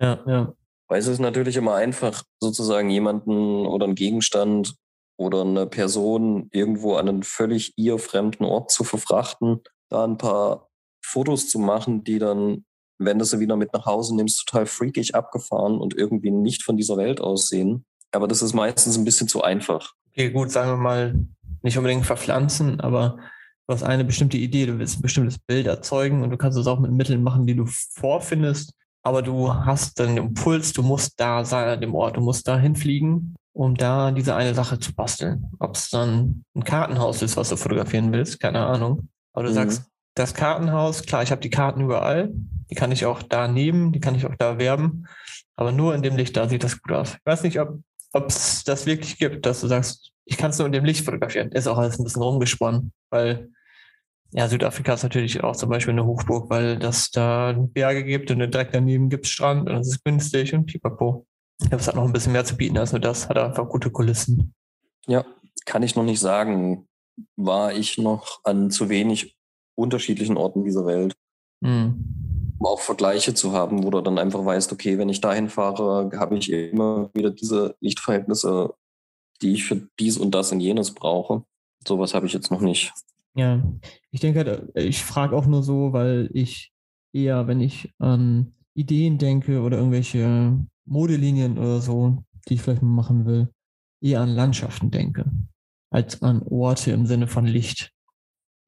Ja, 0.00 0.22
ja. 0.26 0.54
Weil 0.88 1.00
es 1.00 1.06
ist 1.06 1.18
natürlich 1.18 1.56
immer 1.56 1.74
einfach, 1.74 2.22
sozusagen 2.40 2.90
jemanden 2.90 3.66
oder 3.66 3.86
einen 3.86 3.94
Gegenstand 3.94 4.74
oder 5.16 5.42
eine 5.42 5.66
Person 5.66 6.48
irgendwo 6.52 6.94
an 6.94 7.08
einen 7.08 7.22
völlig 7.22 7.72
ihr 7.76 7.98
fremden 7.98 8.44
Ort 8.44 8.70
zu 8.70 8.84
verfrachten, 8.84 9.62
da 9.88 10.04
ein 10.04 10.18
paar 10.18 10.68
Fotos 11.04 11.48
zu 11.48 11.58
machen, 11.58 12.04
die 12.04 12.18
dann, 12.18 12.64
wenn 12.98 13.18
du 13.18 13.24
sie 13.24 13.40
wieder 13.40 13.56
mit 13.56 13.72
nach 13.72 13.86
Hause 13.86 14.14
nimmst, 14.14 14.46
total 14.46 14.66
freakig 14.66 15.14
abgefahren 15.14 15.78
und 15.78 15.94
irgendwie 15.96 16.30
nicht 16.30 16.62
von 16.62 16.76
dieser 16.76 16.96
Welt 16.96 17.20
aussehen. 17.20 17.84
Aber 18.12 18.28
das 18.28 18.42
ist 18.42 18.54
meistens 18.54 18.96
ein 18.96 19.04
bisschen 19.04 19.28
zu 19.28 19.42
einfach. 19.42 19.92
Okay, 20.10 20.30
gut, 20.30 20.50
sagen 20.50 20.70
wir 20.70 20.76
mal, 20.76 21.26
nicht 21.62 21.76
unbedingt 21.76 22.06
verpflanzen, 22.06 22.80
aber 22.80 23.18
du 23.66 23.74
hast 23.74 23.82
eine 23.82 24.04
bestimmte 24.04 24.36
Idee, 24.36 24.66
du 24.66 24.78
willst 24.78 24.98
ein 24.98 25.02
bestimmtes 25.02 25.38
Bild 25.38 25.66
erzeugen 25.66 26.22
und 26.22 26.30
du 26.30 26.36
kannst 26.36 26.58
es 26.58 26.66
auch 26.66 26.78
mit 26.78 26.92
Mitteln 26.92 27.22
machen, 27.22 27.46
die 27.46 27.56
du 27.56 27.66
vorfindest, 27.66 28.72
aber 29.06 29.22
du 29.22 29.54
hast 29.54 30.00
den 30.00 30.16
Impuls, 30.16 30.72
du 30.72 30.82
musst 30.82 31.20
da 31.20 31.44
sein 31.44 31.68
an 31.68 31.80
dem 31.80 31.94
Ort, 31.94 32.16
du 32.16 32.20
musst 32.20 32.48
da 32.48 32.58
hinfliegen, 32.58 33.36
um 33.52 33.76
da 33.76 34.10
diese 34.10 34.34
eine 34.34 34.52
Sache 34.52 34.80
zu 34.80 34.92
basteln. 34.96 35.48
Ob 35.60 35.76
es 35.76 35.90
dann 35.90 36.42
ein 36.56 36.64
Kartenhaus 36.64 37.22
ist, 37.22 37.36
was 37.36 37.50
du 37.50 37.56
fotografieren 37.56 38.10
willst, 38.10 38.40
keine 38.40 38.66
Ahnung. 38.66 39.08
Aber 39.32 39.44
du 39.44 39.50
mhm. 39.50 39.54
sagst, 39.54 39.84
das 40.14 40.34
Kartenhaus, 40.34 41.02
klar, 41.02 41.22
ich 41.22 41.30
habe 41.30 41.40
die 41.40 41.50
Karten 41.50 41.82
überall, 41.82 42.32
die 42.68 42.74
kann 42.74 42.90
ich 42.90 43.06
auch 43.06 43.22
da 43.22 43.46
nehmen, 43.46 43.92
die 43.92 44.00
kann 44.00 44.16
ich 44.16 44.26
auch 44.26 44.34
da 44.34 44.58
werben, 44.58 45.06
aber 45.54 45.70
nur 45.70 45.94
in 45.94 46.02
dem 46.02 46.16
Licht, 46.16 46.36
da 46.36 46.48
sieht 46.48 46.64
das 46.64 46.82
gut 46.82 46.90
aus. 46.90 47.14
Ich 47.14 47.26
weiß 47.26 47.44
nicht, 47.44 47.60
ob 47.60 48.26
es 48.26 48.64
das 48.64 48.86
wirklich 48.86 49.18
gibt, 49.18 49.46
dass 49.46 49.60
du 49.60 49.68
sagst, 49.68 50.10
ich 50.24 50.36
kann 50.36 50.50
es 50.50 50.58
nur 50.58 50.66
in 50.66 50.72
dem 50.72 50.84
Licht 50.84 51.04
fotografieren. 51.04 51.52
Ist 51.52 51.68
auch 51.68 51.78
alles 51.78 52.00
ein 52.00 52.02
bisschen 52.02 52.22
rumgesponnen, 52.22 52.90
weil 53.10 53.50
ja, 54.36 54.48
Südafrika 54.48 54.92
ist 54.92 55.02
natürlich 55.02 55.42
auch 55.42 55.56
zum 55.56 55.70
Beispiel 55.70 55.92
eine 55.92 56.04
Hochburg, 56.04 56.50
weil 56.50 56.78
das 56.78 57.10
da 57.10 57.54
Berge 57.56 58.04
gibt 58.04 58.30
und 58.30 58.38
direkt 58.38 58.74
daneben 58.74 59.08
gibt 59.08 59.24
es 59.24 59.32
Strand 59.32 59.66
und 59.66 59.76
es 59.76 59.88
ist 59.88 60.04
günstig 60.04 60.52
und 60.52 60.66
pipapo. 60.66 61.26
Ich 61.58 61.70
glaube, 61.70 61.80
es 61.80 61.88
hat 61.88 61.94
noch 61.94 62.04
ein 62.04 62.12
bisschen 62.12 62.32
mehr 62.32 62.44
zu 62.44 62.54
bieten 62.54 62.76
als 62.76 62.92
nur 62.92 63.00
das, 63.00 63.30
hat 63.30 63.38
einfach 63.38 63.66
gute 63.66 63.90
Kulissen. 63.90 64.54
Ja, 65.06 65.24
kann 65.64 65.82
ich 65.82 65.96
noch 65.96 66.04
nicht 66.04 66.20
sagen. 66.20 66.86
War 67.36 67.72
ich 67.72 67.96
noch 67.96 68.40
an 68.44 68.70
zu 68.70 68.90
wenig 68.90 69.38
unterschiedlichen 69.74 70.36
Orten 70.36 70.64
dieser 70.64 70.84
Welt. 70.84 71.14
Mhm. 71.62 72.52
Um 72.58 72.66
auch 72.66 72.80
Vergleiche 72.80 73.32
zu 73.32 73.52
haben, 73.52 73.84
wo 73.84 73.90
du 73.90 74.02
dann 74.02 74.18
einfach 74.18 74.44
weißt, 74.44 74.70
okay, 74.70 74.98
wenn 74.98 75.08
ich 75.08 75.22
dahin 75.22 75.48
fahre, 75.48 76.10
habe 76.18 76.36
ich 76.36 76.52
immer 76.52 77.08
wieder 77.14 77.30
diese 77.30 77.74
Lichtverhältnisse, 77.80 78.74
die 79.40 79.54
ich 79.54 79.64
für 79.64 79.88
dies 79.98 80.18
und 80.18 80.34
das 80.34 80.52
und 80.52 80.60
jenes 80.60 80.92
brauche. 80.92 81.44
Sowas 81.88 82.12
habe 82.12 82.26
ich 82.26 82.34
jetzt 82.34 82.50
noch 82.50 82.60
nicht. 82.60 82.92
Ja, 83.36 83.62
ich 84.10 84.20
denke 84.20 84.44
halt, 84.44 84.76
ich 84.76 85.04
frage 85.04 85.36
auch 85.36 85.46
nur 85.46 85.62
so, 85.62 85.92
weil 85.92 86.30
ich 86.32 86.72
eher, 87.12 87.46
wenn 87.46 87.60
ich 87.60 87.94
an 87.98 88.54
Ideen 88.74 89.18
denke 89.18 89.60
oder 89.60 89.76
irgendwelche 89.76 90.58
Modelinien 90.86 91.58
oder 91.58 91.80
so, 91.80 92.24
die 92.48 92.54
ich 92.54 92.62
vielleicht 92.62 92.82
mal 92.82 92.88
machen 92.88 93.26
will, 93.26 93.52
eher 94.00 94.20
an 94.20 94.30
Landschaften 94.30 94.90
denke, 94.90 95.26
als 95.90 96.22
an 96.22 96.42
Orte 96.42 96.92
im 96.92 97.06
Sinne 97.06 97.28
von 97.28 97.46
Licht. 97.46 97.92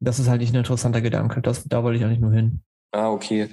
Das 0.00 0.18
ist 0.18 0.28
halt 0.28 0.40
nicht 0.40 0.52
ein 0.52 0.58
interessanter 0.58 1.00
Gedanke. 1.00 1.40
Das, 1.40 1.64
da 1.64 1.82
wollte 1.82 1.98
ich 1.98 2.04
eigentlich 2.04 2.20
nur 2.20 2.32
hin. 2.32 2.62
Ah, 2.92 3.10
okay. 3.10 3.48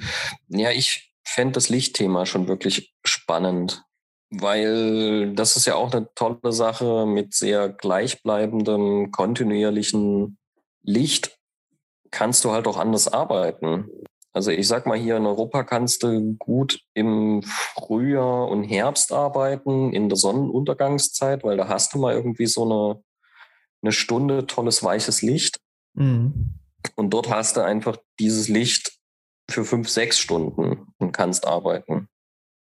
Ja, 0.50 0.72
ich 0.72 1.14
fände 1.24 1.54
das 1.54 1.70
Lichtthema 1.70 2.26
schon 2.26 2.48
wirklich 2.48 2.94
spannend 3.06 3.86
weil 4.32 5.34
das 5.34 5.56
ist 5.56 5.66
ja 5.66 5.76
auch 5.76 5.92
eine 5.94 6.10
tolle 6.16 6.52
Sache 6.52 7.06
mit 7.06 7.34
sehr 7.34 7.70
gleichbleibendem, 7.70 9.12
kontinuierlichen 9.12 10.38
Licht 10.86 11.38
kannst 12.12 12.46
du 12.46 12.52
halt 12.52 12.68
auch 12.68 12.78
anders 12.78 13.08
arbeiten. 13.08 13.90
Also 14.32 14.52
ich 14.52 14.68
sag 14.68 14.86
mal, 14.86 14.98
hier 14.98 15.18
in 15.18 15.26
Europa 15.26 15.64
kannst 15.64 16.04
du 16.04 16.36
gut 16.38 16.82
im 16.94 17.42
Frühjahr 17.44 18.50
und 18.50 18.64
Herbst 18.64 19.12
arbeiten, 19.14 19.94
in 19.94 20.10
der 20.10 20.18
Sonnenuntergangszeit, 20.18 21.44
weil 21.44 21.58
da 21.58 21.68
hast 21.68 21.94
du 21.94 22.00
mal 22.00 22.14
irgendwie 22.14 22.46
so 22.46 22.64
eine, 22.64 23.04
eine 23.82 23.92
Stunde 23.92 24.46
tolles 24.46 24.84
weiches 24.84 25.22
Licht. 25.22 25.60
Mhm. 25.94 26.56
Und 26.96 27.10
dort 27.12 27.30
hast 27.30 27.58
du 27.58 27.62
einfach 27.62 27.98
dieses 28.20 28.48
Licht 28.48 28.98
für 29.50 29.64
fünf, 29.64 29.90
sechs 29.90 30.20
Stunden 30.20 30.88
und 30.98 31.12
kannst 31.12 31.48
arbeiten. 31.48 32.08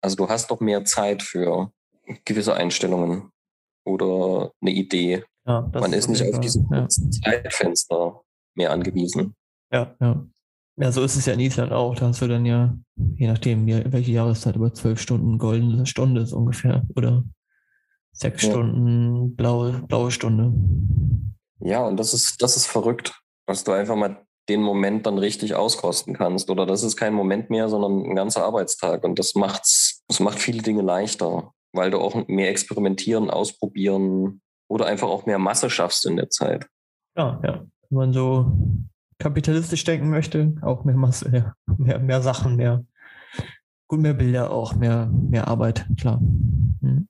Also 0.00 0.16
du 0.16 0.28
hast 0.28 0.50
doch 0.50 0.60
mehr 0.60 0.84
Zeit 0.84 1.22
für 1.22 1.72
gewisse 2.24 2.54
Einstellungen 2.54 3.30
oder 3.84 4.52
eine 4.60 4.70
Idee. 4.70 5.24
Ja, 5.46 5.70
Man 5.72 5.92
ist 5.92 6.08
nicht 6.08 6.22
auf 6.22 6.40
diese 6.40 6.64
ja. 6.70 6.88
Zeitfenster 6.88 8.22
mehr 8.54 8.70
angewiesen. 8.70 9.34
Ja, 9.70 9.94
ja. 10.00 10.26
Ja, 10.76 10.90
so 10.90 11.02
ist 11.04 11.14
es 11.14 11.26
ja 11.26 11.34
in 11.34 11.40
Island 11.40 11.72
auch. 11.72 11.94
Da 11.94 12.08
hast 12.08 12.20
du 12.20 12.26
dann 12.26 12.44
ja, 12.44 12.76
je 12.96 13.28
nachdem, 13.28 13.66
welche 13.66 14.10
Jahreszeit, 14.10 14.56
über 14.56 14.74
zwölf 14.74 15.00
Stunden 15.00 15.38
goldene 15.38 15.86
Stunde 15.86 16.22
ist 16.22 16.32
ungefähr. 16.32 16.82
Oder 16.96 17.22
sechs 18.12 18.42
ja. 18.42 18.50
Stunden 18.50 19.36
blaue, 19.36 19.84
blaue 19.86 20.10
Stunde. 20.10 20.52
Ja, 21.60 21.86
und 21.86 21.96
das 21.96 22.12
ist, 22.12 22.42
das 22.42 22.56
ist 22.56 22.66
verrückt, 22.66 23.20
dass 23.46 23.62
du 23.62 23.70
einfach 23.70 23.94
mal 23.94 24.24
den 24.48 24.62
Moment 24.62 25.06
dann 25.06 25.18
richtig 25.18 25.54
auskosten 25.54 26.14
kannst. 26.14 26.50
Oder 26.50 26.66
das 26.66 26.82
ist 26.82 26.96
kein 26.96 27.14
Moment 27.14 27.50
mehr, 27.50 27.68
sondern 27.68 28.02
ein 28.04 28.16
ganzer 28.16 28.44
Arbeitstag. 28.44 29.04
Und 29.04 29.18
das 29.20 29.36
macht's, 29.36 30.02
das 30.08 30.18
macht 30.18 30.40
viele 30.40 30.62
Dinge 30.62 30.82
leichter, 30.82 31.52
weil 31.72 31.92
du 31.92 31.98
auch 31.98 32.26
mehr 32.26 32.50
experimentieren, 32.50 33.30
ausprobieren 33.30 34.42
oder 34.68 34.86
einfach 34.86 35.08
auch 35.08 35.26
mehr 35.26 35.38
Masse 35.38 35.70
schaffst 35.70 36.06
in 36.06 36.16
der 36.16 36.30
Zeit. 36.30 36.66
Ja, 37.16 37.40
ja. 37.44 37.64
Wenn 37.90 37.98
man 37.98 38.12
so 38.12 38.52
kapitalistisch 39.18 39.84
denken 39.84 40.10
möchte, 40.10 40.54
auch 40.62 40.84
mehr 40.84 40.96
Masse, 40.96 41.30
ja. 41.32 41.54
mehr, 41.78 41.98
mehr 41.98 42.22
Sachen, 42.22 42.56
mehr, 42.56 42.84
gut, 43.88 44.00
mehr 44.00 44.14
Bilder 44.14 44.50
auch, 44.50 44.74
mehr, 44.74 45.06
mehr 45.06 45.48
Arbeit, 45.48 45.86
klar. 45.98 46.18
Hm. 46.18 47.08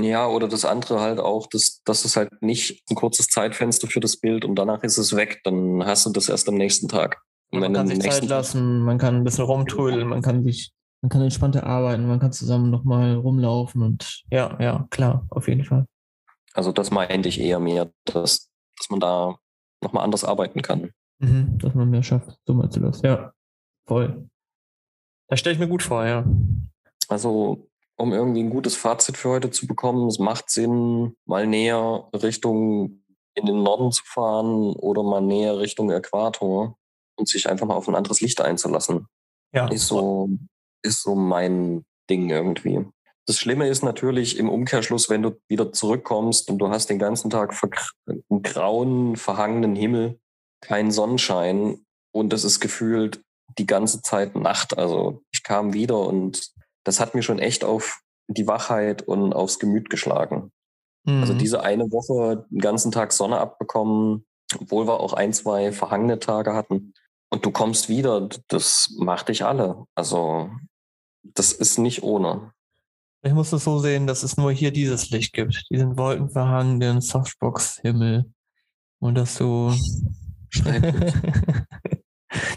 Ja, 0.00 0.26
oder 0.26 0.48
das 0.48 0.64
andere 0.64 1.00
halt 1.00 1.20
auch, 1.20 1.46
dass 1.46 1.80
das 1.84 2.04
ist 2.04 2.16
halt 2.16 2.42
nicht 2.42 2.82
ein 2.90 2.96
kurzes 2.96 3.28
Zeitfenster 3.28 3.86
für 3.86 4.00
das 4.00 4.16
Bild 4.16 4.44
und 4.44 4.56
danach 4.56 4.82
ist 4.82 4.98
es 4.98 5.14
weg. 5.14 5.40
Dann 5.44 5.84
hast 5.84 6.04
du 6.06 6.10
das 6.10 6.28
erst 6.28 6.48
am 6.48 6.56
nächsten 6.56 6.88
Tag. 6.88 7.22
Und 7.50 7.60
man 7.60 7.72
kann 7.72 7.86
sich 7.86 8.00
Zeit 8.00 8.26
lassen, 8.26 8.80
man 8.80 8.98
kann 8.98 9.14
ein 9.14 9.24
bisschen 9.24 9.44
rumtrödeln, 9.44 10.08
man 10.08 10.22
kann 10.22 10.42
sich, 10.42 10.72
man 11.02 11.10
kann 11.10 11.22
entspannter 11.22 11.64
arbeiten, 11.64 12.08
man 12.08 12.18
kann 12.18 12.32
zusammen 12.32 12.70
nochmal 12.70 13.14
rumlaufen 13.14 13.82
und 13.82 14.24
ja, 14.30 14.56
ja, 14.60 14.88
klar, 14.90 15.26
auf 15.30 15.46
jeden 15.46 15.64
Fall. 15.64 15.86
Also 16.54 16.72
das 16.72 16.90
meinte 16.90 17.28
ich 17.28 17.40
eher 17.40 17.60
mehr, 17.60 17.92
dass, 18.04 18.50
dass 18.78 18.88
man 18.88 19.00
da 19.00 19.38
nochmal 19.82 20.04
anders 20.04 20.24
arbeiten 20.24 20.62
kann. 20.62 20.92
Mhm, 21.18 21.58
dass 21.58 21.74
man 21.74 21.90
mehr 21.90 22.02
schafft, 22.02 22.38
so 22.46 22.54
meinst 22.54 22.76
du 22.76 22.80
das, 22.80 23.02
ja. 23.02 23.32
Voll. 23.86 24.28
Das 25.28 25.40
stelle 25.40 25.54
ich 25.54 25.60
mir 25.60 25.68
gut 25.68 25.82
vor, 25.82 26.06
ja. 26.06 26.24
Also 27.08 27.68
um 27.96 28.12
irgendwie 28.12 28.42
ein 28.42 28.50
gutes 28.50 28.76
Fazit 28.76 29.16
für 29.16 29.30
heute 29.30 29.50
zu 29.50 29.66
bekommen. 29.66 30.08
Es 30.08 30.18
macht 30.18 30.50
Sinn, 30.50 31.16
mal 31.26 31.46
näher 31.46 32.08
Richtung 32.14 33.04
in 33.34 33.46
den 33.46 33.62
Norden 33.62 33.92
zu 33.92 34.02
fahren 34.04 34.74
oder 34.74 35.02
mal 35.02 35.20
näher 35.20 35.58
Richtung 35.58 35.90
Äquator 35.90 36.76
und 37.16 37.28
sich 37.28 37.48
einfach 37.48 37.66
mal 37.66 37.74
auf 37.74 37.88
ein 37.88 37.94
anderes 37.94 38.20
Licht 38.20 38.40
einzulassen. 38.40 39.06
Ja. 39.52 39.68
Ist 39.68 39.86
so, 39.86 40.28
ist 40.82 41.02
so 41.02 41.14
mein 41.14 41.84
Ding 42.10 42.30
irgendwie. 42.30 42.84
Das 43.26 43.38
Schlimme 43.38 43.68
ist 43.68 43.82
natürlich 43.82 44.38
im 44.38 44.50
Umkehrschluss, 44.50 45.08
wenn 45.08 45.22
du 45.22 45.40
wieder 45.48 45.72
zurückkommst 45.72 46.50
und 46.50 46.58
du 46.58 46.68
hast 46.68 46.90
den 46.90 46.98
ganzen 46.98 47.30
Tag 47.30 47.54
einen 48.06 48.42
grauen, 48.42 49.16
verhangenen 49.16 49.74
Himmel, 49.74 50.18
keinen 50.60 50.90
Sonnenschein 50.90 51.84
und 52.12 52.32
es 52.32 52.44
ist 52.44 52.60
gefühlt 52.60 53.22
die 53.58 53.66
ganze 53.66 54.02
Zeit 54.02 54.36
Nacht. 54.36 54.76
Also 54.76 55.22
ich 55.32 55.42
kam 55.42 55.72
wieder 55.72 55.98
und 56.00 56.50
das 56.84 57.00
hat 57.00 57.14
mir 57.14 57.22
schon 57.22 57.38
echt 57.38 57.64
auf 57.64 58.00
die 58.28 58.46
Wachheit 58.46 59.02
und 59.02 59.32
aufs 59.32 59.58
Gemüt 59.58 59.90
geschlagen. 59.90 60.52
Mhm. 61.04 61.20
Also 61.20 61.34
diese 61.34 61.62
eine 61.62 61.90
Woche 61.90 62.46
den 62.50 62.60
ganzen 62.60 62.92
Tag 62.92 63.12
Sonne 63.12 63.38
abbekommen, 63.38 64.26
obwohl 64.58 64.86
wir 64.86 65.00
auch 65.00 65.12
ein, 65.12 65.32
zwei 65.32 65.72
verhangene 65.72 66.18
Tage 66.18 66.54
hatten. 66.54 66.94
Und 67.30 67.44
du 67.44 67.50
kommst 67.50 67.88
wieder, 67.88 68.28
das 68.48 68.94
macht 68.98 69.28
dich 69.28 69.44
alle. 69.44 69.84
Also 69.94 70.50
das 71.22 71.52
ist 71.52 71.78
nicht 71.78 72.02
ohne. 72.02 72.52
Ich 73.26 73.32
muss 73.32 73.52
es 73.54 73.64
so 73.64 73.78
sehen, 73.78 74.06
dass 74.06 74.22
es 74.22 74.36
nur 74.36 74.52
hier 74.52 74.70
dieses 74.70 75.08
Licht 75.08 75.32
gibt, 75.32 75.64
diesen 75.70 75.96
wolkenverhangenen 75.96 77.00
Softbox-Himmel. 77.00 78.30
Und 79.00 79.14
dass 79.18 79.36
du 79.36 79.72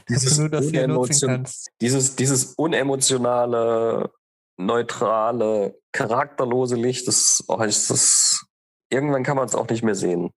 dieses, 0.10 0.38
nur 0.38 0.50
das 0.50 0.70
hier 0.70 0.88
nutzen 0.90 1.30
kannst. 1.30 1.70
Dieses, 1.80 2.18
dieses 2.18 2.54
unemotionale, 2.56 4.12
neutrale, 4.58 5.80
charakterlose 5.94 6.76
Licht, 6.76 7.08
das, 7.08 7.46
oh, 7.48 7.58
das 7.58 8.46
irgendwann 8.90 9.24
kann 9.24 9.38
man 9.38 9.46
es 9.46 9.56
auch 9.56 9.70
nicht 9.70 9.84
mehr 9.84 9.96
sehen. 9.96 10.32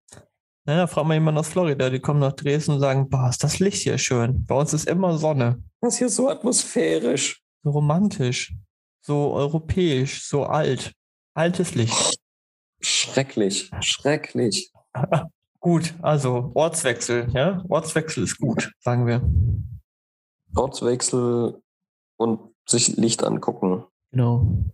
Naja, 0.65 0.87
frag 0.87 1.05
mal 1.05 1.15
jemanden 1.15 1.39
aus 1.39 1.49
Florida, 1.49 1.89
die 1.89 1.99
kommen 1.99 2.21
nach 2.21 2.33
Dresden 2.33 2.73
und 2.73 2.79
sagen, 2.79 3.09
boah, 3.09 3.29
ist 3.29 3.43
das 3.43 3.59
Licht 3.59 3.81
hier 3.81 3.97
schön. 3.97 4.45
Bei 4.45 4.55
uns 4.55 4.73
ist 4.73 4.87
immer 4.87 5.17
Sonne. 5.17 5.61
Das 5.81 5.93
ist 5.93 5.99
hier 5.99 6.09
so 6.09 6.29
atmosphärisch. 6.29 7.41
So 7.63 7.71
romantisch, 7.71 8.53
so 9.01 9.33
europäisch, 9.33 10.23
so 10.23 10.43
alt. 10.43 10.93
Altes 11.33 11.75
Licht. 11.75 12.17
Schrecklich, 12.81 13.71
schrecklich. 13.81 14.71
gut, 15.59 15.93
also 16.01 16.51
Ortswechsel, 16.53 17.29
ja? 17.33 17.63
Ortswechsel 17.69 18.23
ist 18.23 18.37
gut, 18.37 18.71
sagen 18.79 19.05
wir. 19.05 19.21
Ortswechsel 20.55 21.61
und 22.17 22.39
sich 22.67 22.95
Licht 22.97 23.23
angucken. 23.23 23.85
Genau. 24.11 24.65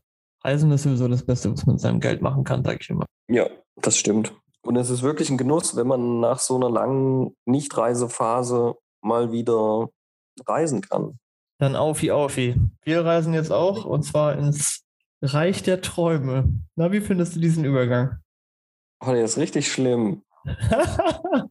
Reisen 0.44 0.72
ist 0.72 0.84
sowieso 0.84 1.08
das 1.08 1.26
Beste, 1.26 1.52
was 1.52 1.66
man 1.66 1.76
mit 1.76 1.82
seinem 1.82 2.00
Geld 2.00 2.22
machen 2.22 2.44
kann, 2.44 2.64
sage 2.64 2.80
ich 2.82 2.90
immer. 2.90 3.06
Ja, 3.28 3.50
das 3.76 3.98
stimmt. 3.98 4.34
Und 4.62 4.76
es 4.76 4.90
ist 4.90 5.02
wirklich 5.02 5.30
ein 5.30 5.38
Genuss, 5.38 5.76
wenn 5.76 5.88
man 5.88 6.20
nach 6.20 6.40
so 6.40 6.56
einer 6.56 6.70
langen 6.70 7.36
Nichtreisephase 7.46 8.76
mal 9.02 9.32
wieder 9.32 9.90
reisen 10.46 10.82
kann. 10.82 11.20
Dann 11.60 11.76
aufi, 11.76 12.12
aufi. 12.12 12.56
Wir 12.84 13.04
reisen 13.04 13.34
jetzt 13.34 13.52
auch 13.52 13.86
und 13.86 14.04
zwar 14.04 14.38
ins 14.38 14.84
Reich 15.22 15.64
der 15.64 15.82
Träume. 15.82 16.54
Na, 16.76 16.92
wie 16.92 17.02
findest 17.02 17.36
du 17.36 17.40
diesen 17.40 17.66
Übergang? 17.66 18.20
Oh, 19.00 19.12
der 19.12 19.24
ist 19.24 19.38
richtig 19.38 19.72
schlimm. 19.72 20.24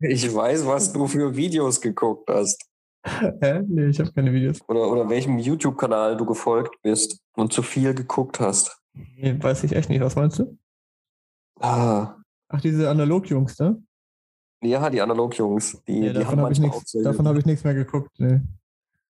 ich 0.00 0.34
weiß, 0.34 0.66
was 0.66 0.92
du 0.92 1.06
für 1.06 1.34
Videos 1.34 1.80
geguckt 1.80 2.28
hast. 2.28 2.68
Hä? 3.04 3.62
Nee, 3.66 3.86
ich 3.86 4.00
habe 4.00 4.12
keine 4.12 4.32
Videos. 4.32 4.60
Oder, 4.68 4.90
oder 4.90 5.08
welchem 5.08 5.38
YouTube-Kanal 5.38 6.16
du 6.16 6.26
gefolgt 6.26 6.76
bist 6.82 7.20
und 7.36 7.52
zu 7.52 7.62
viel 7.62 7.94
geguckt 7.94 8.40
hast. 8.40 8.78
Nee, 8.92 9.36
weiß 9.40 9.64
ich 9.64 9.74
echt 9.74 9.88
nicht. 9.88 10.00
Was 10.00 10.16
meinst 10.16 10.40
du? 10.40 10.58
Ah. 11.60 12.16
Ach, 12.48 12.60
diese 12.60 12.90
Analog-Jungs, 12.90 13.58
ne? 13.58 13.82
Ja, 14.62 14.90
die 14.90 15.00
Analog-Jungs. 15.00 15.82
Die, 15.86 16.00
nee, 16.00 16.08
die 16.08 16.14
davon 16.14 16.40
habe 16.40 16.52
ich, 16.52 16.60
hab 16.60 17.36
ich 17.36 17.46
nichts 17.46 17.64
mehr 17.64 17.74
geguckt. 17.74 18.10
Nee 18.18 18.40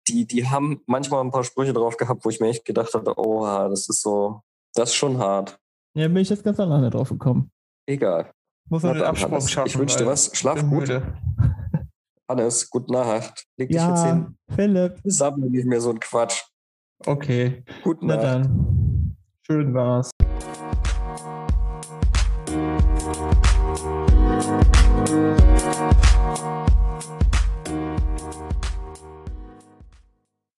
die, 0.08 0.26
die 0.26 0.48
haben 0.48 0.80
manchmal 0.86 1.22
ein 1.22 1.30
paar 1.30 1.44
Sprüche 1.44 1.72
drauf 1.72 1.96
gehabt, 1.96 2.24
wo 2.24 2.30
ich 2.30 2.40
mir 2.40 2.48
echt 2.48 2.64
gedacht 2.64 2.94
habe, 2.94 3.18
oha, 3.18 3.68
das 3.68 3.88
ist 3.88 4.02
so, 4.02 4.40
das 4.74 4.90
ist 4.90 4.96
schon 4.96 5.18
hart. 5.18 5.58
Ja, 5.94 6.08
bin 6.08 6.18
ich 6.18 6.28
jetzt 6.28 6.44
ganz 6.44 6.60
alleine 6.60 6.90
drauf 6.90 7.08
gekommen. 7.08 7.50
Egal. 7.86 8.30
Muss 8.68 8.82
man 8.82 8.94
den 8.94 9.04
Absprung 9.04 9.32
Hannes, 9.32 9.50
schaffen. 9.50 9.68
Ich 9.68 9.78
wünsche 9.78 9.98
dir 9.98 10.06
was. 10.06 10.30
Schlaf 10.36 10.60
gut. 10.60 10.80
Müde. 10.80 11.14
Hannes, 12.28 12.68
gute 12.68 12.92
Nacht. 12.92 13.46
Leg 13.56 13.68
dich 13.68 13.76
ja, 13.76 13.90
jetzt 13.90 14.04
hin. 14.04 14.36
Philipp. 14.54 15.00
Sammle 15.04 15.48
nicht 15.48 15.66
mehr 15.66 15.80
so 15.80 15.90
ein 15.90 16.00
Quatsch. 16.00 16.42
Okay. 17.06 17.64
Guten 17.84 18.06
Nacht. 18.06 18.24
Dann. 18.24 19.16
Schön 19.46 19.72
war's. 19.72 20.10
Thank 25.06 25.50